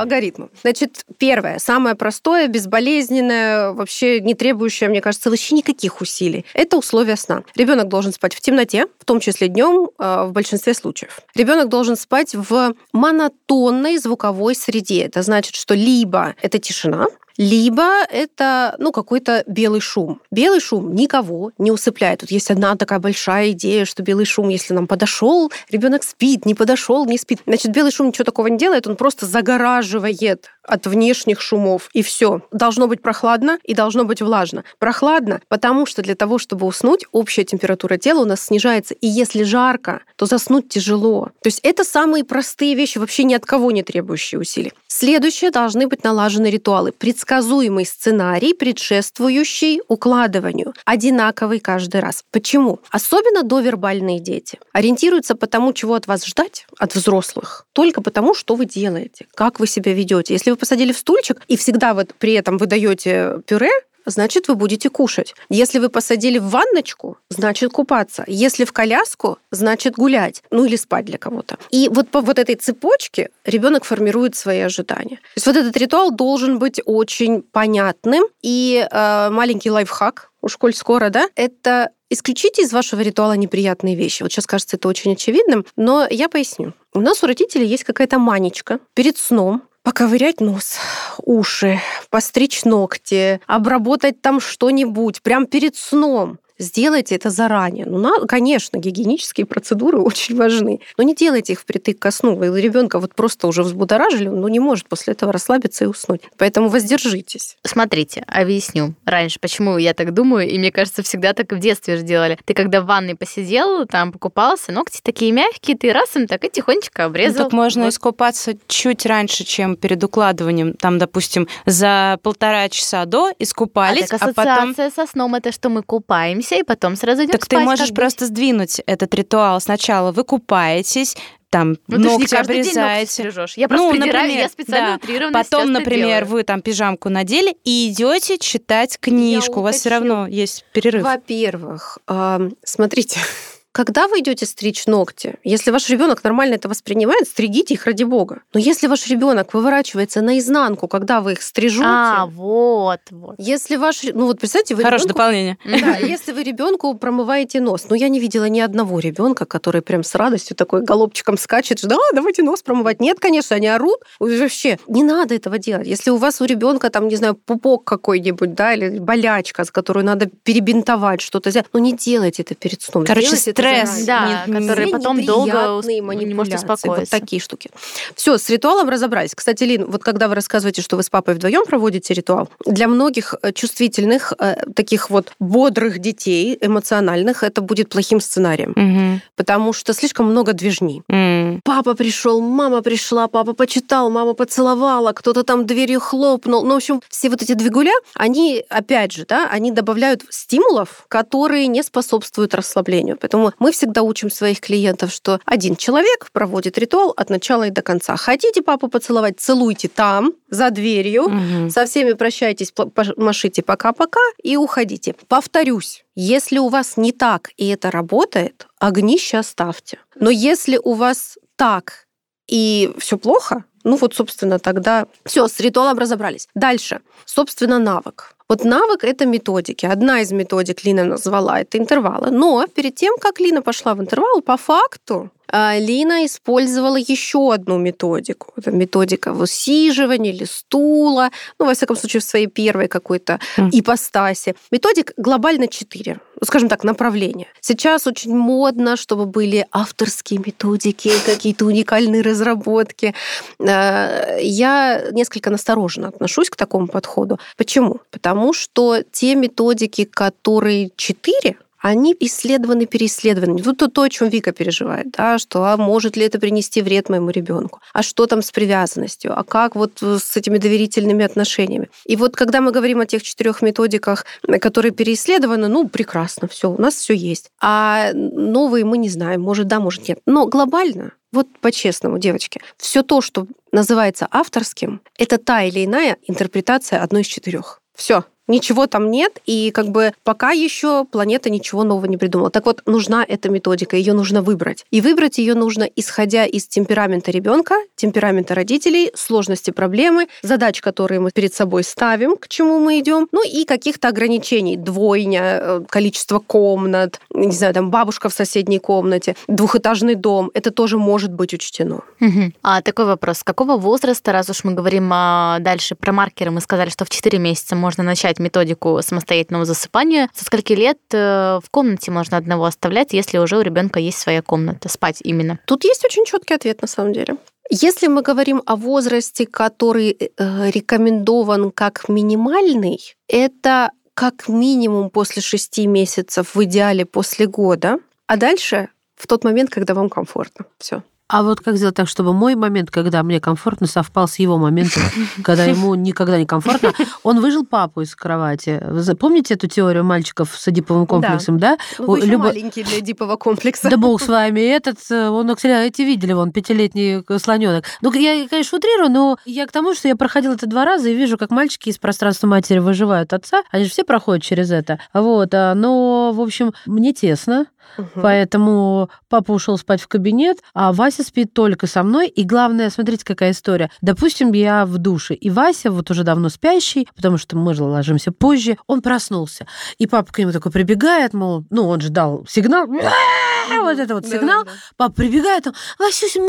Алгоритмы. 0.00 0.48
Значит, 0.62 1.04
первое, 1.18 1.58
самое 1.58 1.94
простое, 1.94 2.48
безболезненное, 2.48 3.72
вообще 3.72 4.20
не 4.20 4.34
требующее, 4.34 4.88
мне 4.90 5.00
кажется, 5.00 5.30
вообще 5.30 5.54
никаких 5.54 6.00
усилий. 6.00 6.44
Это 6.54 6.76
условия 6.76 7.16
сна. 7.16 7.42
Ребенок 7.54 7.88
должен 7.88 8.12
спать 8.12 8.34
в 8.34 8.40
темноте, 8.40 8.86
в 8.98 9.04
том 9.04 9.20
числе 9.20 9.48
днем, 9.48 9.90
э, 9.98 10.24
в 10.26 10.32
большинстве 10.32 10.74
случаев. 10.74 11.20
Ребенок 11.34 11.68
должен 11.68 11.96
спать 11.96 12.34
в 12.34 12.74
монотонной 12.92 13.98
звуковой 13.98 14.54
среде. 14.54 15.02
Это 15.02 15.22
значит, 15.22 15.54
что 15.54 15.74
либо 15.74 16.34
это 16.42 16.58
тишина, 16.58 17.06
либо 17.40 18.04
это 18.10 18.74
ну, 18.76 18.92
какой-то 18.92 19.44
белый 19.46 19.80
шум. 19.80 20.20
Белый 20.30 20.60
шум 20.60 20.94
никого 20.94 21.52
не 21.56 21.70
усыпляет. 21.70 22.20
Тут 22.20 22.30
есть 22.30 22.50
одна 22.50 22.76
такая 22.76 22.98
большая 22.98 23.52
идея, 23.52 23.86
что 23.86 24.02
белый 24.02 24.26
шум, 24.26 24.50
если 24.50 24.74
нам 24.74 24.86
подошел, 24.86 25.50
ребенок 25.70 26.02
спит, 26.02 26.44
не 26.44 26.54
подошел, 26.54 27.06
не 27.06 27.16
спит. 27.16 27.40
Значит, 27.46 27.72
белый 27.72 27.92
шум 27.92 28.08
ничего 28.08 28.24
такого 28.24 28.48
не 28.48 28.58
делает, 28.58 28.86
он 28.86 28.94
просто 28.94 29.24
загораживает 29.24 30.50
от 30.70 30.86
внешних 30.86 31.40
шумов, 31.40 31.88
и 31.94 32.02
все. 32.02 32.42
Должно 32.52 32.86
быть 32.86 33.00
прохладно 33.00 33.58
и 33.64 33.74
должно 33.74 34.04
быть 34.04 34.20
влажно. 34.20 34.64
Прохладно, 34.78 35.40
потому 35.48 35.86
что 35.86 36.02
для 36.02 36.14
того, 36.14 36.38
чтобы 36.38 36.66
уснуть, 36.66 37.06
общая 37.10 37.44
температура 37.44 37.96
тела 37.96 38.20
у 38.20 38.24
нас 38.26 38.42
снижается, 38.42 38.94
и 38.94 39.06
если 39.06 39.42
жарко, 39.42 40.02
то 40.16 40.26
заснуть 40.26 40.68
тяжело. 40.68 41.30
То 41.42 41.46
есть 41.46 41.60
это 41.62 41.84
самые 41.84 42.24
простые 42.24 42.74
вещи, 42.74 42.98
вообще 42.98 43.24
ни 43.24 43.32
от 43.32 43.46
кого 43.46 43.70
не 43.70 43.82
требующие 43.82 44.38
усилий. 44.38 44.72
Следующее 44.86 45.50
должны 45.50 45.86
быть 45.86 46.04
налажены 46.04 46.50
ритуалы. 46.50 46.92
Предсказуемый 47.30 47.86
сценарий, 47.86 48.54
предшествующий 48.54 49.82
укладыванию. 49.86 50.74
Одинаковый 50.84 51.60
каждый 51.60 52.00
раз. 52.00 52.24
Почему? 52.32 52.80
Особенно 52.90 53.44
довербальные 53.44 54.18
дети. 54.18 54.58
Ориентируются 54.72 55.36
по 55.36 55.46
тому, 55.46 55.72
чего 55.72 55.94
от 55.94 56.08
вас 56.08 56.26
ждать, 56.26 56.66
от 56.76 56.92
взрослых, 56.96 57.66
только 57.72 58.02
потому, 58.02 58.34
что 58.34 58.56
вы 58.56 58.64
делаете, 58.64 59.28
как 59.36 59.60
вы 59.60 59.68
себя 59.68 59.94
ведете. 59.94 60.34
Если 60.34 60.50
вы 60.50 60.56
посадили 60.56 60.90
в 60.90 60.98
стульчик 60.98 61.40
и 61.46 61.56
всегда 61.56 61.94
вот 61.94 62.14
при 62.18 62.32
этом 62.32 62.58
вы 62.58 62.66
даете 62.66 63.36
пюре, 63.46 63.70
значит, 64.06 64.48
вы 64.48 64.54
будете 64.54 64.90
кушать. 64.90 65.34
Если 65.48 65.78
вы 65.78 65.88
посадили 65.88 66.38
в 66.38 66.48
ванночку, 66.48 67.18
значит, 67.28 67.72
купаться. 67.72 68.24
Если 68.26 68.64
в 68.64 68.72
коляску, 68.72 69.38
значит, 69.50 69.94
гулять. 69.94 70.42
Ну 70.50 70.64
или 70.64 70.76
спать 70.76 71.04
для 71.04 71.18
кого-то. 71.18 71.58
И 71.70 71.88
вот 71.90 72.08
по 72.08 72.20
вот 72.20 72.38
этой 72.38 72.54
цепочке 72.54 73.30
ребенок 73.44 73.84
формирует 73.84 74.36
свои 74.36 74.60
ожидания. 74.60 75.16
То 75.16 75.36
есть 75.36 75.46
вот 75.46 75.56
этот 75.56 75.76
ритуал 75.76 76.10
должен 76.10 76.58
быть 76.58 76.80
очень 76.84 77.42
понятным. 77.42 78.24
И 78.42 78.86
э, 78.90 79.30
маленький 79.30 79.70
лайфхак, 79.70 80.30
уж 80.42 80.56
коль 80.56 80.74
скоро, 80.74 81.10
да, 81.10 81.28
это 81.34 81.90
исключите 82.10 82.62
из 82.62 82.72
вашего 82.72 83.00
ритуала 83.00 83.34
неприятные 83.34 83.94
вещи. 83.94 84.22
Вот 84.22 84.32
сейчас 84.32 84.46
кажется 84.46 84.76
это 84.76 84.88
очень 84.88 85.12
очевидным, 85.12 85.64
но 85.76 86.06
я 86.10 86.28
поясню. 86.28 86.74
У 86.92 87.00
нас 87.00 87.22
у 87.22 87.26
родителей 87.26 87.66
есть 87.66 87.84
какая-то 87.84 88.18
манечка 88.18 88.80
перед 88.94 89.16
сном 89.16 89.62
поковырять 89.82 90.40
нос, 90.40 90.78
уши, 91.24 91.80
постричь 92.10 92.64
ногти, 92.64 93.40
обработать 93.46 94.20
там 94.20 94.40
что-нибудь 94.40 95.22
прям 95.22 95.46
перед 95.46 95.76
сном 95.76 96.38
сделайте 96.60 97.14
это 97.14 97.30
заранее. 97.30 97.86
Ну, 97.86 97.98
на, 97.98 98.26
конечно, 98.26 98.76
гигиенические 98.76 99.46
процедуры 99.46 99.98
очень 100.00 100.36
важны, 100.36 100.80
но 100.96 101.04
не 101.04 101.14
делайте 101.14 101.54
их 101.54 101.60
впритык 101.60 101.98
ко 101.98 102.10
сну. 102.10 102.34
Вы 102.36 102.60
ребенка 102.60 102.98
вот 102.98 103.14
просто 103.14 103.46
уже 103.46 103.62
взбудоражили, 103.62 104.28
он 104.28 104.40
ну, 104.40 104.48
не 104.48 104.60
может 104.60 104.88
после 104.88 105.12
этого 105.14 105.32
расслабиться 105.32 105.84
и 105.84 105.86
уснуть. 105.86 106.22
Поэтому 106.36 106.68
воздержитесь. 106.68 107.56
Смотрите, 107.64 108.24
объясню. 108.26 108.94
Раньше, 109.04 109.40
почему 109.40 109.78
я 109.78 109.94
так 109.94 110.14
думаю, 110.14 110.48
и 110.48 110.58
мне 110.58 110.70
кажется, 110.70 111.02
всегда 111.02 111.32
так 111.32 111.52
в 111.52 111.58
детстве 111.58 111.96
же 111.96 112.02
делали. 112.02 112.38
Ты 112.44 112.54
когда 112.54 112.80
в 112.80 112.86
ванной 112.86 113.16
посидел, 113.16 113.86
там 113.86 114.12
покупался, 114.12 114.72
ногти 114.72 115.00
такие 115.02 115.32
мягкие, 115.32 115.76
ты 115.76 115.92
раз 115.92 116.14
им 116.16 116.26
так 116.26 116.44
и 116.44 116.50
тихонечко 116.50 117.06
обрезал. 117.06 117.44
Ну, 117.44 117.44
так 117.44 117.52
можно 117.52 117.84
вот. 117.84 117.92
искупаться 117.92 118.54
чуть 118.66 119.06
раньше, 119.06 119.44
чем 119.44 119.76
перед 119.76 120.02
укладыванием. 120.02 120.74
Там, 120.74 120.98
допустим, 120.98 121.48
за 121.66 122.18
полтора 122.22 122.68
часа 122.68 123.04
до 123.04 123.32
искупались, 123.38 124.10
а, 124.10 124.18
так 124.18 124.22
а 124.22 124.32
потом... 124.32 124.74
со 124.74 125.06
сном 125.06 125.34
это 125.34 125.52
что 125.52 125.68
мы 125.68 125.82
купаемся, 125.82 126.49
купаемся 126.50 126.56
и 126.56 126.62
потом 126.62 126.96
сразу 126.96 127.22
идем 127.22 127.32
Так 127.32 127.44
спать, 127.44 127.58
ты 127.58 127.64
можешь 127.64 127.92
просто 127.92 128.26
сдвинуть 128.26 128.80
этот 128.86 129.14
ритуал. 129.14 129.60
Сначала 129.60 130.12
вы 130.12 130.24
купаетесь, 130.24 131.16
там 131.50 131.76
ну, 131.88 131.98
ногти 131.98 132.34
обрезаете. 132.34 133.24
Ногти 133.24 133.58
я 133.58 133.68
просто 133.68 133.86
ну, 133.86 133.94
например, 133.94 134.26
я 134.26 134.48
специально 134.48 135.00
да. 135.02 135.30
Потом, 135.32 135.72
например, 135.72 136.24
вы 136.24 136.44
там 136.44 136.62
пижамку 136.62 137.08
надели 137.08 137.56
и 137.64 137.90
идете 137.90 138.38
читать 138.38 138.98
книжку. 139.00 139.54
Я 139.54 139.60
У 139.60 139.62
вас 139.62 139.76
все 139.76 139.90
равно 139.90 140.26
есть 140.28 140.64
перерыв. 140.72 141.02
Во-первых, 141.02 141.98
э, 142.06 142.50
смотрите, 142.64 143.20
когда 143.72 144.08
вы 144.08 144.20
идете 144.20 144.46
стричь 144.46 144.86
ногти, 144.86 145.36
если 145.44 145.70
ваш 145.70 145.88
ребенок 145.88 146.24
нормально 146.24 146.54
это 146.54 146.68
воспринимает, 146.68 147.28
стригите 147.28 147.74
их 147.74 147.86
ради 147.86 148.04
бога. 148.04 148.42
Но 148.52 148.60
если 148.60 148.88
ваш 148.88 149.06
ребенок 149.06 149.54
выворачивается 149.54 150.22
наизнанку, 150.22 150.88
когда 150.88 151.20
вы 151.20 151.32
их 151.32 151.42
стрижете, 151.42 151.84
а 151.86 152.26
вот, 152.26 153.00
вот. 153.10 153.36
Если 153.38 153.76
ваш, 153.76 154.02
ну 154.02 154.26
вот 154.26 154.40
представьте, 154.40 154.74
вы 154.74 154.82
хорошее 154.82 155.08
ребенку, 155.08 155.18
дополнение. 155.18 155.58
Да, 155.80 155.96
если 155.96 156.32
вы 156.32 156.42
ребенку 156.42 156.94
промываете 156.94 157.60
нос, 157.60 157.86
ну 157.88 157.94
я 157.94 158.08
не 158.08 158.20
видела 158.20 158.48
ни 158.48 158.60
одного 158.60 158.98
ребенка, 158.98 159.46
который 159.46 159.82
прям 159.82 160.02
с 160.02 160.14
радостью 160.14 160.56
такой 160.56 160.82
голубчиком 160.82 161.38
скачет, 161.38 161.80
да, 161.84 161.96
давайте 162.12 162.42
нос 162.42 162.62
промывать. 162.62 163.00
Нет, 163.00 163.18
конечно, 163.20 163.56
они 163.56 163.68
орут. 163.68 164.00
Вообще 164.18 164.78
не 164.88 165.02
надо 165.02 165.34
этого 165.34 165.58
делать. 165.58 165.86
Если 165.86 166.10
у 166.10 166.16
вас 166.16 166.40
у 166.40 166.44
ребенка 166.44 166.90
там, 166.90 167.08
не 167.08 167.16
знаю, 167.16 167.34
пупок 167.34 167.84
какой-нибудь, 167.84 168.54
да, 168.54 168.74
или 168.74 168.98
болячка, 168.98 169.64
с 169.64 169.70
которой 169.70 170.04
надо 170.04 170.26
перебинтовать 170.26 171.20
что-то, 171.20 171.50
ну 171.72 171.78
не 171.78 171.92
делайте 171.92 172.42
это 172.42 172.54
перед 172.54 172.82
сном. 172.82 173.04
Короче, 173.04 173.28
Делайте 173.28 173.59
стресс, 173.60 174.04
да, 174.04 174.44
не, 174.46 174.60
который 174.60 174.88
потом 174.88 175.24
долго 175.24 175.80
не 175.84 176.00
может 176.34 176.54
успокоиться. 176.54 177.00
Вот 177.00 177.08
такие 177.08 177.40
штуки. 177.40 177.70
Все, 178.14 178.38
с 178.38 178.48
ритуалом 178.50 178.88
разобрались. 178.88 179.34
Кстати, 179.34 179.64
Лин, 179.64 179.86
вот 179.90 180.02
когда 180.02 180.28
вы 180.28 180.34
рассказываете, 180.34 180.82
что 180.82 180.96
вы 180.96 181.02
с 181.02 181.10
папой 181.10 181.34
вдвоем 181.34 181.64
проводите 181.66 182.14
ритуал, 182.14 182.48
для 182.64 182.88
многих 182.88 183.34
э, 183.42 183.52
чувствительных, 183.52 184.32
э, 184.38 184.56
таких 184.74 185.10
вот 185.10 185.32
бодрых 185.38 185.98
детей, 185.98 186.58
эмоциональных, 186.60 187.42
это 187.42 187.60
будет 187.60 187.88
плохим 187.88 188.20
сценарием. 188.20 188.70
Угу. 188.70 189.20
Потому 189.36 189.72
что 189.72 189.92
слишком 189.92 190.26
много 190.26 190.52
движни. 190.52 191.02
Угу. 191.08 191.60
Папа 191.64 191.94
пришел, 191.94 192.40
мама 192.40 192.82
пришла, 192.82 193.28
папа 193.28 193.52
почитал, 193.52 194.10
мама 194.10 194.34
поцеловала, 194.34 195.12
кто-то 195.12 195.42
там 195.42 195.66
дверью 195.66 196.00
хлопнул. 196.00 196.64
Ну, 196.64 196.74
в 196.74 196.76
общем, 196.76 197.02
все 197.08 197.28
вот 197.30 197.42
эти 197.42 197.52
двигуля, 197.52 197.92
они, 198.14 198.64
опять 198.68 199.12
же, 199.12 199.24
да, 199.26 199.48
они 199.50 199.70
добавляют 199.70 200.22
стимулов, 200.30 201.04
которые 201.08 201.66
не 201.66 201.82
способствуют 201.82 202.54
расслаблению. 202.54 203.16
Поэтому 203.20 203.49
мы 203.58 203.72
всегда 203.72 204.02
учим 204.02 204.30
своих 204.30 204.60
клиентов, 204.60 205.12
что 205.12 205.40
один 205.44 205.76
человек 205.76 206.28
проводит 206.32 206.78
ритуал 206.78 207.12
от 207.16 207.30
начала 207.30 207.66
и 207.66 207.70
до 207.70 207.82
конца. 207.82 208.16
Хотите 208.16 208.62
папу 208.62 208.88
поцеловать, 208.88 209.40
целуйте 209.40 209.88
там, 209.88 210.32
за 210.48 210.70
дверью, 210.70 211.24
угу. 211.24 211.70
со 211.70 211.86
всеми 211.86 212.12
прощайтесь, 212.12 212.72
машите 213.16 213.62
пока-пока 213.62 214.20
и 214.42 214.56
уходите. 214.56 215.14
Повторюсь, 215.28 216.04
если 216.14 216.58
у 216.58 216.68
вас 216.68 216.96
не 216.96 217.12
так 217.12 217.50
и 217.56 217.68
это 217.68 217.90
работает, 217.90 218.66
огнище 218.78 219.38
оставьте. 219.38 219.98
Но 220.16 220.30
если 220.30 220.78
у 220.82 220.94
вас 220.94 221.38
так 221.56 222.06
и 222.46 222.92
все 222.98 223.16
плохо, 223.16 223.64
ну 223.84 223.96
вот, 223.96 224.14
собственно, 224.14 224.58
тогда 224.58 225.06
все, 225.24 225.48
с 225.48 225.58
ритуалом 225.60 225.98
разобрались. 225.98 226.48
Дальше, 226.54 227.00
собственно, 227.24 227.78
навык. 227.78 228.34
Вот 228.50 228.64
навык— 228.64 229.04
это 229.04 229.26
методики. 229.26 229.86
Одна 229.86 230.22
из 230.22 230.32
методик 230.32 230.84
Лина 230.84 231.04
назвала— 231.04 231.60
это 231.60 231.78
интервалы. 231.78 232.32
Но 232.32 232.66
перед 232.66 232.96
тем, 232.96 233.14
как 233.20 233.38
Лина 233.38 233.62
пошла 233.62 233.94
в 233.94 234.00
интервал, 234.00 234.42
по 234.42 234.56
факту 234.56 235.30
а, 235.52 235.78
Лина 235.78 236.26
использовала 236.26 236.96
еще 236.96 237.52
одну 237.52 237.78
методику. 237.78 238.52
Это 238.56 238.72
методика 238.72 239.32
высиживания 239.32 240.32
или 240.32 240.44
стула, 240.44 241.30
ну, 241.60 241.66
во 241.66 241.74
всяком 241.74 241.96
случае, 241.96 242.20
в 242.20 242.24
своей 242.24 242.48
первой 242.48 242.88
какой-то 242.88 243.38
mm. 243.56 243.70
ипостаси. 243.72 244.56
Методик 244.72 245.12
глобально 245.16 245.68
четыре 245.68 246.18
скажем 246.42 246.68
так, 246.68 246.84
направления. 246.84 247.48
Сейчас 247.60 248.06
очень 248.06 248.34
модно, 248.34 248.96
чтобы 248.96 249.26
были 249.26 249.66
авторские 249.72 250.40
методики, 250.40 251.12
какие-то 251.26 251.66
уникальные 251.66 252.22
разработки. 252.22 253.14
А, 253.58 254.38
я 254.38 255.10
несколько 255.12 255.50
настороженно 255.50 256.08
отношусь 256.08 256.48
к 256.48 256.56
такому 256.56 256.86
подходу. 256.86 257.38
Почему? 257.56 258.00
Потому 258.10 258.39
что 258.52 259.02
те 259.12 259.34
методики, 259.34 260.04
которые 260.04 260.90
четыре, 260.96 261.56
они 261.80 262.14
исследованы, 262.20 262.86
переисследованы. 262.86 263.62
Тут 263.62 263.78
то, 263.78 263.88
то, 263.88 264.02
о 264.02 264.08
чем 264.08 264.28
Вика 264.28 264.52
переживает, 264.52 265.10
да, 265.12 265.38
что 265.38 265.64
а 265.64 265.76
может 265.76 266.16
ли 266.16 266.24
это 266.24 266.38
принести 266.38 266.82
вред 266.82 267.08
моему 267.08 267.30
ребенку, 267.30 267.80
а 267.94 268.02
что 268.02 268.26
там 268.26 268.42
с 268.42 268.50
привязанностью, 268.52 269.38
а 269.38 269.42
как 269.44 269.76
вот 269.76 270.02
с 270.02 270.36
этими 270.36 270.58
доверительными 270.58 271.24
отношениями. 271.24 271.88
И 272.04 272.16
вот 272.16 272.36
когда 272.36 272.60
мы 272.60 272.70
говорим 272.70 273.00
о 273.00 273.06
тех 273.06 273.22
четырех 273.22 273.62
методиках, 273.62 274.26
которые 274.60 274.92
переисследованы, 274.92 275.68
ну, 275.68 275.88
прекрасно, 275.88 276.48
все, 276.48 276.70
у 276.70 276.78
нас 276.78 276.94
все 276.94 277.14
есть. 277.14 277.50
А 277.60 278.12
новые 278.12 278.84
мы 278.84 278.98
не 278.98 279.08
знаем, 279.08 279.40
может 279.40 279.66
да, 279.66 279.80
может 279.80 280.06
нет. 280.08 280.18
Но 280.26 280.46
глобально 280.46 281.12
вот 281.32 281.46
по-честному, 281.60 282.18
девочки, 282.18 282.60
все 282.76 283.02
то, 283.02 283.20
что 283.20 283.46
называется 283.72 284.26
авторским, 284.30 285.00
это 285.16 285.38
та 285.38 285.62
или 285.62 285.84
иная 285.84 286.16
интерпретация 286.26 287.02
одной 287.02 287.22
из 287.22 287.26
четырех. 287.26 287.79
Все 287.94 288.24
ничего 288.50 288.86
там 288.86 289.10
нет, 289.10 289.40
и 289.46 289.70
как 289.70 289.88
бы 289.88 290.12
пока 290.24 290.50
еще 290.50 291.04
планета 291.04 291.50
ничего 291.50 291.84
нового 291.84 292.06
не 292.06 292.16
придумала. 292.16 292.50
Так 292.50 292.66
вот, 292.66 292.82
нужна 292.86 293.24
эта 293.26 293.48
методика, 293.48 293.96
ее 293.96 294.12
нужно 294.12 294.42
выбрать. 294.42 294.84
И 294.90 295.00
выбрать 295.00 295.38
ее 295.38 295.54
нужно, 295.54 295.84
исходя 295.84 296.44
из 296.44 296.66
темперамента 296.66 297.30
ребенка, 297.30 297.76
темперамента 297.96 298.54
родителей, 298.54 299.10
сложности 299.14 299.70
проблемы, 299.70 300.28
задач, 300.42 300.80
которые 300.80 301.20
мы 301.20 301.30
перед 301.30 301.54
собой 301.54 301.84
ставим, 301.84 302.36
к 302.36 302.48
чему 302.48 302.78
мы 302.80 303.00
идем, 303.00 303.28
ну 303.32 303.46
и 303.46 303.64
каких-то 303.64 304.08
ограничений, 304.08 304.76
двойня, 304.76 305.42
э, 305.42 305.80
количество 305.88 306.38
комнат, 306.40 307.20
не 307.32 307.52
знаю, 307.52 307.74
там 307.74 307.90
бабушка 307.90 308.28
в 308.28 308.34
соседней 308.34 308.78
комнате, 308.78 309.36
двухэтажный 309.46 310.14
дом, 310.16 310.50
это 310.54 310.70
тоже 310.70 310.98
может 310.98 311.32
быть 311.32 311.54
учтено. 311.54 312.00
Угу. 312.20 312.52
А 312.62 312.82
такой 312.82 313.04
вопрос, 313.04 313.38
с 313.38 313.44
какого 313.44 313.76
возраста, 313.76 314.32
раз 314.32 314.50
уж 314.50 314.64
мы 314.64 314.72
говорим 314.74 315.10
а, 315.12 315.58
дальше 315.60 315.94
про 315.94 316.12
маркеры, 316.12 316.50
мы 316.50 316.60
сказали, 316.60 316.90
что 316.90 317.04
в 317.04 317.10
4 317.10 317.38
месяца 317.38 317.76
можно 317.76 318.02
начать 318.02 318.39
методику 318.40 319.00
самостоятельного 319.02 319.64
засыпания. 319.64 320.28
Со 320.34 320.44
скольки 320.44 320.72
лет 320.72 320.98
э, 321.12 321.60
в 321.62 321.70
комнате 321.70 322.10
можно 322.10 322.36
одного 322.36 322.64
оставлять, 322.64 323.12
если 323.12 323.38
уже 323.38 323.56
у 323.56 323.60
ребенка 323.60 324.00
есть 324.00 324.18
своя 324.18 324.42
комната, 324.42 324.88
спать 324.88 325.20
именно? 325.22 325.58
Тут 325.66 325.84
есть 325.84 326.04
очень 326.04 326.24
четкий 326.24 326.54
ответ 326.54 326.82
на 326.82 326.88
самом 326.88 327.12
деле. 327.12 327.36
Если 327.70 328.08
мы 328.08 328.22
говорим 328.22 328.62
о 328.66 328.74
возрасте, 328.74 329.46
который 329.46 330.10
э, 330.10 330.70
рекомендован 330.70 331.70
как 331.70 332.08
минимальный, 332.08 332.98
это 333.28 333.90
как 334.14 334.48
минимум 334.48 335.10
после 335.10 335.40
шести 335.40 335.86
месяцев, 335.86 336.54
в 336.54 336.64
идеале 336.64 337.06
после 337.06 337.46
года, 337.46 337.98
а 338.26 338.36
дальше 338.36 338.88
в 339.14 339.26
тот 339.26 339.44
момент, 339.44 339.70
когда 339.70 339.94
вам 339.94 340.08
комфортно. 340.08 340.66
Все. 340.78 341.02
А 341.30 341.44
вот 341.44 341.60
как 341.60 341.76
сделать 341.76 341.94
так, 341.94 342.08
чтобы 342.08 342.32
мой 342.32 342.56
момент, 342.56 342.90
когда 342.90 343.22
мне 343.22 343.40
комфортно, 343.40 343.86
совпал 343.86 344.26
с 344.26 344.40
его 344.40 344.58
моментом, 344.58 345.02
когда 345.44 345.64
ему 345.64 345.94
никогда 345.94 346.36
не 346.38 346.44
комфортно? 346.44 346.92
Он 347.22 347.40
выжил 347.40 347.64
папу 347.64 348.00
из 348.00 348.16
кровати. 348.16 348.82
Вы 348.84 349.14
помните 349.14 349.54
эту 349.54 349.68
теорию 349.68 350.02
мальчиков 350.02 350.52
с 350.58 350.66
эдиповым 350.66 351.06
комплексом, 351.06 351.58
да? 351.58 351.76
да? 351.76 352.04
Вы 352.04 352.22
Любо... 352.22 352.46
маленький 352.46 352.82
для 352.82 352.98
эдипового 352.98 353.36
комплекса. 353.36 353.88
Да 353.88 353.96
бог 353.96 354.20
с 354.20 354.26
вами. 354.26 354.60
Этот, 354.60 354.98
э, 355.08 355.28
он, 355.28 355.48
эти 355.50 356.02
видели, 356.02 356.32
он 356.32 356.50
пятилетний 356.50 357.22
слоненок. 357.38 357.84
Ну, 358.02 358.12
я, 358.12 358.48
конечно, 358.48 358.78
утрирую, 358.78 359.10
но 359.10 359.38
я 359.44 359.68
к 359.68 359.72
тому, 359.72 359.94
что 359.94 360.08
я 360.08 360.16
проходила 360.16 360.54
это 360.54 360.66
два 360.66 360.84
раза 360.84 361.10
и 361.10 361.14
вижу, 361.14 361.38
как 361.38 361.52
мальчики 361.52 361.90
из 361.90 361.98
пространства 361.98 362.48
матери 362.48 362.80
выживают 362.80 363.32
отца. 363.32 363.62
Они 363.70 363.84
же 363.84 363.90
все 363.90 364.02
проходят 364.02 364.42
через 364.42 364.72
это. 364.72 364.98
Вот. 365.14 365.54
А, 365.54 365.74
но, 365.74 366.32
в 366.32 366.40
общем, 366.40 366.72
мне 366.86 367.12
тесно. 367.12 367.66
Угу. 367.98 368.20
Поэтому 368.22 369.10
папа 369.28 369.52
ушел 369.52 369.78
спать 369.78 370.00
в 370.00 370.08
кабинет, 370.08 370.58
а 370.74 370.92
Вася 370.92 371.22
спит 371.22 371.52
только 371.52 371.86
со 371.86 372.02
мной. 372.02 372.28
И 372.28 372.44
главное, 372.44 372.90
смотрите, 372.90 373.24
какая 373.24 373.52
история. 373.52 373.90
Допустим, 374.00 374.52
я 374.52 374.86
в 374.86 374.98
душе, 374.98 375.34
и 375.34 375.50
Вася, 375.50 375.90
вот 375.90 376.10
уже 376.10 376.24
давно 376.24 376.48
спящий, 376.48 377.08
потому 377.14 377.38
что 377.38 377.56
мы 377.56 377.74
же 377.74 377.84
ложимся 377.84 378.32
позже, 378.32 378.76
он 378.86 379.02
проснулся. 379.02 379.66
И 379.98 380.06
папа 380.06 380.32
к 380.32 380.38
нему 380.38 380.52
такой 380.52 380.72
прибегает, 380.72 381.34
мол, 381.34 381.64
ну, 381.70 381.88
он 381.88 382.00
же 382.00 382.10
дал 382.10 382.44
сигнал, 382.48 382.86
вот 383.68 383.98
это 383.98 384.14
вот 384.14 384.26
сигнал. 384.26 384.64
Папа 384.96 385.12
прибегает, 385.12 385.66
он, 385.66 385.74
Васюся, 385.98 386.40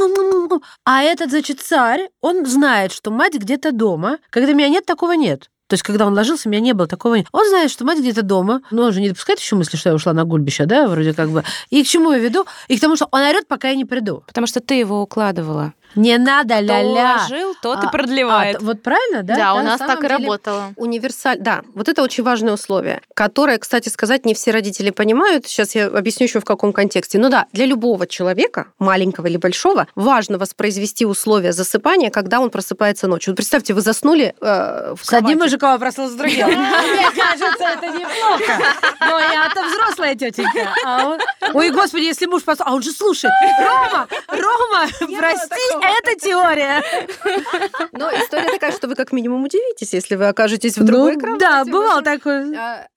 а 0.85 1.03
этот, 1.03 1.29
значит, 1.29 1.59
царь, 1.59 2.09
он 2.21 2.45
знает, 2.45 2.91
что 2.91 3.11
мать 3.11 3.33
где-то 3.35 3.71
дома. 3.71 4.17
Когда 4.29 4.53
меня 4.53 4.69
нет, 4.69 4.85
такого 4.85 5.13
нет. 5.13 5.50
То 5.71 5.75
есть, 5.75 5.83
когда 5.83 6.05
он 6.05 6.13
ложился, 6.13 6.49
у 6.49 6.51
меня 6.51 6.59
не 6.59 6.73
было 6.73 6.85
такого. 6.85 7.15
Он 7.31 7.47
знает, 7.47 7.71
что 7.71 7.85
мать 7.85 7.97
где-то 7.97 8.23
дома, 8.23 8.61
но 8.71 8.83
он 8.83 8.91
же 8.91 8.99
не 8.99 9.07
допускает 9.07 9.39
еще 9.39 9.55
мысли, 9.55 9.77
что 9.77 9.87
я 9.87 9.95
ушла 9.95 10.11
на 10.11 10.25
гульбище, 10.25 10.65
да, 10.65 10.85
вроде 10.89 11.13
как 11.13 11.29
бы. 11.29 11.45
И 11.69 11.81
к 11.81 11.87
чему 11.87 12.11
я 12.11 12.17
веду? 12.17 12.45
И 12.67 12.77
к 12.77 12.81
тому, 12.81 12.97
что 12.97 13.07
он 13.09 13.21
орет, 13.21 13.47
пока 13.47 13.69
я 13.69 13.75
не 13.75 13.85
приду. 13.85 14.21
Потому 14.27 14.47
что 14.47 14.59
ты 14.59 14.73
его 14.73 15.01
укладывала. 15.01 15.71
Не 15.95 16.17
надо 16.17 16.59
ля-ля. 16.59 17.17
Кто 17.25 17.35
жил, 17.35 17.55
тот 17.61 17.79
а, 17.83 17.87
и 17.87 17.91
продлевает. 17.91 18.57
А, 18.57 18.59
вот 18.59 18.81
правильно, 18.81 19.23
да? 19.23 19.35
Да, 19.35 19.41
да 19.41 19.53
у 19.55 19.63
нас 19.63 19.79
так 19.79 20.03
и 20.03 20.07
работало. 20.07 20.73
Универсаль... 20.75 21.37
Да, 21.39 21.61
вот 21.73 21.89
это 21.89 22.01
очень 22.03 22.23
важное 22.23 22.53
условие, 22.53 23.01
которое, 23.13 23.57
кстати 23.57 23.89
сказать, 23.89 24.25
не 24.25 24.33
все 24.33 24.51
родители 24.51 24.89
понимают. 24.89 25.47
Сейчас 25.47 25.75
я 25.75 25.87
объясню 25.87 26.27
еще 26.27 26.39
в 26.39 26.45
каком 26.45 26.73
контексте. 26.73 27.19
Ну 27.19 27.29
да, 27.29 27.47
для 27.51 27.65
любого 27.65 28.07
человека, 28.07 28.67
маленького 28.79 29.27
или 29.27 29.37
большого, 29.37 29.87
важно 29.95 30.37
воспроизвести 30.37 31.05
условия 31.05 31.51
засыпания, 31.51 32.09
когда 32.09 32.39
он 32.39 32.49
просыпается 32.49 33.07
ночью. 33.07 33.31
Вот 33.31 33.37
представьте, 33.37 33.73
вы 33.73 33.81
заснули 33.81 34.33
э, 34.39 34.95
в 34.95 35.05
С 35.05 35.13
одним 35.13 35.39
мужиком, 35.39 35.71
а 35.71 35.79
проснулся 35.79 36.13
с 36.13 36.17
другим. 36.17 36.47
Мне 36.47 37.11
кажется, 37.15 37.63
это 37.63 37.87
неплохо. 37.87 38.59
Но 38.99 39.19
я-то 39.19 39.63
взрослая 39.67 40.15
тетенька. 40.15 40.73
А 40.85 41.17
Ой, 41.53 41.69
господи, 41.71 42.03
если 42.03 42.25
муж 42.25 42.43
проснулся... 42.43 42.71
А 42.71 42.75
он 42.75 42.81
же 42.81 42.91
слушает. 42.91 43.33
Рома, 43.59 44.07
Рома, 44.27 44.87
прости, 45.17 45.80
это 45.81 46.19
теория. 46.19 46.83
Но 47.91 48.09
история 48.09 48.51
такая, 48.51 48.71
что 48.71 48.87
вы 48.87 48.95
как 48.95 49.11
минимум 49.11 49.43
удивитесь, 49.43 49.93
если 49.93 50.15
вы 50.15 50.27
окажетесь 50.27 50.77
в 50.77 50.83
другой 50.83 51.17
ну. 51.17 51.37
Да, 51.37 51.63
бывал 51.65 52.01
такой. 52.01 52.55
А, 52.55 52.87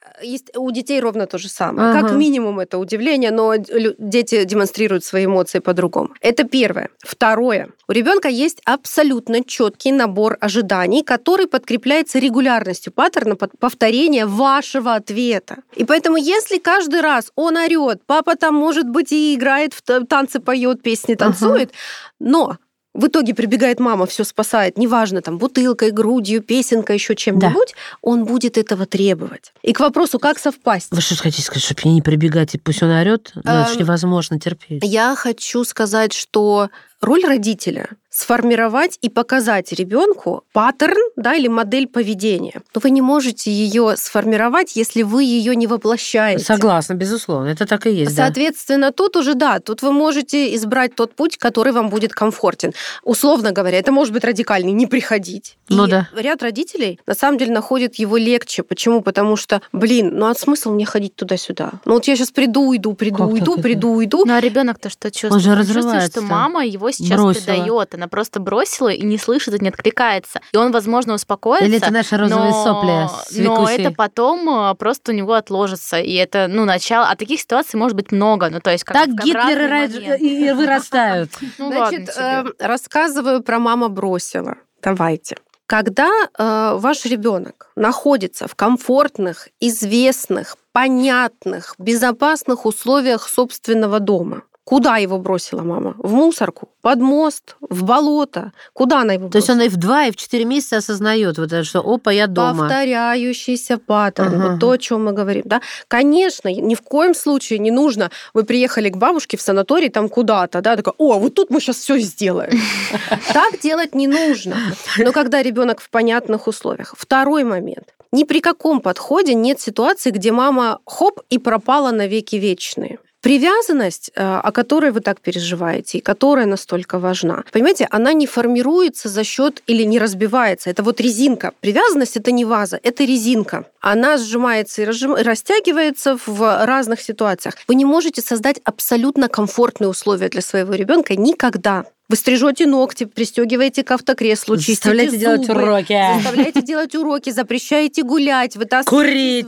у 0.56 0.70
детей 0.70 1.00
ровно 1.00 1.26
то 1.26 1.38
же 1.38 1.48
самое. 1.48 1.90
Ага. 1.90 2.00
Как 2.00 2.12
минимум 2.12 2.60
это 2.60 2.78
удивление, 2.78 3.30
но 3.30 3.54
дети 3.56 4.44
демонстрируют 4.44 5.04
свои 5.04 5.26
эмоции 5.26 5.58
по-другому. 5.58 6.10
Это 6.20 6.44
первое. 6.44 6.90
Второе. 6.98 7.68
У 7.88 7.92
ребенка 7.92 8.28
есть 8.28 8.60
абсолютно 8.64 9.44
четкий 9.44 9.92
набор 9.92 10.36
ожиданий, 10.40 11.02
который 11.02 11.46
подкрепляется 11.46 12.18
регулярностью 12.18 12.92
паттерна 12.92 13.36
повторения 13.36 14.26
вашего 14.26 14.94
ответа. 14.94 15.58
И 15.74 15.84
поэтому, 15.84 16.16
если 16.16 16.58
каждый 16.58 17.00
раз 17.00 17.30
он 17.34 17.56
орет, 17.56 18.02
папа 18.06 18.36
там, 18.36 18.54
может 18.54 18.88
быть, 18.88 19.12
и 19.12 19.34
играет 19.34 19.74
в 19.74 19.82
танцы, 20.06 20.40
поет, 20.40 20.82
песни 20.82 21.14
танцует, 21.14 21.70
ага. 21.70 21.78
но 22.20 22.56
в 22.94 23.08
итоге 23.08 23.34
прибегает 23.34 23.80
мама, 23.80 24.06
все 24.06 24.24
спасает, 24.24 24.78
неважно, 24.78 25.20
там, 25.20 25.36
бутылкой, 25.38 25.90
грудью, 25.90 26.40
песенкой, 26.42 26.96
еще 26.96 27.16
чем-нибудь, 27.16 27.74
да. 27.74 27.98
он 28.00 28.24
будет 28.24 28.56
этого 28.56 28.86
требовать. 28.86 29.52
И 29.62 29.72
к 29.72 29.80
вопросу, 29.80 30.18
как 30.18 30.38
совпасть? 30.38 30.88
Вы 30.92 31.00
что 31.00 31.16
хотите 31.16 31.42
сказать, 31.42 31.64
чтобы 31.64 31.82
не 31.84 32.02
прибегать, 32.02 32.54
и 32.54 32.58
пусть 32.58 32.82
он 32.82 32.90
орет? 32.90 33.32
Ну, 33.34 33.40
это 33.42 33.72
же 33.72 33.78
невозможно 33.80 34.38
терпеть. 34.38 34.82
Я 34.84 35.16
хочу 35.16 35.64
сказать, 35.64 36.12
что 36.12 36.70
роль 37.04 37.24
родителя 37.24 37.88
сформировать 38.14 38.96
и 39.02 39.08
показать 39.08 39.72
ребенку 39.72 40.44
паттерн 40.52 41.00
да, 41.16 41.34
или 41.34 41.48
модель 41.48 41.88
поведения. 41.88 42.62
Но 42.72 42.80
вы 42.80 42.90
не 42.90 43.02
можете 43.02 43.50
ее 43.50 43.96
сформировать, 43.96 44.76
если 44.76 45.02
вы 45.02 45.24
ее 45.24 45.56
не 45.56 45.66
воплощаете. 45.66 46.44
Согласна, 46.44 46.94
безусловно, 46.94 47.48
это 47.48 47.66
так 47.66 47.86
и 47.86 47.90
есть. 47.90 48.14
Соответственно, 48.14 48.88
да. 48.88 48.92
тут 48.92 49.16
уже 49.16 49.34
да, 49.34 49.58
тут 49.58 49.82
вы 49.82 49.90
можете 49.90 50.54
избрать 50.54 50.94
тот 50.94 51.16
путь, 51.16 51.38
который 51.38 51.72
вам 51.72 51.88
будет 51.88 52.12
комфортен. 52.12 52.72
Условно 53.02 53.50
говоря, 53.50 53.80
это 53.80 53.90
может 53.90 54.14
быть 54.14 54.22
радикальный, 54.22 54.70
не 54.70 54.86
приходить. 54.86 55.58
Ну 55.68 55.86
и 55.86 55.90
да. 55.90 56.08
ряд 56.14 56.40
родителей 56.40 57.00
на 57.06 57.14
самом 57.14 57.36
деле 57.36 57.52
находит 57.52 57.96
его 57.96 58.16
легче. 58.16 58.62
Почему? 58.62 59.00
Потому 59.00 59.34
что, 59.34 59.60
блин, 59.72 60.12
ну 60.14 60.26
а 60.26 60.36
смысл 60.36 60.70
мне 60.70 60.86
ходить 60.86 61.16
туда-сюда? 61.16 61.72
Ну 61.84 61.94
вот 61.94 62.04
я 62.04 62.14
сейчас 62.14 62.30
приду, 62.30 62.68
уйду, 62.68 62.94
приду, 62.94 63.16
как 63.16 63.26
уйду, 63.26 63.58
приду, 63.58 63.90
уйду. 63.90 64.24
Ну 64.24 64.34
а 64.34 64.40
ребенок-то 64.40 64.88
что 64.88 65.10
чувствует? 65.10 65.32
Он 65.32 65.40
же 65.40 65.56
разрывается. 65.56 66.00
чувствует, 66.00 66.26
что 66.26 66.32
мама 66.32 66.64
его 66.64 66.92
сейчас 66.94 67.20
Бросила. 67.20 67.44
предает. 67.44 67.94
Она 67.94 68.08
просто 68.08 68.40
бросила 68.40 68.88
и 68.88 69.02
не 69.04 69.18
слышит, 69.18 69.54
и 69.54 69.58
не 69.58 69.68
откликается. 69.68 70.40
И 70.52 70.56
он, 70.56 70.72
возможно, 70.72 71.14
успокоится. 71.14 71.66
Или 71.66 71.78
это 71.78 71.92
наши 71.92 72.16
розовые 72.16 72.50
но... 72.50 72.64
сопли 72.64 73.42
Но 73.42 73.68
это 73.68 73.90
потом 73.90 74.70
э, 74.70 74.74
просто 74.74 75.12
у 75.12 75.14
него 75.14 75.34
отложится. 75.34 75.98
И 75.98 76.14
это, 76.14 76.46
ну, 76.48 76.64
начало... 76.64 77.08
А 77.08 77.16
таких 77.16 77.40
ситуаций 77.40 77.78
может 77.78 77.96
быть 77.96 78.12
много. 78.12 78.48
Ну, 78.50 78.60
то 78.60 78.70
есть 78.70 78.84
как 78.84 78.96
Так 78.96 79.08
Гитлеры 79.24 79.86
и 80.18 80.52
вырастают. 80.52 81.30
Ну, 81.58 81.70
Значит, 81.70 82.10
эм, 82.16 82.52
рассказываю 82.58 83.42
про 83.42 83.58
«мама 83.58 83.88
бросила». 83.88 84.56
Давайте. 84.82 85.36
Когда 85.66 86.10
э, 86.10 86.74
ваш 86.76 87.04
ребенок 87.06 87.70
находится 87.74 88.46
в 88.46 88.54
комфортных, 88.54 89.48
известных, 89.60 90.56
понятных, 90.72 91.74
безопасных 91.78 92.66
условиях 92.66 93.28
собственного 93.28 93.98
дома, 94.00 94.42
Куда 94.64 94.96
его 94.96 95.18
бросила 95.18 95.62
мама? 95.62 95.94
В 95.98 96.12
мусорку, 96.14 96.70
под 96.80 96.98
мост, 97.00 97.56
в 97.60 97.84
болото. 97.84 98.52
Куда 98.72 99.02
она 99.02 99.12
его 99.12 99.28
бросила? 99.28 99.32
То 99.32 99.38
есть 99.38 99.50
он 99.50 99.60
и 99.60 99.68
в 99.68 99.76
два, 99.76 100.06
и 100.06 100.10
в 100.10 100.16
четыре 100.16 100.46
месяца 100.46 100.78
осознает 100.78 101.36
вот 101.36 101.52
это, 101.52 101.64
что 101.64 101.80
опа, 101.80 102.10
я 102.12 102.26
дома. 102.26 102.60
Повторяющийся 102.60 103.76
паттерн, 103.76 104.34
Ага. 104.34 104.48
вот 104.52 104.60
то, 104.60 104.70
о 104.70 104.78
чем 104.78 105.04
мы 105.04 105.12
говорим. 105.12 105.42
Да? 105.44 105.60
Конечно, 105.86 106.48
ни 106.48 106.74
в 106.74 106.80
коем 106.80 107.14
случае 107.14 107.58
не 107.58 107.70
нужно. 107.70 108.10
Вы 108.32 108.44
приехали 108.44 108.88
к 108.88 108.96
бабушке 108.96 109.36
в 109.36 109.42
санаторий 109.42 109.90
там 109.90 110.08
куда-то, 110.08 110.62
да, 110.62 110.76
такая, 110.76 110.94
о, 110.96 111.18
вот 111.18 111.34
тут 111.34 111.50
мы 111.50 111.60
сейчас 111.60 111.76
все 111.76 111.98
сделаем. 111.98 112.58
Так 113.34 113.60
делать 113.60 113.94
не 113.94 114.06
нужно. 114.06 114.56
Но 114.98 115.12
когда 115.12 115.42
ребенок 115.42 115.80
в 115.80 115.90
понятных 115.90 116.46
условиях. 116.46 116.94
Второй 116.96 117.44
момент. 117.44 117.88
Ни 118.12 118.24
при 118.24 118.40
каком 118.40 118.80
подходе 118.80 119.34
нет 119.34 119.60
ситуации, 119.60 120.10
где 120.10 120.30
мама 120.32 120.78
хоп 120.86 121.20
и 121.30 121.38
пропала 121.38 121.90
навеки 121.90 122.36
вечные. 122.36 122.98
Привязанность, 123.24 124.10
э, 124.14 124.22
о 124.22 124.52
которой 124.52 124.90
вы 124.90 125.00
так 125.00 125.18
переживаете, 125.18 125.96
и 125.96 126.00
которая 126.02 126.44
настолько 126.44 126.98
важна, 126.98 127.42
понимаете, 127.52 127.88
она 127.90 128.12
не 128.12 128.26
формируется 128.26 129.08
за 129.08 129.24
счет 129.24 129.62
или 129.66 129.82
не 129.82 129.98
разбивается. 129.98 130.68
Это 130.68 130.82
вот 130.82 131.00
резинка. 131.00 131.52
Привязанность 131.60 132.18
это 132.18 132.32
не 132.32 132.44
ваза, 132.44 132.78
это 132.82 133.02
резинка. 133.04 133.64
Она 133.80 134.18
сжимается 134.18 134.82
и 134.82 134.84
растягивается 134.84 136.18
в 136.26 136.66
разных 136.66 137.00
ситуациях. 137.00 137.54
Вы 137.66 137.76
не 137.76 137.86
можете 137.86 138.20
создать 138.20 138.60
абсолютно 138.62 139.28
комфортные 139.28 139.88
условия 139.88 140.28
для 140.28 140.42
своего 140.42 140.74
ребенка 140.74 141.16
никогда. 141.16 141.86
Вы 142.14 142.18
стрижете 142.18 142.66
ногти, 142.66 143.06
пристегиваете 143.06 143.82
к 143.82 143.90
автокреслу, 143.90 144.56
чистите 144.56 144.74
Заставляйте 144.74 145.18
делать 145.18 145.46
зубы, 145.46 145.62
уроки. 145.62 146.00
Заставляете 146.14 146.62
делать 146.62 146.94
уроки, 146.94 147.30
запрещаете 147.30 148.04
гулять, 148.04 148.54
вытаскиваете 148.54 149.42
Курить. 149.42 149.46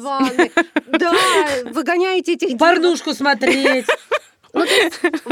Да, 0.88 1.14
выгоняете 1.70 2.32
этих. 2.32 2.58
Порнушку 2.58 3.14
смотреть. 3.14 3.86
Ну, 4.56 4.64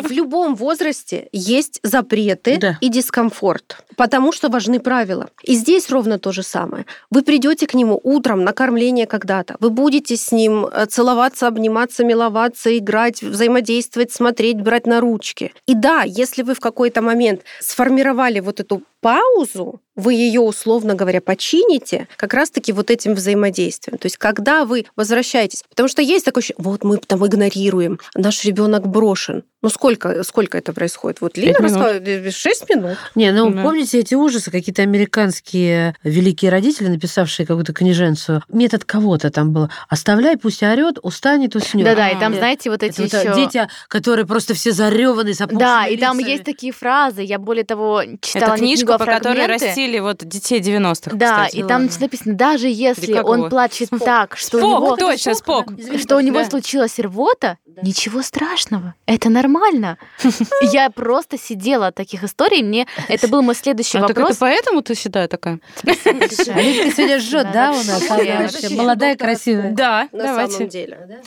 в 0.03 0.11
любом 0.11 0.55
возрасте 0.55 1.29
есть 1.33 1.81
запреты 1.83 2.59
Да. 2.59 2.79
и 2.81 2.89
дискомфорт, 2.89 3.79
потому 3.97 4.33
что 4.33 4.49
важны 4.49 4.79
правила. 4.81 5.29
И 5.43 5.55
здесь 5.55 5.91
ровно 5.91 6.19
то 6.19 6.31
же 6.33 6.43
самое. 6.43 6.85
Вы 7.11 7.23
придете 7.23 7.67
к 7.67 7.75
нему 7.75 7.99
утром 8.03 8.45
на 8.45 8.53
кормление 8.53 9.07
когда-то, 9.07 9.57
вы 9.61 9.71
будете 9.71 10.17
с 10.17 10.31
ним 10.33 10.67
э, 10.67 10.87
целоваться, 10.87 11.47
обниматься, 11.47 12.05
миловаться, 12.05 12.77
играть, 12.77 13.23
взаимодействовать, 13.23 14.13
смотреть, 14.13 14.61
брать 14.61 14.87
на 14.87 15.01
ручки. 15.01 15.53
И 15.67 15.75
да, 15.75 16.03
если 16.05 16.43
вы 16.43 16.55
в 16.55 16.61
какой-то 16.61 17.01
момент 17.03 17.43
сформировали 17.61 18.41
вот 18.41 18.61
эту 18.61 18.83
паузу, 19.05 19.83
вы 19.97 20.15
ее, 20.15 20.41
условно 20.41 20.95
говоря, 20.95 21.21
почините 21.21 22.09
как 22.17 22.33
раз-таки 22.35 22.73
вот 22.73 22.91
этим 22.91 23.15
взаимодействием. 23.15 23.99
То 23.99 24.07
есть, 24.07 24.17
когда 24.17 24.65
вы 24.65 24.87
возвращаетесь, 24.97 25.63
потому 25.69 25.89
что 25.89 26.01
есть 26.03 26.25
такое 26.25 26.41
ощущение, 26.41 26.65
вот 26.65 26.83
мы 26.85 26.97
там 26.97 27.25
игнорируем, 27.25 28.01
наш 28.17 28.45
ребенок 28.45 28.89
брошен. 28.89 29.45
Ну 29.63 29.71
сколько, 29.71 30.23
сколько 30.25 30.59
это 30.59 30.73
происходит? 30.75 31.21
Вот 31.23 31.39
Лина 31.39 31.59
рассказывала, 31.59 32.31
6 32.31 32.71
минут. 32.71 32.99
Не, 33.15 33.31
ну 33.33 33.51
Да. 33.51 33.63
помните 33.63 33.99
эти 34.01 34.15
ужасы, 34.15 34.51
какие-то 34.51 34.83
американские 34.83 35.95
великие 36.03 36.51
родители, 36.51 36.89
написавшие 36.89 37.47
какую-то 37.47 37.73
книженцию. 37.73 38.43
Метод 38.49 38.85
кого-то 38.85 39.31
там 39.31 39.53
был. 39.53 39.69
Оставляй, 39.89 40.37
пусть 40.37 40.63
орет, 40.63 40.99
устанет, 41.03 41.57
уснет. 41.57 41.85
Да-да, 41.87 42.11
и 42.11 42.19
там, 42.19 42.33
Э, 42.35 42.37
знаете, 42.37 42.69
вот 42.69 42.83
это 42.83 43.03
эти 43.03 43.15
вот, 43.15 43.25
еще... 43.25 43.35
дети, 43.35 43.69
которые 43.89 44.27
просто 44.27 44.55
все 44.55 44.73
зареванные, 44.73 45.35
с 45.35 45.39
Да, 45.39 45.87
и 45.87 45.97
там 45.97 46.19
лицами. 46.19 46.31
есть 46.33 46.45
такие 46.45 46.73
фразы. 46.73 47.23
Я 47.23 47.39
более 47.39 47.65
того 47.65 48.03
читала 48.21 48.55
Это 48.55 48.65
не 48.65 48.77
а 48.95 48.99
по 48.99 49.07
которой 49.07 49.37
фрагменты. 49.37 49.67
растили 49.67 49.99
вот 49.99 50.19
детей 50.27 50.61
90-х, 50.61 51.17
Да, 51.17 51.45
кстати. 51.47 51.57
и 51.57 51.63
там 51.65 51.89
написано, 52.01 52.35
даже 52.35 52.69
если 52.69 53.13
он 53.21 53.39
его? 53.41 53.49
плачет 53.49 53.91
так, 54.05 54.37
что 54.37 54.59
у 54.59 54.61
Спок, 54.61 54.71
него 54.71 54.97
точно, 54.97 55.35
Спок. 55.35 55.67
что 56.01 56.17
у 56.17 56.21
него 56.21 56.41
Да. 56.41 56.51
случилась 56.51 56.99
рвота, 56.99 57.59
ничего 57.83 58.23
страшного, 58.23 58.95
это 59.07 59.29
нормально. 59.31 59.99
Я 60.73 60.91
просто 60.91 61.39
сидела 61.39 61.89
от 61.89 61.95
таких 61.95 62.23
историй, 62.25 62.63
мне 62.63 62.87
это 63.09 63.29
был 63.29 63.43
мой 63.43 63.55
следующий 63.55 63.99
А 63.99 64.03
так 64.03 64.11
это 64.11 64.21
вопрос. 64.21 64.37
поэтому 64.39 64.83
ты 64.83 64.95
седая 64.95 65.29
такая? 65.29 65.61
Алинка 65.85 66.29
сегодня 66.35 67.19
жжет, 67.19 67.49
да, 67.53 67.73
у 67.73 67.77
нас? 67.77 68.03
Да, 68.09 68.17
да. 68.17 68.77
молодая, 68.77 69.17
красивая. 69.17 69.73
Да, 69.73 70.09
На 70.13 70.49
самом 70.49 70.69
деле. 70.69 71.23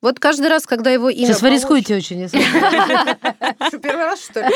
Вот 0.00 0.18
каждый 0.18 0.48
раз, 0.48 0.66
когда 0.66 0.90
его 0.90 1.10
имя... 1.10 1.26
Сейчас 1.26 1.42
вы 1.42 1.50
рискуете 1.50 1.94
очень. 1.96 2.26
Что, 2.28 2.38
первый 3.82 4.04
раз, 4.04 4.24
что 4.24 4.40
ли? 4.40 4.48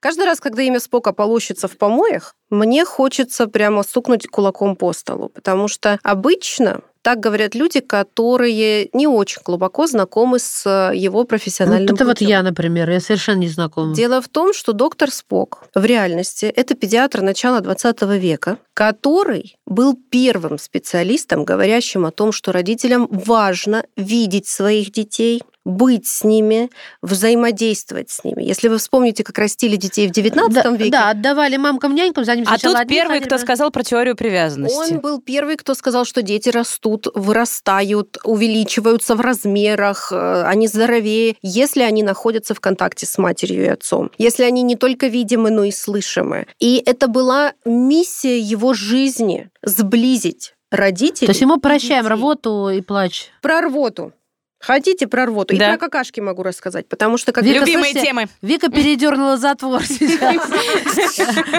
Каждый 0.00 0.24
раз, 0.24 0.40
когда 0.40 0.62
имя 0.62 0.80
Спока 0.80 1.12
полощется 1.12 1.68
в 1.68 1.76
помоях, 1.76 2.34
мне 2.48 2.84
хочется 2.84 3.46
прямо 3.46 3.82
стукнуть 3.82 4.26
кулаком 4.26 4.74
по 4.74 4.92
столу, 4.92 5.28
потому 5.28 5.68
что 5.68 5.98
обычно 6.02 6.80
так 7.02 7.18
говорят 7.18 7.54
люди, 7.54 7.80
которые 7.80 8.90
не 8.92 9.06
очень 9.06 9.40
глубоко 9.42 9.86
знакомы 9.86 10.38
с 10.38 10.92
его 10.94 11.20
Ну, 11.20 11.24
профессиональным 11.24 11.94
Это 11.94 12.04
вот 12.04 12.18
путём. 12.18 12.28
я, 12.28 12.42
например, 12.42 12.90
я 12.90 13.00
совершенно 13.00 13.38
не 13.38 13.48
знакома. 13.48 13.94
Дело 13.94 14.20
в 14.20 14.28
том, 14.28 14.52
что 14.52 14.72
доктор 14.72 15.10
Спок 15.10 15.64
в 15.74 15.84
реальности 15.84 16.44
это 16.46 16.74
педиатр 16.74 17.22
начала 17.22 17.60
20 17.60 18.02
века, 18.18 18.58
который 18.74 19.56
был 19.66 19.98
первым 20.10 20.58
специалистом, 20.58 21.44
говорящим 21.44 22.04
о 22.04 22.10
том, 22.10 22.32
что 22.32 22.52
родителям 22.52 23.08
важно 23.10 23.84
видеть 23.96 24.46
своих 24.46 24.92
детей, 24.92 25.42
быть 25.64 26.06
с 26.06 26.24
ними, 26.24 26.70
взаимодействовать 27.02 28.10
с 28.10 28.24
ними. 28.24 28.42
Если 28.42 28.68
вы 28.68 28.78
вспомните, 28.78 29.24
как 29.24 29.38
растили 29.38 29.76
детей 29.76 30.08
в 30.08 30.10
19 30.10 30.52
да, 30.52 30.70
веке, 30.70 30.90
да, 30.90 31.10
отдавали 31.10 31.56
мамкам-нянькам, 31.56 32.24
за 32.24 32.34
ним 32.36 32.46
А 32.48 32.58
тут 32.58 32.74
одни 32.74 32.94
первый, 32.94 33.20
кто 33.20 33.38
сказал 33.38 33.70
про 33.70 33.82
теорию 33.82 34.16
привязанности. 34.16 34.94
Он 34.94 35.00
был 35.00 35.20
первый, 35.20 35.56
кто 35.56 35.74
сказал, 35.74 36.04
что 36.04 36.22
дети 36.22 36.48
растут, 36.48 37.08
вырастают, 37.14 38.18
увеличиваются 38.24 39.14
в 39.14 39.20
размерах, 39.20 40.12
э, 40.12 40.42
они 40.44 40.66
здоровее, 40.66 41.36
если 41.42 41.82
они 41.82 42.02
находятся 42.02 42.54
в 42.54 42.60
контакте 42.60 43.06
с 43.06 43.18
матерью 43.18 43.64
и 43.64 43.68
отцом, 43.68 44.10
если 44.18 44.44
они 44.44 44.62
не 44.62 44.76
только 44.76 45.08
видимы, 45.08 45.50
но 45.50 45.64
и 45.64 45.70
слышимы. 45.70 46.46
И 46.58 46.82
это 46.84 47.08
была 47.08 47.52
миссия 47.64 48.38
его 48.38 48.74
жизни– 48.74 49.50
сблизить 49.62 50.54
родителей. 50.70 51.26
То 51.26 51.32
есть 51.32 51.40
ему 51.40 51.58
прощаем 51.58 52.04
детей. 52.04 52.08
работу 52.08 52.68
и 52.70 52.80
плач. 52.80 53.28
Про 53.42 53.62
рвоту. 53.62 54.12
Хотите 54.60 55.06
про 55.06 55.24
рвоту? 55.24 55.56
Да. 55.56 55.68
И 55.68 55.70
про 55.70 55.78
какашки 55.78 56.20
могу 56.20 56.42
рассказать, 56.42 56.86
потому 56.86 57.16
что 57.16 57.32
как 57.32 57.44
Вика, 57.44 57.60
Любимые 57.60 57.92
слушайте, 57.92 58.06
темы. 58.06 58.28
Вика 58.42 58.70
передернула 58.70 59.38
затвор 59.38 59.82
сейчас. 59.86 60.36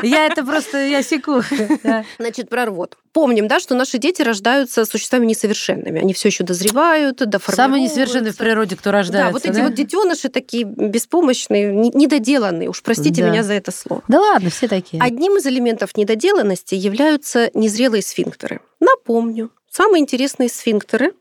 Я 0.03 0.27
это 0.27 0.45
просто, 0.45 0.77
я 0.85 1.01
секу. 1.01 1.41
Значит, 2.19 2.49
про 2.49 2.65
рвоту. 2.65 2.97
Помним, 3.11 3.47
да, 3.47 3.59
что 3.59 3.73
наши 3.75 3.97
дети 3.97 4.21
рождаются 4.21 4.85
существами 4.85 5.25
несовершенными. 5.25 5.99
Они 5.99 6.13
все 6.13 6.29
еще 6.29 6.43
дозревают, 6.43 7.17
доформируются. 7.17 7.55
Самый 7.55 7.81
несовершенный 7.81 8.31
в 8.31 8.37
природе, 8.37 8.75
кто 8.77 8.91
рождается. 8.91 9.33
Да, 9.33 9.33
вот 9.33 9.45
эти 9.45 9.61
вот 9.61 9.73
детеныши 9.73 10.29
такие 10.29 10.63
беспомощные, 10.63 11.73
не- 11.73 11.89
недоделанные. 11.89 12.69
Уж 12.69 12.83
простите 12.83 13.23
меня 13.23 13.43
за 13.43 13.53
это 13.53 13.71
слово. 13.71 14.03
Да 14.07 14.19
ладно, 14.21 14.49
все 14.51 14.67
такие. 14.67 15.01
Одним 15.01 15.37
из 15.37 15.45
элементов 15.47 15.97
недоделанности 15.97 16.75
являются 16.75 17.49
незрелые 17.55 18.03
сфинктеры. 18.03 18.61
Напомню, 18.79 19.49
самые 19.69 20.01
интересные 20.01 20.49
сфинктеры 20.49 21.13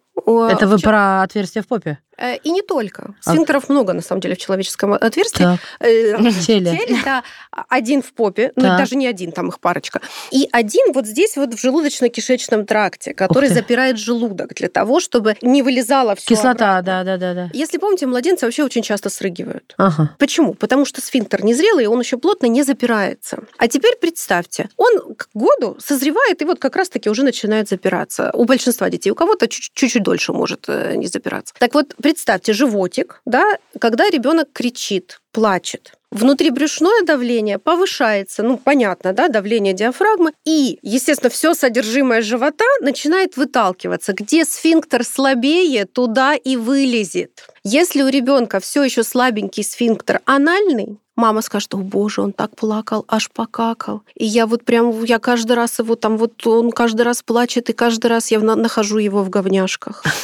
Это 0.50 0.66
вы 0.66 0.78
про 0.78 1.22
отверстие 1.22 1.62
в 1.62 1.68
попе? 1.68 1.98
Э, 2.20 2.36
И 2.44 2.50
не 2.50 2.62
только. 2.62 3.14
А- 3.24 3.32
Сфинктеров 3.32 3.68
много, 3.68 3.92
на 3.92 4.02
самом 4.02 4.20
деле, 4.20 4.34
в 4.34 4.38
человеческом 4.38 4.92
отверстии. 4.92 5.58
Э, 5.80 6.16
в 6.16 6.46
Теле. 6.46 6.76
теле, 6.78 6.98
да. 7.04 7.22
Один 7.68 8.02
в 8.02 8.12
попе, 8.12 8.52
ну 8.56 8.62
Так. 8.62 8.78
даже 8.78 8.96
не 8.96 9.06
один, 9.06 9.32
там 9.32 9.48
их 9.48 9.58
парочка. 9.60 10.00
И 10.30 10.48
один 10.52 10.92
вот 10.92 11.06
здесь 11.06 11.36
вот 11.36 11.54
в 11.54 11.58
желудочно-кишечном 11.64 12.64
тракте, 12.64 13.14
который 13.14 13.48
запирает 13.48 13.98
желудок 13.98 14.54
для 14.54 14.68
того, 14.68 15.00
чтобы 15.00 15.36
не 15.42 15.62
вылезала 15.62 16.14
все 16.14 16.26
Кислота, 16.34 16.82
да, 16.82 17.04
да, 17.04 17.16
да, 17.16 17.34
да. 17.34 17.50
Если 17.52 17.78
помните, 17.78 18.06
младенцы 18.06 18.46
вообще 18.46 18.64
очень 18.64 18.82
часто 18.82 19.10
срыгивают. 19.10 19.74
Ага. 19.76 20.14
Почему? 20.18 20.54
Потому 20.54 20.84
что 20.84 21.00
сфинктер 21.00 21.44
незрелый, 21.44 21.84
и 21.84 21.86
он 21.86 22.00
еще 22.00 22.16
плотно 22.18 22.46
не 22.46 22.62
запирается. 22.62 23.38
А 23.58 23.68
теперь 23.68 23.96
представьте, 24.00 24.68
он 24.76 25.14
к 25.14 25.28
году 25.34 25.76
созревает 25.80 26.42
и 26.42 26.44
вот 26.44 26.58
как 26.58 26.76
раз-таки 26.76 27.10
уже 27.10 27.22
начинает 27.24 27.68
запираться. 27.68 28.30
У 28.34 28.44
большинства 28.44 28.88
детей, 28.90 29.10
у 29.10 29.14
кого-то 29.14 29.48
чуть- 29.48 29.70
чуть-чуть 29.74 30.02
дольше 30.02 30.32
может 30.32 30.64
э, 30.68 30.94
не 30.96 31.06
запираться. 31.06 31.54
Так 31.58 31.74
вот, 31.74 31.94
представьте, 32.10 32.52
животик, 32.52 33.22
да, 33.24 33.56
когда 33.78 34.10
ребенок 34.10 34.48
кричит, 34.52 35.20
плачет. 35.30 35.92
Внутрибрюшное 36.10 37.04
давление 37.04 37.60
повышается, 37.60 38.42
ну, 38.42 38.58
понятно, 38.58 39.12
да, 39.12 39.28
давление 39.28 39.74
диафрагмы, 39.74 40.32
и, 40.44 40.80
естественно, 40.82 41.30
все 41.30 41.54
содержимое 41.54 42.20
живота 42.20 42.64
начинает 42.80 43.36
выталкиваться. 43.36 44.12
Где 44.12 44.44
сфинктер 44.44 45.04
слабее, 45.04 45.84
туда 45.84 46.34
и 46.34 46.56
вылезет. 46.56 47.46
Если 47.62 48.02
у 48.02 48.08
ребенка 48.08 48.58
все 48.58 48.82
еще 48.82 49.04
слабенький 49.04 49.62
сфинктер 49.62 50.20
анальный, 50.24 50.98
Мама 51.20 51.42
скажет, 51.42 51.74
о 51.74 51.76
боже, 51.76 52.22
он 52.22 52.32
так 52.32 52.56
плакал, 52.56 53.04
аж 53.06 53.28
покакал. 53.30 54.00
И 54.14 54.24
я 54.24 54.46
вот 54.46 54.64
прям, 54.64 55.04
я 55.04 55.18
каждый 55.18 55.52
раз 55.52 55.78
его 55.78 55.94
там, 55.94 56.16
вот 56.16 56.46
он 56.46 56.70
каждый 56.70 57.02
раз 57.02 57.22
плачет, 57.22 57.68
и 57.68 57.74
каждый 57.74 58.06
раз 58.06 58.30
я 58.30 58.40
на- 58.40 58.56
нахожу 58.56 58.96
его 58.96 59.22
в 59.22 59.28
говняшках. 59.28 60.02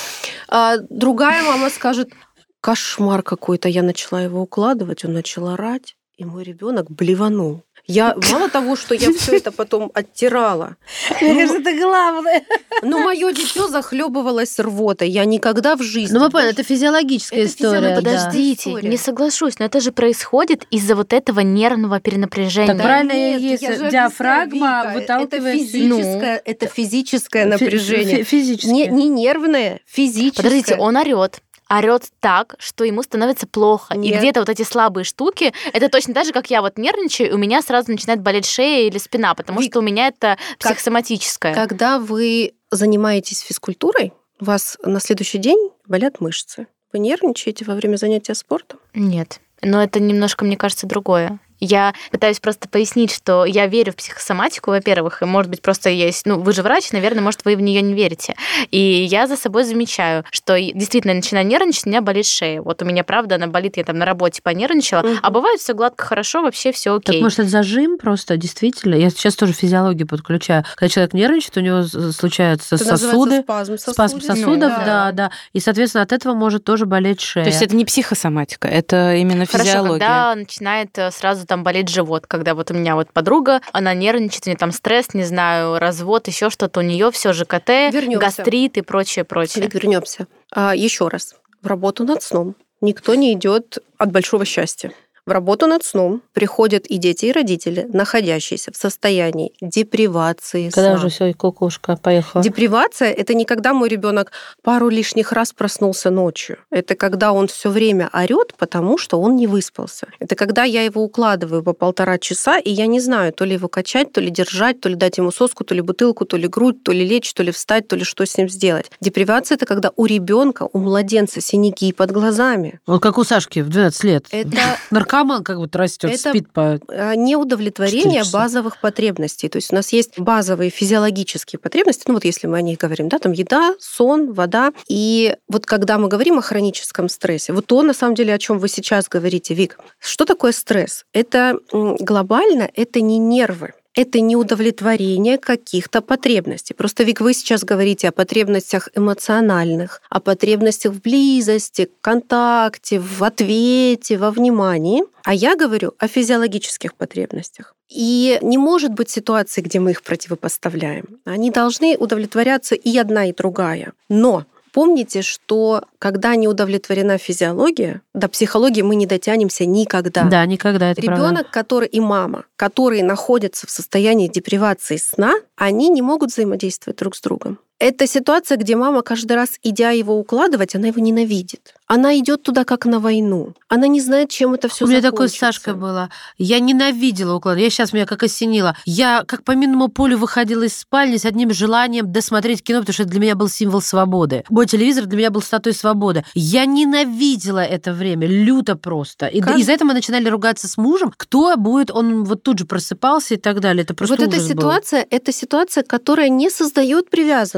А 0.48 0.76
другая 0.90 1.42
мама 1.42 1.70
скажет, 1.70 2.12
кошмар 2.60 3.22
какой-то, 3.22 3.68
я 3.68 3.82
начала 3.82 4.22
его 4.22 4.40
укладывать, 4.40 5.04
он 5.04 5.12
начал 5.12 5.48
орать, 5.48 5.96
и 6.16 6.24
мой 6.24 6.44
ребенок 6.44 6.88
блеванул. 6.88 7.62
Я 7.86 8.16
мало 8.32 8.48
того, 8.48 8.74
что 8.76 8.94
я 8.94 9.12
все 9.12 9.36
это 9.36 9.52
потом 9.52 9.90
оттирала. 9.94 10.76
Мне 11.20 11.46
кажется, 11.46 11.70
это 11.70 11.80
главное. 11.80 12.42
Но 12.82 12.98
мое 12.98 13.32
дитё 13.32 13.68
захлебывалось 13.68 14.58
рвотой. 14.58 15.08
Я 15.08 15.24
никогда 15.24 15.76
в 15.76 15.82
жизни. 15.82 16.14
Ну, 16.14 16.20
мы 16.20 16.30
поняли, 16.30 16.50
это 16.50 16.62
физиологическая 16.62 17.40
Это 17.40 17.48
история. 17.48 17.94
Подождите, 17.96 18.72
не 18.72 18.96
соглашусь, 18.96 19.58
но 19.58 19.66
это 19.66 19.80
же 19.80 19.92
происходит 19.92 20.64
из-за 20.70 20.96
вот 20.96 21.12
этого 21.12 21.40
нервного 21.40 22.00
перенапряжения. 22.00 22.74
Так 22.74 22.82
правильно 22.82 23.12
нет, 23.12 23.40
есть. 23.40 23.62
я 23.62 23.76
же 23.76 23.90
Диафрагма 23.90 24.82
Вика, 24.86 24.92
выталкивает 24.94 25.54
Это 25.54 25.58
физическое, 25.58 26.42
это 26.44 26.66
физическое 26.66 27.44
Фи- 27.44 27.48
напряжение. 27.48 28.24
фи-. 28.24 28.66
Не, 28.66 28.88
не 28.88 29.08
нервное, 29.08 29.80
физическое. 29.86 30.42
Подождите, 30.42 30.76
он 30.76 30.96
орет. 30.96 31.40
Орет 31.68 32.04
так, 32.20 32.54
что 32.58 32.84
ему 32.84 33.02
становится 33.02 33.46
плохо. 33.46 33.94
И 33.94 33.98
Нет. 33.98 34.18
где-то 34.18 34.40
вот 34.40 34.48
эти 34.48 34.62
слабые 34.62 35.04
штуки, 35.04 35.52
это 35.72 35.88
точно 35.88 36.14
так 36.14 36.24
же, 36.26 36.32
как 36.32 36.48
я 36.50 36.62
вот 36.62 36.78
нервничаю, 36.78 37.30
и 37.30 37.32
у 37.32 37.38
меня 37.38 37.60
сразу 37.62 37.90
начинает 37.90 38.20
болеть 38.20 38.46
шея 38.46 38.88
или 38.88 38.98
спина, 38.98 39.34
потому 39.34 39.60
Вик, 39.60 39.72
что 39.72 39.80
у 39.80 39.82
меня 39.82 40.08
это 40.08 40.38
как- 40.58 40.72
психосоматическое. 40.74 41.54
Когда 41.54 41.98
вы 41.98 42.52
занимаетесь 42.70 43.40
физкультурой, 43.40 44.12
у 44.40 44.44
вас 44.44 44.78
на 44.84 45.00
следующий 45.00 45.38
день 45.38 45.70
болят 45.86 46.20
мышцы. 46.20 46.68
Вы 46.92 47.00
нервничаете 47.00 47.64
во 47.64 47.74
время 47.74 47.96
занятия 47.96 48.34
спортом? 48.34 48.78
Нет. 48.94 49.40
Но 49.62 49.82
это 49.82 49.98
немножко, 49.98 50.44
мне 50.44 50.56
кажется, 50.56 50.86
другое. 50.86 51.38
Я 51.60 51.94
пытаюсь 52.10 52.38
просто 52.40 52.68
пояснить, 52.68 53.12
что 53.12 53.44
я 53.44 53.66
верю 53.66 53.92
в 53.92 53.96
психосоматику, 53.96 54.70
во-первых, 54.70 55.22
и, 55.22 55.24
может 55.24 55.50
быть, 55.50 55.62
просто 55.62 55.90
есть... 55.90 56.26
Ну, 56.26 56.38
вы 56.40 56.52
же 56.52 56.62
врач, 56.62 56.92
наверное, 56.92 57.22
может, 57.22 57.44
вы 57.44 57.56
в 57.56 57.60
нее 57.60 57.80
не 57.82 57.94
верите. 57.94 58.34
И 58.70 58.78
я 58.78 59.26
за 59.26 59.36
собой 59.36 59.64
замечаю, 59.64 60.24
что 60.30 60.58
действительно 60.60 61.14
начинаю 61.14 61.46
нервничать, 61.46 61.86
у 61.86 61.88
меня 61.90 62.00
болит 62.02 62.26
шея. 62.26 62.60
Вот 62.62 62.82
у 62.82 62.84
меня, 62.84 63.04
правда, 63.04 63.36
она 63.36 63.46
болит, 63.46 63.76
я 63.76 63.84
там 63.84 63.98
на 63.98 64.04
работе 64.04 64.42
понервничала, 64.42 65.00
Мгм. 65.02 65.18
а 65.22 65.30
бывает 65.30 65.60
все 65.60 65.72
гладко, 65.74 66.04
хорошо, 66.04 66.42
вообще 66.42 66.72
все 66.72 66.98
Так, 66.98 67.08
окей. 67.10 67.22
может, 67.22 67.38
это 67.40 67.48
зажим 67.48 67.98
просто, 67.98 68.36
действительно? 68.36 68.94
Я 68.94 69.10
сейчас 69.10 69.34
тоже 69.36 69.52
физиологию 69.52 70.06
подключаю. 70.06 70.64
Когда 70.76 70.88
человек 70.92 71.14
нервничает, 71.14 71.56
у 71.56 71.60
него 71.60 71.82
случаются 72.12 72.74
Это 72.76 72.84
сосуды, 72.96 73.42
спазм 73.42 73.78
спазм 73.78 74.20
сосудов. 74.20 74.22
сосудов, 74.26 74.72
Ну, 74.78 74.84
да, 74.84 75.12
да. 75.12 75.30
И, 75.52 75.60
соответственно, 75.60 76.02
от 76.02 76.12
этого 76.12 76.34
может 76.34 76.64
тоже 76.64 76.86
болеть 76.86 77.20
шея. 77.20 77.44
То 77.44 77.50
есть 77.50 77.62
это 77.62 77.74
не 77.74 77.84
психосоматика, 77.84 78.68
это 78.68 79.14
именно 79.14 79.46
Хорошо, 79.46 79.64
физиология. 79.70 79.98
когда 80.06 80.34
начинает 80.34 80.98
э, 80.98 81.10
сразу 81.46 81.56
там 81.56 81.62
болеть 81.62 81.88
живот, 81.88 82.26
когда 82.26 82.54
вот 82.54 82.70
у 82.70 82.74
меня 82.74 82.94
вот 82.94 83.12
подруга, 83.12 83.60
она 83.72 83.94
нервничает, 83.94 84.46
у 84.46 84.50
нее 84.50 84.56
там 84.56 84.72
стресс, 84.72 85.14
не 85.14 85.24
знаю, 85.24 85.78
развод, 85.78 86.28
еще 86.28 86.50
что-то, 86.50 86.80
у 86.80 86.82
нее 86.82 87.10
все 87.10 87.32
ЖКТ, 87.32 87.68
Вернёмся. 87.92 88.18
гастрит 88.18 88.76
и 88.76 88.82
прочее, 88.82 89.24
прочее. 89.24 89.68
Вернемся. 89.72 90.26
еще 90.74 91.08
раз. 91.08 91.34
В 91.62 91.66
работу 91.66 92.04
над 92.04 92.22
сном 92.22 92.54
никто 92.80 93.14
не 93.14 93.32
идет 93.32 93.78
от 93.98 94.12
большого 94.12 94.44
счастья. 94.44 94.92
В 95.26 95.32
работу 95.32 95.66
над 95.66 95.84
сном 95.84 96.22
приходят 96.34 96.86
и 96.86 96.98
дети, 96.98 97.26
и 97.26 97.32
родители, 97.32 97.88
находящиеся 97.92 98.70
в 98.70 98.76
состоянии 98.76 99.52
депривации 99.60 100.70
Когда 100.70 100.90
сна. 100.90 100.98
уже 101.00 101.08
все, 101.08 101.34
кукушка 101.34 101.96
поехала. 101.96 102.44
Депривация 102.44 103.10
это 103.10 103.34
не 103.34 103.44
когда 103.44 103.74
мой 103.74 103.88
ребенок 103.88 104.30
пару 104.62 104.88
лишних 104.88 105.32
раз 105.32 105.52
проснулся 105.52 106.10
ночью. 106.10 106.58
Это 106.70 106.94
когда 106.94 107.32
он 107.32 107.48
все 107.48 107.70
время 107.70 108.08
орет, 108.12 108.54
потому 108.56 108.98
что 108.98 109.20
он 109.20 109.34
не 109.34 109.48
выспался. 109.48 110.06
Это 110.20 110.36
когда 110.36 110.62
я 110.62 110.82
его 110.84 111.02
укладываю 111.02 111.64
по 111.64 111.72
полтора 111.72 112.18
часа, 112.18 112.58
и 112.58 112.70
я 112.70 112.86
не 112.86 113.00
знаю, 113.00 113.32
то 113.32 113.44
ли 113.44 113.54
его 113.54 113.66
качать, 113.66 114.12
то 114.12 114.20
ли 114.20 114.30
держать, 114.30 114.80
то 114.80 114.88
ли 114.88 114.94
дать 114.94 115.18
ему 115.18 115.32
соску, 115.32 115.64
то 115.64 115.74
ли 115.74 115.80
бутылку, 115.80 116.24
то 116.24 116.36
ли 116.36 116.46
грудь, 116.46 116.84
то 116.84 116.92
ли 116.92 117.04
лечь, 117.04 117.34
то 117.34 117.42
ли 117.42 117.50
встать, 117.50 117.88
то 117.88 117.96
ли 117.96 118.04
что 118.04 118.24
с 118.24 118.38
ним 118.38 118.48
сделать. 118.48 118.92
Депривация 119.00 119.56
это 119.56 119.66
когда 119.66 119.90
у 119.96 120.06
ребенка, 120.06 120.68
у 120.72 120.78
младенца 120.78 121.40
синяки 121.40 121.92
под 121.92 122.12
глазами. 122.12 122.78
Вот 122.86 123.02
как 123.02 123.18
у 123.18 123.24
Сашки 123.24 123.58
в 123.58 123.68
12 123.70 124.04
лет. 124.04 124.26
Это 124.30 124.60
Наркоман 124.92 125.15
как 125.44 125.58
будто 125.58 125.78
растет, 125.78 126.10
Это 126.10 126.30
спит 126.30 126.52
по... 126.52 126.78
а, 126.88 127.14
неудовлетворение 127.14 128.24
базовых 128.32 128.80
потребностей. 128.80 129.48
То 129.48 129.56
есть 129.56 129.72
у 129.72 129.76
нас 129.76 129.92
есть 129.92 130.18
базовые 130.18 130.70
физиологические 130.70 131.58
потребности, 131.58 132.04
ну 132.06 132.14
вот 132.14 132.24
если 132.24 132.46
мы 132.46 132.58
о 132.58 132.62
них 132.62 132.78
говорим, 132.78 133.08
да, 133.08 133.18
там 133.18 133.32
еда, 133.32 133.74
сон, 133.78 134.32
вода. 134.32 134.72
И 134.88 135.36
вот 135.48 135.66
когда 135.66 135.98
мы 135.98 136.08
говорим 136.08 136.38
о 136.38 136.42
хроническом 136.42 137.08
стрессе, 137.08 137.52
вот 137.52 137.66
то, 137.66 137.82
на 137.82 137.94
самом 137.94 138.14
деле, 138.14 138.34
о 138.34 138.38
чем 138.38 138.58
вы 138.58 138.68
сейчас 138.68 139.08
говорите, 139.08 139.54
Вик, 139.54 139.78
что 139.98 140.24
такое 140.24 140.52
стресс? 140.52 141.04
Это 141.12 141.58
глобально, 141.72 142.70
это 142.74 143.00
не 143.00 143.18
нервы. 143.18 143.72
Это 143.96 144.20
не 144.20 144.36
удовлетворение 144.36 145.38
каких-то 145.38 146.02
потребностей. 146.02 146.74
Просто, 146.74 147.02
Вик, 147.02 147.22
вы 147.22 147.32
сейчас 147.32 147.64
говорите 147.64 148.08
о 148.08 148.12
потребностях 148.12 148.90
эмоциональных, 148.94 150.02
о 150.10 150.20
потребностях 150.20 150.92
в 150.92 151.00
близости, 151.00 151.88
контакте, 152.02 153.00
в 153.00 153.24
ответе, 153.24 154.18
во 154.18 154.30
внимании. 154.30 155.02
А 155.24 155.32
я 155.32 155.56
говорю 155.56 155.94
о 155.98 156.08
физиологических 156.08 156.94
потребностях. 156.94 157.74
И 157.88 158.38
не 158.42 158.58
может 158.58 158.92
быть 158.92 159.08
ситуации, 159.08 159.62
где 159.62 159.80
мы 159.80 159.92
их 159.92 160.02
противопоставляем. 160.02 161.20
Они 161.24 161.50
должны 161.50 161.96
удовлетворяться 161.96 162.74
и 162.74 162.98
одна, 162.98 163.26
и 163.30 163.32
другая. 163.32 163.94
Но 164.10 164.44
Помните, 164.76 165.22
что 165.22 165.84
когда 165.98 166.36
не 166.36 166.48
удовлетворена 166.48 167.16
физиология, 167.16 168.02
до 168.12 168.28
психологии 168.28 168.82
мы 168.82 168.94
не 168.94 169.06
дотянемся 169.06 169.64
никогда. 169.64 170.24
Да, 170.24 170.44
никогда, 170.44 170.90
это 170.90 171.00
правда. 171.00 171.22
Ребенок, 171.22 171.50
который 171.50 171.88
и 171.88 171.98
мама, 171.98 172.44
которые 172.56 173.02
находятся 173.02 173.66
в 173.66 173.70
состоянии 173.70 174.28
депривации 174.28 174.98
сна, 174.98 175.32
они 175.56 175.88
не 175.88 176.02
могут 176.02 176.28
взаимодействовать 176.28 176.98
друг 176.98 177.16
с 177.16 177.22
другом. 177.22 177.58
Это 177.78 178.06
ситуация, 178.06 178.56
где 178.56 178.74
мама 178.74 179.02
каждый 179.02 179.34
раз, 179.34 179.58
идя 179.62 179.90
его 179.90 180.18
укладывать, 180.18 180.74
она 180.74 180.88
его 180.88 181.00
ненавидит. 181.00 181.74
Она 181.88 182.18
идет 182.18 182.42
туда 182.42 182.64
как 182.64 182.86
на 182.86 182.98
войну. 183.00 183.52
Она 183.68 183.86
не 183.86 184.00
знает, 184.00 184.30
чем 184.30 184.54
это 184.54 184.68
все 184.68 184.86
У 184.86 184.88
меня 184.88 185.02
такое 185.02 185.28
с 185.28 185.34
Сашкой 185.36 185.74
было. 185.74 186.08
Я 186.38 186.58
ненавидела 186.58 187.34
уклад. 187.34 187.58
Я 187.58 187.68
сейчас 187.70 187.92
меня 187.92 188.06
как 188.06 188.22
осенила. 188.22 188.76
Я 188.86 189.24
как 189.26 189.44
по 189.44 189.52
минному 189.52 189.88
полю 189.88 190.16
выходила 190.18 190.64
из 190.64 190.76
спальни 190.76 191.18
с 191.18 191.24
одним 191.24 191.52
желанием 191.52 192.10
досмотреть 192.10 192.62
кино, 192.64 192.80
потому 192.80 192.94
что 192.94 193.02
это 193.02 193.12
для 193.12 193.20
меня 193.20 193.36
был 193.36 193.48
символ 193.48 193.82
свободы. 193.82 194.42
Мой 194.48 194.66
телевизор 194.66 195.04
для 195.04 195.18
меня 195.18 195.30
был 195.30 195.42
статуей 195.42 195.76
свободы. 195.76 196.24
Я 196.34 196.64
ненавидела 196.64 197.60
это 197.60 197.92
время, 197.92 198.26
люто 198.26 198.74
просто. 198.76 199.26
И 199.26 199.40
Как- 199.40 199.58
из-за 199.58 199.72
этого 199.72 199.88
мы 199.88 199.94
начинали 199.94 200.28
ругаться 200.28 200.66
с 200.66 200.76
мужем. 200.76 201.12
Кто 201.16 201.56
будет, 201.56 201.90
он 201.90 202.24
вот 202.24 202.42
тут 202.42 202.58
же 202.58 202.64
просыпался 202.64 203.34
и 203.34 203.36
так 203.36 203.60
далее. 203.60 203.84
Это 203.84 203.94
просто 203.94 204.16
вот 204.16 204.26
эта 204.26 204.36
ужас 204.38 204.48
был. 204.48 204.60
ситуация, 204.60 205.06
это 205.08 205.30
ситуация, 205.30 205.84
которая 205.84 206.30
не 206.30 206.50
создает 206.50 207.10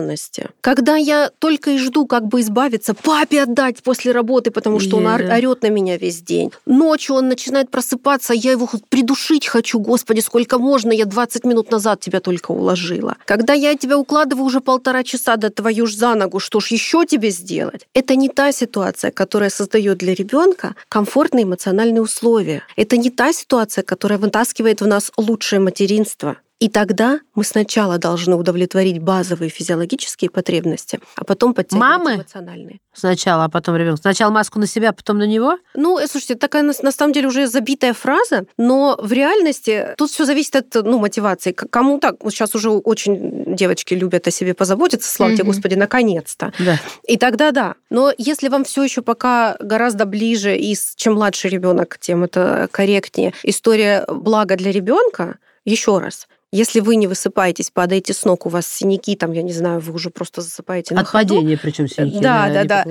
привязанности. 0.09 0.49
Когда 0.61 0.97
я 0.97 1.31
только 1.39 1.71
и 1.73 1.79
жду, 1.79 2.07
как 2.07 2.27
бы 2.27 2.41
избавиться, 2.41 2.95
папе 2.95 3.43
отдать 3.43 3.83
после 3.83 4.13
работы, 4.13 4.51
потому 4.51 4.81
что 4.81 4.97
он 4.97 5.07
ор- 5.07 5.21
Е-е. 5.23 5.33
орет 5.35 5.63
на 5.63 5.69
меня 5.71 5.97
весь 5.97 6.23
день. 6.23 6.51
Ночью 6.67 7.17
он 7.17 7.29
начинает 7.29 7.71
просыпаться, 7.71 8.35
я 8.35 8.53
его 8.53 8.69
придушить 8.89 9.47
хочу, 9.47 9.79
господи, 9.79 10.21
сколько 10.21 10.59
можно, 10.59 10.93
я 10.93 11.05
20 11.05 11.45
минут 11.45 11.71
назад 11.71 12.01
тебя 12.01 12.21
только 12.21 12.53
уложила. 12.53 13.17
Когда 13.25 13.53
я 13.55 13.75
тебя 13.77 13.99
укладываю 13.99 14.45
уже 14.45 14.61
полтора 14.61 15.03
часа, 15.05 15.37
да 15.37 15.51
твою 15.51 15.87
ж 15.87 15.95
за 15.95 16.15
ногу, 16.15 16.39
что 16.41 16.61
ж 16.61 16.69
еще 16.73 17.05
тебе 17.07 17.31
сделать? 17.31 17.87
Это 17.95 18.17
не 18.17 18.29
та 18.29 18.53
ситуация, 18.53 19.11
которая 19.11 19.51
создает 19.51 19.99
для 19.99 20.15
ребенка 20.15 20.75
комфортные 20.89 21.45
эмоциональные 21.45 22.03
условия. 22.03 22.63
Это 22.77 22.97
не 22.97 23.11
та 23.11 23.33
ситуация, 23.33 23.83
которая 23.85 24.19
вытаскивает 24.19 24.81
в 24.81 24.87
нас 24.87 25.13
лучшее 25.17 25.61
материнство. 25.61 26.37
И 26.61 26.69
тогда 26.69 27.21
мы 27.37 27.45
сначала 27.45 27.99
должны 27.99 28.35
удовлетворить 28.35 28.99
базовые 28.99 29.49
физиологические 29.49 30.29
потребности, 30.29 30.99
а 31.15 31.25
потом 31.25 31.55
подтягивать 31.55 31.81
Мамы? 31.81 32.15
эмоциональные. 32.17 32.81
Сначала, 32.93 33.45
а 33.45 33.49
потом 33.49 33.77
ребенок. 33.77 34.01
Сначала 34.01 34.33
маску 34.33 34.59
на 34.59 34.67
себя, 34.67 34.93
потом 34.93 35.19
на 35.19 35.27
него. 35.27 35.59
Ну, 35.75 35.99
э, 36.01 36.09
слушайте, 36.09 36.35
такая 36.35 36.65
на, 36.65 36.93
самом 36.93 37.13
деле 37.13 37.29
уже 37.29 37.47
забитая 37.47 37.93
фраза, 37.95 38.47
но 38.57 38.99
в 39.01 39.13
реальности 39.13 39.95
тут 39.97 40.11
все 40.11 40.25
зависит 40.25 40.57
от 40.57 40.75
ну, 40.85 40.99
мотивации. 40.99 41.53
Кому 41.53 42.01
так? 42.01 42.25
Вот 42.25 42.33
сейчас 42.33 42.57
уже 42.57 42.71
очень 42.71 43.55
девочки 43.55 43.95
любят 43.95 44.27
о 44.27 44.33
себе 44.33 44.53
позаботиться, 44.53 45.09
слава 45.13 45.33
тебе, 45.33 45.45
Мгм. 45.45 45.53
Господи, 45.53 45.75
наконец-то. 45.75 46.53
Да. 46.59 46.81
И 47.07 47.17
тогда 47.17 47.53
да. 47.53 47.75
Но 47.89 48.13
если 48.19 48.49
вам 48.49 48.65
все 48.65 48.83
еще 48.83 49.03
пока 49.03 49.57
гораздо 49.61 50.07
ближе, 50.07 50.57
и 50.57 50.77
чем 50.97 51.15
младший 51.15 51.51
ребенок, 51.51 51.99
тем 52.01 52.25
это 52.25 52.69
корректнее, 52.73 53.33
история 53.45 54.05
блага 54.09 54.57
для 54.57 54.73
ребенка, 54.73 55.39
еще 55.65 55.99
раз, 55.99 56.27
если 56.51 56.81
вы 56.81 56.97
не 56.97 57.07
высыпаетесь, 57.07 57.71
падаете 57.71 58.15
с 58.15 58.25
ног, 58.25 58.47
у 58.47 58.49
вас 58.49 58.67
синяки, 58.67 59.15
там, 59.17 59.33
я 59.33 59.43
не 59.43 59.53
знаю, 59.53 59.81
вы 59.81 59.93
уже 59.93 60.11
просто 60.11 60.41
засыпаете 60.41 60.95
на 60.95 61.03
От 61.03 61.09
ходу, 61.09 61.35
падения 61.37 61.59
причем 61.59 61.89
синяки. 61.89 62.21
Да, 62.21 62.49
да, 62.49 62.65
да. 62.65 62.85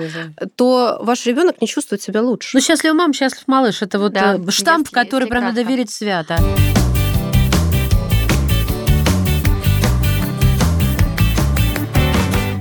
то 0.54 0.98
ваш 1.02 1.26
ребенок 1.26 1.60
не 1.60 1.66
чувствует 1.66 2.00
себя 2.00 2.22
лучше. 2.22 2.56
Ну, 2.56 2.60
счастлив 2.60 2.94
мама, 2.94 3.12
счастлив 3.12 3.46
малыш. 3.48 3.82
Это 3.82 3.98
вот 3.98 4.12
Да, 4.12 4.36
э, 4.36 4.50
штамп, 4.50 4.90
который 4.90 5.28
прям 5.28 5.44
надо 5.44 5.62
верить 5.62 5.90
свято. 5.90 6.38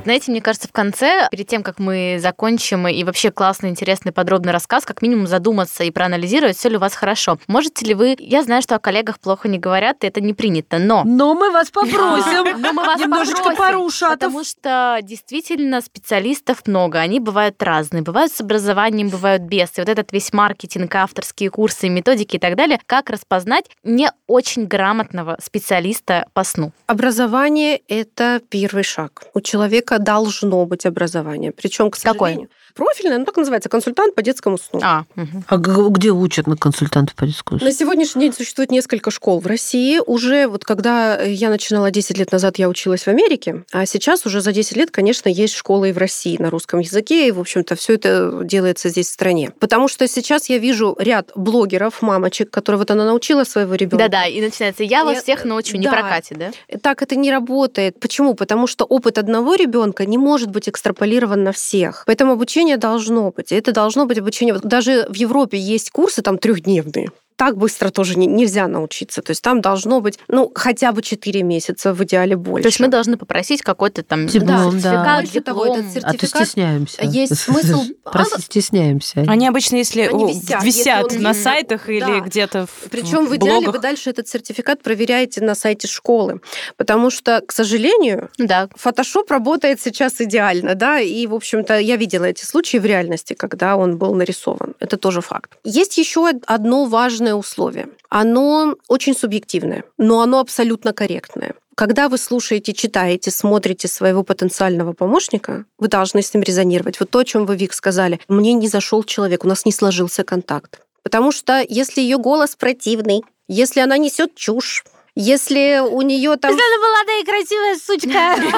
Знаете, 0.08 0.32
мне 0.32 0.40
кажется, 0.40 0.70
в 0.70 0.72
конце, 0.72 1.28
перед 1.32 1.48
тем, 1.48 1.64
как 1.64 1.80
мы 1.80 2.18
закончим 2.22 2.88
и 2.88 3.04
вообще 3.04 3.30
классный, 3.30 3.70
интересный, 3.70 4.14
подробный 4.14 4.54
рассказ, 4.54 4.86
как 4.86 5.02
минимум 5.02 5.28
задуматься 5.28 5.84
и 5.84 5.92
проанализировать, 5.92 6.56
все 6.56 6.70
ли 6.70 6.78
у 6.78 6.80
вас 6.80 6.96
хорошо. 6.96 7.38
Можете 7.48 7.86
ли 7.86 7.94
вы... 7.94 8.16
Я 8.18 8.42
знаю, 8.44 8.62
что 8.62 8.76
о 8.76 8.80
коллегах 8.80 9.20
плохо 9.20 9.50
не 9.50 9.60
говорят, 9.60 10.06
и 10.06 10.08
это 10.08 10.22
не 10.22 10.34
принято, 10.34 10.78
но... 10.78 11.04
Но 11.04 11.34
мы 11.34 11.52
вас 11.52 11.72
попросим. 11.72 12.58
Но 12.62 12.72
мы 12.72 12.86
вас 12.86 13.02
Немножечко 13.02 13.50
попросим, 13.50 13.66
порушатов. 13.66 14.20
Потому 14.20 14.46
что 14.46 15.00
действительно 15.02 15.82
специалистов 15.82 16.66
много. 16.68 17.00
Они 17.00 17.20
бывают 17.20 17.62
разные. 17.62 18.02
Бывают 18.02 18.32
с 18.32 18.40
образованием, 18.40 19.10
бывают 19.10 19.44
без. 19.44 19.78
И 19.78 19.82
вот 19.82 19.90
этот 19.90 20.14
весь 20.14 20.32
маркетинг, 20.32 20.96
авторские 20.96 21.50
курсы, 21.50 21.90
методики 21.90 22.38
и 22.38 22.40
так 22.40 22.56
далее, 22.56 22.80
как 22.86 23.10
распознать 23.10 23.66
не 23.84 24.10
очень 24.26 24.68
грамотного 24.68 25.38
специалиста 25.44 26.28
по 26.32 26.46
сну. 26.46 26.72
Образование– 26.86 27.82
это 27.90 28.42
первый 28.50 28.84
шаг. 28.84 29.24
У 29.34 29.42
человека 29.42 29.97
должно 30.00 30.66
быть 30.66 30.86
образование. 30.86 31.52
Причем, 31.52 31.92
к 31.92 31.98
Какое? 32.02 32.48
Профильное, 32.78 33.18
ну 33.18 33.26
так 33.26 33.36
называется, 33.38 33.70
консультант 33.70 34.16
по 34.16 34.22
детскому 34.22 34.58
сну. 34.58 34.80
А, 34.84 35.04
мгм. 35.16 35.44
А 35.48 35.58
где 35.58 36.12
учат 36.12 36.48
на 36.48 36.56
консультантов 36.56 37.16
по 37.16 37.26
дискуссии? 37.26 37.64
На 37.64 37.72
сегодняшний 37.72 38.22
день 38.22 38.34
существует 38.34 38.72
несколько 38.72 39.12
школ 39.12 39.40
в 39.40 39.48
России. 39.48 40.00
Уже 40.06 40.48
вот 40.48 40.64
когда 40.64 41.22
я 41.22 41.50
начинала 41.50 41.92
10 41.92 42.18
лет 42.18 42.32
назад, 42.32 42.58
я 42.60 42.70
училась 42.70 43.04
в 43.04 43.08
Америке, 43.08 43.64
а 43.74 43.86
сейчас 43.86 44.26
уже 44.26 44.42
за 44.42 44.52
10 44.54 44.78
лет, 44.78 44.92
конечно, 44.92 45.28
есть 45.30 45.56
школы 45.56 45.90
и 45.90 45.92
в 45.92 45.98
России 45.98 46.38
на 46.40 46.50
русском 46.50 46.80
языке, 46.80 47.28
и, 47.28 47.32
в 47.32 47.40
общем-то, 47.40 47.76
все 47.76 47.96
это 47.96 48.42
делается 48.44 48.90
здесь 48.90 49.10
в 49.10 49.14
стране. 49.14 49.52
Потому 49.60 49.88
что 49.88 50.08
сейчас 50.08 50.50
я 50.50 50.58
вижу 50.60 50.96
ряд 51.00 51.32
блогеров, 51.36 52.02
мамочек, 52.02 52.52
которые 52.52 52.80
вот 52.80 52.92
она 52.92 53.06
научила 53.06 53.44
своего 53.44 53.76
ребенка. 53.76 54.06
Да-да, 54.06 54.26
и 54.28 54.40
начинается 54.42 54.84
«я 54.84 55.04
вас 55.04 55.16
Я- 55.16 55.22
всех 55.22 55.46
научу», 55.46 55.78
не 55.78 55.86
да. 55.86 55.92
прокатит, 55.92 56.38
да? 56.38 56.52
Так 56.82 57.02
это 57.02 57.16
не 57.16 57.32
работает. 57.32 58.00
Почему? 58.00 58.36
Потому 58.36 58.68
что 58.68 58.86
опыт 58.86 59.18
одного 59.18 59.56
ребенка 59.56 60.06
не 60.06 60.18
может 60.18 60.52
быть 60.52 60.70
экстраполирован 60.70 61.44
на 61.44 61.52
всех. 61.52 62.04
Поэтому 62.06 62.34
обучение 62.34 62.67
должно 62.76 63.32
быть. 63.32 63.54
Это 63.54 63.72
должно 63.72 64.06
быть 64.06 64.18
обучение. 64.18 64.54
Вот 64.54 64.64
даже 64.64 65.06
в 65.08 65.14
Европе 65.14 65.58
есть 65.58 65.92
курсы 65.92 66.22
там 66.22 66.38
трехдневные. 66.38 67.12
Так 67.38 67.56
быстро 67.56 67.92
тоже 67.92 68.18
не- 68.18 68.26
нельзя 68.28 68.68
научиться. 68.68 69.22
То 69.22 69.32
есть 69.32 69.42
там 69.44 69.62
должно 69.62 70.02
быть, 70.02 70.20
ну, 70.28 70.52
хотя 70.54 70.92
бы 70.92 71.02
4 71.02 71.44
месяца, 71.44 71.94
в 71.94 72.04
идеале 72.04 72.36
больше. 72.36 72.64
То 72.64 72.68
есть 72.68 72.80
мы 72.80 72.88
должны 72.90 73.16
попросить 73.16 73.62
какой-то 73.62 74.04
там 74.04 74.28
Диплом, 74.28 74.80
да. 74.82 75.22
сертификат, 75.22 75.22
Больше 75.24 75.42
того, 75.42 75.66
этот 75.66 75.86
сертификат- 75.86 76.16
А 76.16 76.18
то 76.18 76.28
стесняемся. 76.46 77.02
Есть 77.04 77.36
смысл- 77.40 77.84
Просто 78.04 78.42
стесняемся. 78.42 79.24
Они 79.28 79.48
обычно, 79.48 79.76
если 79.78 80.02
Они 80.02 80.34
висят, 80.34 80.64
висят 80.64 81.04
если 81.06 81.18
он 81.18 81.24
на 81.24 81.34
сайтах 81.36 81.90
или 81.90 82.00
Да. 82.00 82.20
где-то 82.22 82.66
в 82.66 82.90
Причем 82.90 83.26
в 83.28 83.30
в 83.30 83.36
идеале 83.36 83.52
блогах. 83.62 83.76
вы 83.76 83.80
дальше 83.82 84.10
этот 84.10 84.28
сертификат 84.28 84.82
проверяете 84.82 85.42
на 85.42 85.54
сайте 85.56 85.88
школы. 85.88 86.42
Потому 86.76 87.10
что, 87.12 87.42
к 87.46 87.52
сожалению, 87.52 88.30
Да, 88.40 88.68
Фотошоп 88.76 89.30
работает 89.30 89.80
сейчас 89.80 90.20
идеально, 90.20 90.74
да, 90.76 91.00
и, 91.00 91.28
в 91.28 91.36
общем-то, 91.36 91.78
я 91.78 91.98
видела 91.98 92.26
эти 92.26 92.44
случаи 92.46 92.78
в 92.78 92.86
реальности, 92.86 93.34
когда 93.34 93.78
он 93.78 93.98
был 93.98 94.16
нарисован. 94.16 94.74
Это 94.80 94.98
тоже 94.98 95.22
факт. 95.22 95.52
Есть 95.64 95.98
еще 96.00 96.30
одно 96.48 96.86
важное 96.86 97.27
условие. 97.36 97.90
Оно 98.10 98.76
очень 98.88 99.16
субъективное, 99.16 99.84
но 99.98 100.22
оно 100.22 100.40
абсолютно 100.40 100.94
корректное. 100.94 101.56
Когда 101.76 102.10
вы 102.10 102.18
слушаете, 102.18 102.74
читаете, 102.74 103.30
смотрите 103.30 103.88
своего 103.88 104.24
потенциального 104.24 104.94
помощника, 104.94 105.66
вы 105.78 105.88
должны 105.88 106.24
с 106.24 106.34
ним 106.34 106.42
резонировать. 106.42 107.00
Вот 107.00 107.12
то, 107.12 107.20
о 107.20 107.26
чем 107.26 107.46
вы, 107.46 107.56
Вик, 107.56 107.74
сказали. 107.74 108.20
Мне 108.28 108.54
не 108.54 108.68
зашел 108.68 109.04
человек, 109.04 109.46
у 109.46 109.48
нас 109.48 109.64
не 109.64 109.72
сложился 109.72 110.24
контакт. 110.24 110.82
Потому 111.04 111.32
что 111.32 111.64
если 111.70 112.02
ее 112.02 112.18
голос 112.18 112.56
противный, 112.56 113.22
если 113.48 113.80
она 113.80 113.98
несет 113.98 114.34
чушь, 114.34 114.84
если 115.20 115.80
у 115.80 116.02
нее 116.02 116.36
там... 116.38 116.52
она 116.52 116.62
молодая 116.78 117.22
и 117.22 117.26
красивая 117.26 117.76
сучка. 117.76 118.08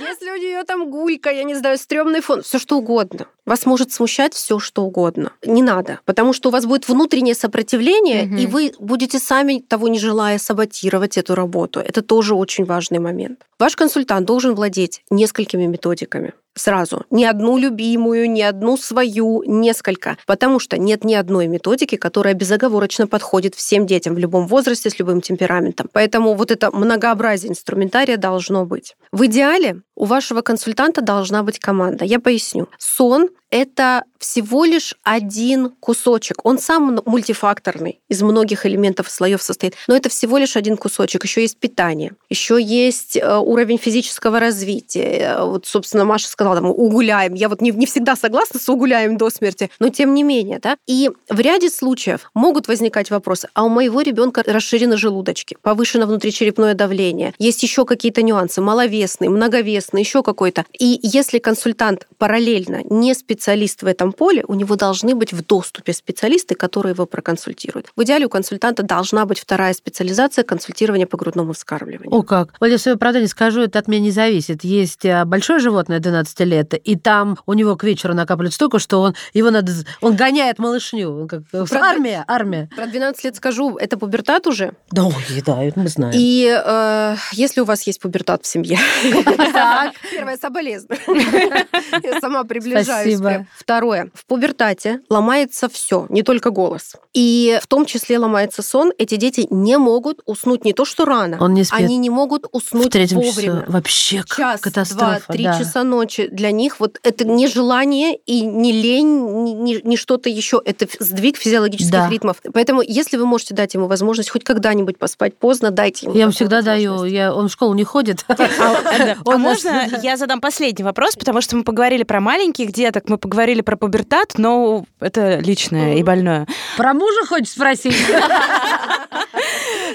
Если 0.00 0.30
у 0.30 0.36
нее 0.36 0.64
там 0.64 0.90
гулька, 0.90 1.30
я 1.30 1.44
не 1.44 1.54
знаю, 1.54 1.78
стрёмный 1.78 2.20
фон, 2.20 2.42
все 2.42 2.58
что 2.58 2.76
угодно. 2.78 3.26
Вас 3.44 3.66
может 3.66 3.92
смущать 3.92 4.34
все 4.34 4.58
что 4.58 4.82
угодно. 4.82 5.32
Не 5.44 5.62
надо, 5.62 6.00
потому 6.04 6.32
что 6.32 6.48
у 6.48 6.52
вас 6.52 6.66
будет 6.66 6.88
внутреннее 6.88 7.34
сопротивление, 7.34 8.24
и 8.24 8.46
вы 8.46 8.72
будете 8.78 9.18
сами 9.18 9.58
того 9.58 9.88
не 9.88 9.98
желая 9.98 10.38
саботировать 10.38 11.18
эту 11.18 11.34
работу. 11.34 11.80
Это 11.80 12.02
тоже 12.02 12.34
очень 12.34 12.64
важный 12.64 12.98
момент. 12.98 13.40
Ваш 13.58 13.76
консультант 13.76 14.26
должен 14.26 14.54
владеть 14.54 15.02
несколькими 15.10 15.66
методиками 15.66 16.32
сразу. 16.56 17.04
Ни 17.10 17.24
одну 17.24 17.58
любимую, 17.58 18.30
ни 18.30 18.40
одну 18.40 18.76
свою, 18.76 19.42
несколько. 19.46 20.16
Потому 20.26 20.58
что 20.58 20.78
нет 20.78 21.04
ни 21.04 21.14
одной 21.14 21.46
методики, 21.46 21.96
которая 21.96 22.34
безоговорочно 22.34 23.06
подходит 23.06 23.54
всем 23.54 23.86
детям 23.86 24.14
в 24.14 24.18
любом 24.18 24.46
возрасте, 24.46 24.90
с 24.90 24.98
любым 24.98 25.20
темпераментом. 25.20 25.88
Поэтому 25.92 26.34
вот 26.34 26.50
это 26.50 26.70
многообразие 26.70 27.50
инструментария 27.50 28.16
должно 28.16 28.64
быть. 28.64 28.96
В 29.12 29.26
идеале 29.26 29.82
у 29.94 30.04
вашего 30.04 30.40
консультанта 30.40 31.02
должна 31.02 31.42
быть 31.42 31.58
команда. 31.58 32.04
Я 32.04 32.20
поясню. 32.20 32.68
Сон— 32.78 33.28
это 33.50 34.04
всего 34.18 34.64
лишь 34.64 34.94
один 35.02 35.70
кусочек. 35.80 36.38
Он 36.44 36.58
сам 36.58 37.00
мультифакторный, 37.04 38.00
из 38.08 38.22
многих 38.22 38.66
элементов 38.66 39.10
слоев 39.10 39.42
состоит. 39.42 39.74
Но 39.86 39.96
это 39.96 40.08
всего 40.08 40.38
лишь 40.38 40.56
один 40.56 40.76
кусочек. 40.76 41.24
Еще 41.24 41.42
есть 41.42 41.58
питание, 41.58 42.12
еще 42.28 42.60
есть 42.60 43.16
э, 43.16 43.36
уровень 43.36 43.78
физического 43.78 44.40
развития. 44.40 45.36
Э, 45.36 45.44
Вот, 45.44 45.66
собственно, 45.66 46.04
Маша 46.04 46.28
сказала, 46.28 46.56
там, 46.56 46.66
угуляем. 46.66 47.34
Я 47.34 47.48
вот 47.48 47.60
не, 47.60 47.70
не 47.70 47.86
всегда 47.86 48.16
согласна 48.16 48.58
с 48.58 48.68
угуляем 48.68 49.16
до 49.16 49.30
смерти, 49.30 49.70
но 49.78 49.90
тем 49.90 50.14
не 50.14 50.22
менее, 50.22 50.58
да. 50.58 50.76
И 50.86 51.10
в 51.28 51.38
ряде 51.38 51.70
случаев 51.70 52.30
могут 52.34 52.68
возникать 52.68 53.10
вопросы. 53.10 53.48
А 53.54 53.64
у 53.64 53.68
моего 53.68 54.00
ребенка 54.00 54.42
расширены 54.46 54.96
желудочки, 54.96 55.56
повышено 55.62 56.06
внутричерепное 56.06 56.74
давление, 56.74 57.34
есть 57.38 57.62
еще 57.62 57.84
какие-то 57.84 58.22
нюансы, 58.22 58.60
маловесный, 58.60 59.28
многовесный, 59.28 60.00
еще 60.00 60.22
какой-то. 60.22 60.64
И 60.78 60.98
если 61.02 61.38
консультант 61.38 62.08
параллельно 62.18 62.82
не 62.84 63.14
специалист 63.14 63.35
в 63.82 63.86
этом 63.86 64.12
поле, 64.12 64.44
у 64.46 64.54
него 64.54 64.76
должны 64.76 65.14
быть 65.14 65.32
в 65.32 65.44
доступе 65.44 65.92
специалисты, 65.92 66.54
которые 66.54 66.92
его 66.92 67.06
проконсультируют. 67.06 67.88
В 67.96 68.02
идеале 68.02 68.26
у 68.26 68.28
консультанта 68.28 68.82
должна 68.82 69.24
быть 69.26 69.38
вторая 69.38 69.72
специализация 69.72 70.44
консультирования 70.44 71.06
по 71.06 71.16
грудному 71.16 71.52
вскармливанию. 71.52 72.12
О, 72.12 72.22
как. 72.22 72.54
Вот 72.60 72.66
я 72.66 72.78
свое 72.78 72.96
правда 72.96 73.20
не 73.20 73.26
скажу, 73.26 73.62
это 73.62 73.78
от 73.78 73.88
меня 73.88 74.00
не 74.00 74.10
зависит. 74.10 74.64
Есть 74.64 75.04
а, 75.06 75.24
большое 75.24 75.58
животное 75.58 75.98
12 75.98 76.40
лет, 76.40 76.74
и 76.74 76.96
там 76.96 77.38
у 77.46 77.52
него 77.52 77.76
к 77.76 77.84
вечеру 77.84 78.14
накапливает 78.14 78.54
столько, 78.54 78.78
что 78.78 79.00
он 79.00 79.14
его 79.32 79.50
надо... 79.50 79.72
Он 80.00 80.16
гоняет 80.16 80.58
малышню. 80.58 81.26
Как... 81.28 81.42
Правда? 81.50 81.80
Армия, 81.80 82.24
армия. 82.26 82.68
Про 82.76 82.86
12 82.86 83.24
лет 83.24 83.36
скажу, 83.36 83.76
это 83.76 83.98
пубертат 83.98 84.46
уже. 84.46 84.72
Да, 84.90 85.04
ой, 85.04 85.14
да, 85.44 85.62
это 85.62 85.78
мы 85.80 85.88
знаем. 85.88 86.14
И 86.16 86.46
э, 86.46 87.16
если 87.32 87.60
у 87.60 87.64
вас 87.64 87.86
есть 87.86 88.00
пубертат 88.00 88.44
в 88.44 88.46
семье, 88.46 88.78
первое 90.10 90.36
соболезную. 90.36 91.00
Я 92.02 92.20
сама 92.20 92.44
приближаюсь. 92.44 93.18
Прям. 93.28 93.46
Второе. 93.56 94.10
В 94.14 94.24
пубертате 94.26 95.00
ломается 95.08 95.68
все, 95.68 96.06
не 96.08 96.22
только 96.22 96.50
голос. 96.50 96.94
И 97.14 97.58
в 97.62 97.66
том 97.66 97.86
числе 97.86 98.18
ломается 98.18 98.62
сон. 98.62 98.92
Эти 98.98 99.16
дети 99.16 99.46
не 99.50 99.76
могут 99.78 100.20
уснуть 100.26 100.64
не 100.64 100.72
то, 100.72 100.84
что 100.84 101.04
рано. 101.04 101.38
Он 101.40 101.54
не 101.54 101.64
спит 101.64 101.78
Они 101.80 101.96
не 101.96 102.10
могут 102.10 102.44
в 102.44 102.48
уснуть 102.52 102.90
третьем 102.92 103.18
вовремя. 103.20 103.60
часу. 103.60 103.72
Вообще 103.72 104.16
Час, 104.26 104.36
два, 104.36 104.56
катастрофа. 104.58 105.32
три 105.32 105.44
да. 105.44 105.58
часа 105.58 105.82
ночи 105.84 106.28
для 106.30 106.50
них 106.50 106.80
вот 106.80 106.98
это 107.02 107.24
не 107.26 107.46
желание 107.48 108.16
и 108.16 108.42
не 108.42 108.72
лень, 108.72 109.42
не, 109.42 109.52
не- 109.54 109.80
не 109.82 109.96
что-то 109.96 110.28
еще. 110.28 110.60
Это 110.64 110.86
сдвиг 111.00 111.36
физиологических 111.36 111.90
Да. 111.92 112.08
ритмов. 112.10 112.36
Поэтому, 112.52 112.82
если 112.82 113.16
вы 113.16 113.26
можете 113.26 113.54
дать 113.54 113.74
ему 113.74 113.86
возможность 113.86 114.30
хоть 114.30 114.44
когда-нибудь 114.44 114.98
поспать 114.98 115.36
поздно, 115.36 115.70
дайте 115.70 116.06
ему. 116.06 116.14
Я 116.14 116.22
ему 116.22 116.32
всегда 116.32 116.62
даю. 116.62 117.04
Я, 117.04 117.34
он 117.34 117.48
в 117.48 117.52
школу 117.52 117.74
не 117.74 117.84
ходит. 117.84 118.24
А 118.28 118.36
Он 119.24 119.42
нас- 119.42 119.64
можно 119.64 119.88
я 120.02 120.16
задам 120.16 120.40
последний 120.40 120.84
вопрос, 120.84 121.16
потому 121.16 121.40
что 121.40 121.56
мы 121.56 121.64
поговорили 121.64 122.02
про 122.02 122.20
маленьких 122.20 122.72
деток, 122.72 123.08
мы 123.08 123.15
поговорили 123.18 123.60
про 123.60 123.76
пубертат, 123.76 124.34
но 124.38 124.84
это 125.00 125.38
личное 125.38 125.96
и 125.96 126.02
больное. 126.02 126.46
Про 126.76 126.94
мужа 126.94 127.26
хочешь 127.26 127.50
спросить? 127.50 127.96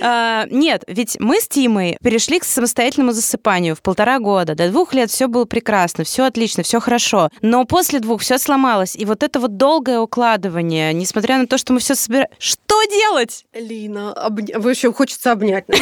А, 0.04 0.46
Нет, 0.50 0.84
ведь 0.88 1.18
мы 1.20 1.40
с 1.40 1.48
Тимой 1.48 1.98
перешли 2.04 2.40
к 2.40 2.44
самостоятельному 2.44 3.12
засыпанию 3.12 3.76
в 3.76 3.82
полтора 3.82 4.20
года. 4.20 4.56
До 4.56 4.70
двух 4.70 4.94
лет 4.94 5.12
все 5.12 5.28
было 5.28 5.46
прекрасно, 5.46 6.04
все 6.04 6.26
отлично, 6.26 6.64
все 6.64 6.80
хорошо. 6.80 7.30
Но 7.42 7.66
после 7.66 8.00
двух 8.00 8.22
все 8.22 8.40
сломалось. 8.40 8.96
И 8.96 9.06
вот 9.06 9.22
это 9.22 9.40
вот 9.40 9.58
долгое 9.58 10.00
укладывание, 10.00 10.94
несмотря 10.94 11.38
на 11.38 11.46
то, 11.46 11.58
что 11.58 11.74
мы 11.74 11.80
все 11.80 11.96
собираем... 11.96 12.30
Что 12.40 12.84
делать? 12.86 13.46
Лина, 13.54 14.16
вы 14.30 14.72
еще 14.72 14.92
хочется 14.92 15.34
обнять. 15.34 15.66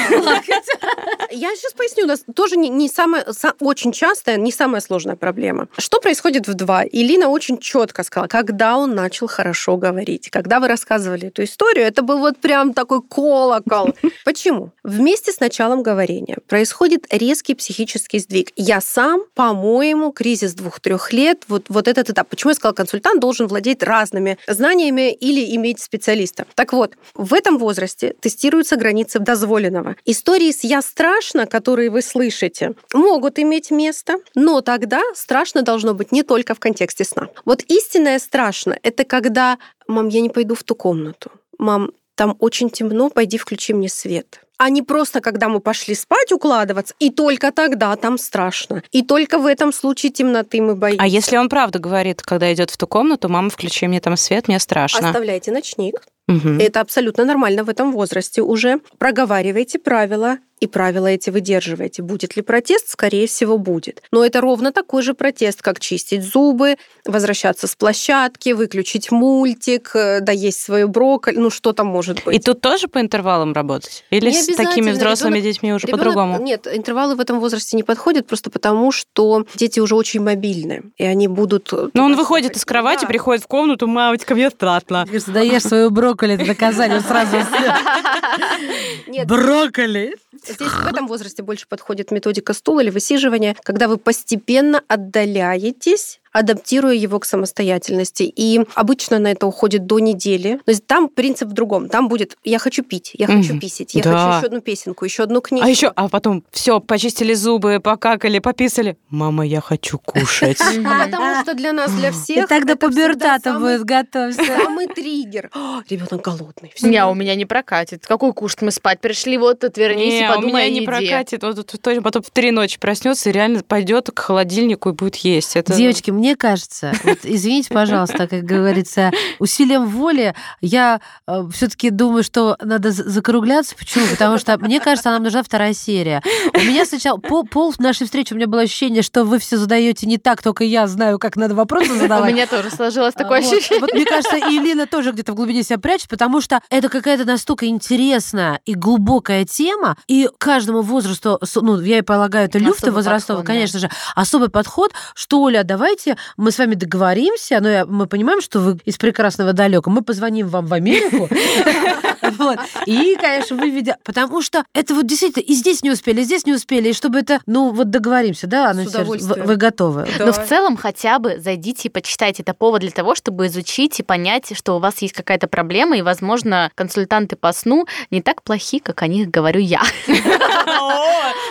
Я 1.32 1.56
сейчас 1.56 1.74
поясню, 1.74 2.06
у 2.06 2.08
нас 2.08 2.24
тоже 2.36 2.58
не, 2.58 2.70
не 2.70 2.90
самая, 2.90 3.24
са- 3.26 3.56
очень 3.60 3.92
частая, 3.92 4.38
не 4.38 4.52
самая 4.52 4.82
сложная 4.82 5.16
проблема. 5.16 5.68
Что 5.78 6.00
происходит 6.00 6.48
в 6.48 6.54
два? 6.54 6.84
И 6.84 7.04
Лина 7.04 7.30
очень 7.30 7.58
четко 7.58 8.04
сказала, 8.04 8.28
когда 8.28 8.78
он 8.78 8.96
начал 8.96 9.28
хорошо 9.28 9.78
говорить. 9.78 10.30
Когда 10.30 10.60
вы 10.60 10.68
рассказывали 10.68 11.28
эту 11.28 11.44
историю, 11.44 11.86
это 11.86 12.02
был 12.02 12.20
вот 12.20 12.38
прям 12.38 12.74
такой 12.74 13.02
колокол. 13.02 13.94
Почему? 14.26 14.72
Вместе 14.84 15.32
с 15.32 15.40
началом 15.40 15.84
говорения 15.84 16.38
происходит 16.48 17.06
резкий 17.12 17.56
психический 17.56 18.20
сдвиг. 18.20 18.52
Я 18.56 18.82
сам, 18.82 19.24
по-моему, 19.36 20.12
кризис 20.12 20.54
двух-трех 20.54 21.14
лет, 21.14 21.44
вот, 21.48 21.66
вот 21.70 21.88
этот 21.88 22.10
этап. 22.10 22.28
Почему 22.30 22.52
я 22.52 22.56
сказала, 22.56 22.76
консультант 22.76 23.20
должен 23.20 23.48
владеть 23.48 23.84
разными 23.84 24.38
знаниями 24.48 25.12
или 25.14 25.56
иметь 25.56 25.80
специалиста? 25.82 26.46
Так 26.56 26.74
вот, 26.74 26.94
в 27.14 27.34
этом 27.34 27.58
возрасте 27.58 28.16
тестируются 28.20 28.76
границы 28.76 29.20
дозволенного. 29.20 29.96
Истории 30.06 30.52
с 30.52 30.64
«я 30.64 30.82
страшно», 31.00 31.46
которые 31.46 31.90
вы 31.90 32.02
слышите, 32.02 32.74
могут 32.94 33.40
иметь 33.40 33.72
место, 33.72 34.18
но 34.36 34.60
тогда 34.60 35.02
страшно 35.14 35.62
должно 35.62 35.94
быть 35.94 36.12
не 36.12 36.24
только 36.24 36.54
в 36.54 36.60
контексте 36.60 37.06
сна. 37.06 37.30
Вот 37.46 37.64
истинное 37.70 38.20
страшно– 38.20 38.78
это 38.84 39.06
когда 39.06 39.58
«мам, 39.88 40.10
я 40.10 40.20
не 40.20 40.30
пойду 40.30 40.56
в 40.56 40.64
ту 40.64 40.76
комнату», 40.76 41.32
«мам, 41.58 41.92
там 42.16 42.36
очень 42.40 42.70
темно, 42.70 43.10
пойди 43.10 43.38
включи 43.38 43.74
мне 43.74 43.88
свет» 43.90 44.42
а 44.62 44.70
не 44.70 44.82
просто, 44.82 45.22
когда 45.22 45.48
мы 45.48 45.62
пошли 45.62 45.96
спать 45.96 46.34
укладываться, 46.34 46.94
и 47.00 47.10
только 47.12 47.54
тогда 47.54 47.96
там 47.96 48.18
страшно. 48.18 48.84
И 48.92 49.04
только 49.04 49.40
в 49.40 49.46
этом 49.46 49.72
случае 49.72 50.12
темноты 50.12 50.62
мы 50.62 50.76
боимся. 50.76 51.02
А 51.02 51.08
если 51.08 51.38
он 51.38 51.48
правда 51.48 51.80
говорит, 51.80 52.22
когда 52.22 52.54
идет 52.54 52.70
в 52.70 52.76
ту 52.76 52.86
комнату, 52.86 53.30
мама, 53.30 53.50
включи 53.50 53.88
мне 53.88 54.02
там 54.02 54.18
свет, 54.18 54.50
мне 54.50 54.60
страшно. 54.60 55.08
Оставляйте 55.08 55.54
ночник. 55.54 56.04
Угу. 56.28 56.60
Это 56.60 56.82
абсолютно 56.82 57.24
нормально 57.24 57.64
в 57.64 57.70
этом 57.70 57.94
возрасте 57.94 58.42
уже. 58.42 58.82
Проговаривайте 58.98 59.80
правила, 59.80 60.40
и 60.60 60.68
правила 60.68 61.08
эти 61.08 61.30
выдерживаете. 61.30 62.02
Будет 62.02 62.36
ли 62.36 62.42
протест? 62.42 62.90
Скорее 62.90 63.28
всего, 63.28 63.58
будет. 63.58 64.02
Но 64.12 64.26
это 64.26 64.42
ровно 64.42 64.72
такой 64.72 65.04
же 65.04 65.14
протест, 65.14 65.62
как 65.62 65.80
чистить 65.80 66.24
зубы, 66.24 66.78
возвращаться 67.06 67.68
с 67.68 67.76
площадки, 67.76 68.52
выключить 68.52 69.12
мультик, 69.12 69.92
э, 69.94 70.20
доесть 70.22 70.62
свою 70.62 70.88
брокколи, 70.88 71.38
ну 71.38 71.50
что 71.50 71.74
там 71.74 71.88
может 71.88 72.24
быть. 72.24 72.36
И 72.36 72.40
тут 72.40 72.62
тоже 72.62 72.88
по 72.88 73.00
интервалам 73.00 73.54
работать? 73.54 74.04
Или 74.10 74.32
с 74.32 74.48
такими 74.56 74.92
взрослыми 74.92 75.38
ребенок, 75.38 75.54
детьми 75.54 75.74
уже 75.74 75.88
по-другому? 75.88 76.42
Нет, 76.42 76.68
интервалы 76.72 77.16
в 77.16 77.20
этом 77.20 77.40
возрасте 77.40 77.78
не 77.78 77.84
подходят 77.84 78.28
просто 78.28 78.50
потому, 78.50 78.92
что 78.92 79.46
дети 79.56 79.80
уже 79.80 79.96
очень 79.96 80.22
мобильны, 80.22 80.84
и 80.98 81.06
они 81.06 81.28
будут... 81.28 81.72
Э, 81.74 81.90
ну, 81.94 82.04
он 82.04 82.16
выходит 82.16 82.56
из 82.56 82.66
кровати, 82.66 83.02
да. 83.02 83.08
приходит 83.08 83.44
в 83.44 83.48
комнату, 83.48 83.88
мамочка, 83.88 84.36
мне 84.36 84.50
страшно. 84.50 85.06
Говорит, 85.06 85.24
доешь 85.28 85.64
свою 85.64 85.90
брокколи, 85.90 86.34
это 86.36 86.46
наказание 86.46 87.02
сразу. 87.02 87.38
Брокколи! 89.26 90.16
Здесь 90.46 90.72
в 90.72 90.88
этом 90.88 91.08
возрасте 91.08 91.44
больше 91.44 91.68
подходит 91.68 92.12
методика 92.12 92.54
стула 92.54 92.82
или 92.82 92.90
высиживания, 92.90 93.56
когда 93.64 93.88
вы 93.88 93.98
постепенно 93.98 94.82
отдаляетесь 94.88 96.19
адаптируя 96.32 96.94
его 96.94 97.20
к 97.20 97.26
самостоятельности. 97.26 98.24
И 98.24 98.62
обычно 98.76 99.20
на 99.20 99.32
это 99.32 99.48
уходит 99.48 99.86
до 99.86 100.00
недели. 100.00 100.60
То 100.66 100.72
есть 100.72 100.86
там 100.86 101.10
принцип 101.10 101.50
в 101.50 101.54
другом. 101.54 101.90
Там 101.90 102.08
будет 102.08 102.38
«я 102.44 102.60
хочу 102.60 102.84
пить», 102.84 103.12
«я 103.14 103.28
хочу 103.28 103.60
писать», 103.60 103.96
«я 103.96 104.04
да. 104.04 104.12
хочу 104.12 104.38
еще 104.38 104.48
одну 104.48 104.62
песенку», 104.62 105.06
еще 105.06 105.24
одну 105.24 105.42
книгу. 105.42 105.66
А 105.66 105.70
еще, 105.70 105.92
а 105.96 106.08
потом 106.10 106.44
все, 106.52 106.80
почистили 106.80 107.34
зубы, 107.34 107.80
покакали, 107.80 108.40
пописали. 108.40 108.98
«Мама, 109.10 109.46
я 109.46 109.62
хочу 109.62 110.00
кушать». 110.00 110.58
Потому 110.76 111.42
что 111.42 111.54
для 111.54 111.74
нас, 111.74 111.92
для 111.92 112.12
всех... 112.12 112.46
И 112.46 112.48
тогда 112.48 112.76
пубертата 112.76 113.58
будет 113.60 113.84
готовься. 113.84 114.44
Самый 114.44 114.88
триггер. 114.88 115.50
Ребенок 115.90 116.22
голодный. 116.22 116.74
Не, 116.82 117.06
у 117.06 117.14
меня 117.14 117.36
не 117.36 117.46
прокатит. 117.46 118.06
Какой 118.06 118.34
кушать? 118.34 118.62
Мы 118.62 118.72
спать 118.72 119.02
пришли, 119.02 119.38
вот 119.38 119.64
отвернись 119.64 120.22
и 120.22 120.28
подумай 120.28 120.50
у 120.50 120.70
меня 120.70 120.70
не 120.70 120.86
прокатит. 120.86 121.44
Вот 121.44 121.66
потом 122.04 122.24
в 122.24 122.30
три 122.30 122.52
ночи 122.52 122.80
проснется 122.80 123.30
и 123.30 123.34
реально 123.34 123.64
пойдет 123.64 124.10
к 124.14 124.20
холодильнику 124.20 124.90
и 124.90 124.94
будет 124.94 125.16
есть. 125.18 125.58
Девочки, 125.66 126.12
мне 126.12 126.29
кажется, 126.36 126.94
вот, 127.04 127.20
извините, 127.24 127.74
пожалуйста, 127.74 128.28
как 128.28 128.44
говорится, 128.44 129.12
усилием 129.40 129.88
воли 129.88 130.36
я 130.62 131.02
э, 131.28 131.44
все-таки 131.54 131.90
думаю, 131.90 132.24
что 132.24 132.58
надо 132.62 132.92
закругляться. 132.92 133.76
Почему? 133.76 134.06
Потому 134.08 134.38
что 134.38 134.58
мне 134.58 134.80
кажется, 134.80 135.10
нам 135.12 135.24
нужна 135.24 135.44
вторая 135.44 135.74
серия. 135.74 136.22
У 136.54 136.60
меня 136.60 136.86
сначала 136.86 137.18
пол, 137.18 137.46
пол 137.46 137.74
нашей 137.80 138.06
встречи 138.06 138.34
у 138.34 138.36
меня 138.36 138.48
было 138.48 138.62
ощущение, 138.62 139.02
что 139.02 139.24
вы 139.24 139.40
все 139.40 139.58
задаете 139.58 140.08
не 140.08 140.18
так, 140.18 140.42
только 140.42 140.64
я 140.64 140.88
знаю, 140.88 141.20
как 141.20 141.36
надо 141.36 141.56
вопросы 141.56 141.94
задавать. 141.96 142.32
У 142.32 142.34
меня 142.34 142.48
тоже 142.48 142.70
сложилось 142.70 143.14
такое 143.14 143.42
вот. 143.42 143.54
ощущение. 143.54 143.82
Вот 143.82 143.94
мне 143.94 144.06
кажется, 144.06 144.38
и 144.38 144.60
Лина 144.60 144.88
тоже 144.88 145.12
где-то 145.12 145.34
в 145.34 145.36
глубине 145.36 145.64
себя 145.64 145.78
прячет, 145.78 146.10
потому 146.10 146.42
что 146.42 146.62
это 146.70 146.90
какая-то 146.90 147.26
настолько 147.26 147.68
интересная 147.68 148.60
и 148.66 148.74
глубокая 148.74 149.46
тема, 149.46 149.98
и 150.08 150.30
каждому 150.38 150.82
возрасту, 150.82 151.40
ну, 151.56 151.80
я 151.82 152.00
и 152.00 152.02
полагаю, 152.02 152.46
это 152.48 152.60
люфты 152.60 152.92
возрастовые, 152.92 153.46
конечно 153.46 153.80
же, 153.80 153.90
особый 154.16 154.50
подход, 154.50 154.92
что, 155.14 155.42
Оля, 155.42 155.64
давайте 155.64 156.09
мы 156.38 156.52
с 156.52 156.58
вами 156.58 156.76
договоримся, 156.76 157.60
но 157.60 157.86
мы 157.86 158.08
понимаем, 158.08 158.42
что 158.42 158.60
вы 158.60 158.80
из 158.86 158.98
прекрасного 158.98 159.54
далека, 159.54 159.90
мы 159.90 160.02
позвоним 160.02 160.48
вам 160.48 160.66
в 160.66 160.74
Америку, 160.74 161.30
вот. 162.38 162.60
И, 162.86 163.18
конечно, 163.20 163.58
выведя... 163.58 163.98
Потому 164.04 164.42
что 164.42 164.64
это 164.74 164.94
вот 164.94 165.06
действительно 165.08 165.44
и 165.44 165.54
здесь 165.54 165.84
не 165.84 165.92
успели, 165.92 166.22
и 166.22 166.24
здесь 166.24 166.46
не 166.46 166.54
успели, 166.54 166.90
и 166.90 166.94
чтобы 166.94 167.20
это... 167.20 167.40
Ну, 167.46 167.72
вот 167.72 167.90
договоримся, 167.90 168.48
да, 168.48 168.70
Анна 168.70 168.84
вы, 168.84 169.18
вы 169.18 169.56
готовы? 169.56 170.08
Да. 170.18 170.26
Но 170.26 170.32
в 170.34 170.46
целом 170.46 170.78
хотя 170.78 171.20
бы 171.20 171.40
зайдите 171.40 171.88
и 171.88 171.92
почитайте. 171.92 172.44
Это 172.44 172.54
повод 172.54 172.82
для 172.82 172.92
того, 172.92 173.16
чтобы 173.16 173.48
изучить 173.48 174.00
и 174.00 174.04
понять, 174.04 174.56
что 174.56 174.76
у 174.76 174.80
вас 174.80 175.02
есть 175.02 175.14
какая-то 175.14 175.48
проблема, 175.48 175.98
и, 175.98 176.02
возможно, 176.02 176.72
консультанты 176.76 177.36
по 177.36 177.52
сну 177.54 177.86
не 178.12 178.22
так 178.22 178.44
плохи, 178.44 178.80
как 178.80 179.02
о 179.02 179.08
них 179.08 179.30
говорю 179.30 179.60
я. 179.60 179.82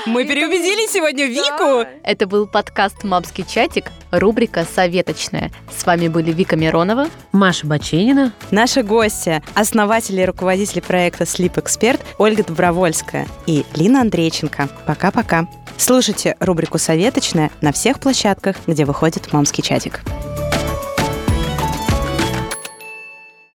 Мы 0.07 0.25
переубедили 0.25 0.91
сегодня 0.91 1.27
Вику. 1.27 1.89
Это 2.03 2.27
был 2.27 2.47
подкаст 2.47 3.05
«Мамский 3.05 3.45
чатик», 3.45 3.87
рубрика 4.11 4.67
«Советочная». 4.75 5.51
С 5.77 5.85
вами 5.87 6.09
были 6.09 6.33
Вика 6.33 6.57
Миронова, 6.57 7.09
Маша 7.33 7.67
Баченина, 7.67 8.33
наши 8.51 8.83
гости, 8.83 9.43
основатели 9.55 10.23
и 10.23 10.25
руководители 10.25 10.81
проекта 10.81 11.25
Sleep 11.25 11.55
Expert 11.55 12.01
Ольга 12.19 12.45
Добровольская 12.45 13.27
и 13.47 13.65
Лина 13.75 14.01
Андрейченко. 14.01 14.69
Пока-пока. 14.87 15.49
Слушайте 15.77 16.37
рубрику 16.41 16.79
«Советочная» 16.79 17.51
на 17.61 17.73
всех 17.73 18.01
площадках, 18.01 18.57
где 18.67 18.85
выходит 18.85 19.33
«Мамский 19.33 19.63
чатик». 19.63 20.03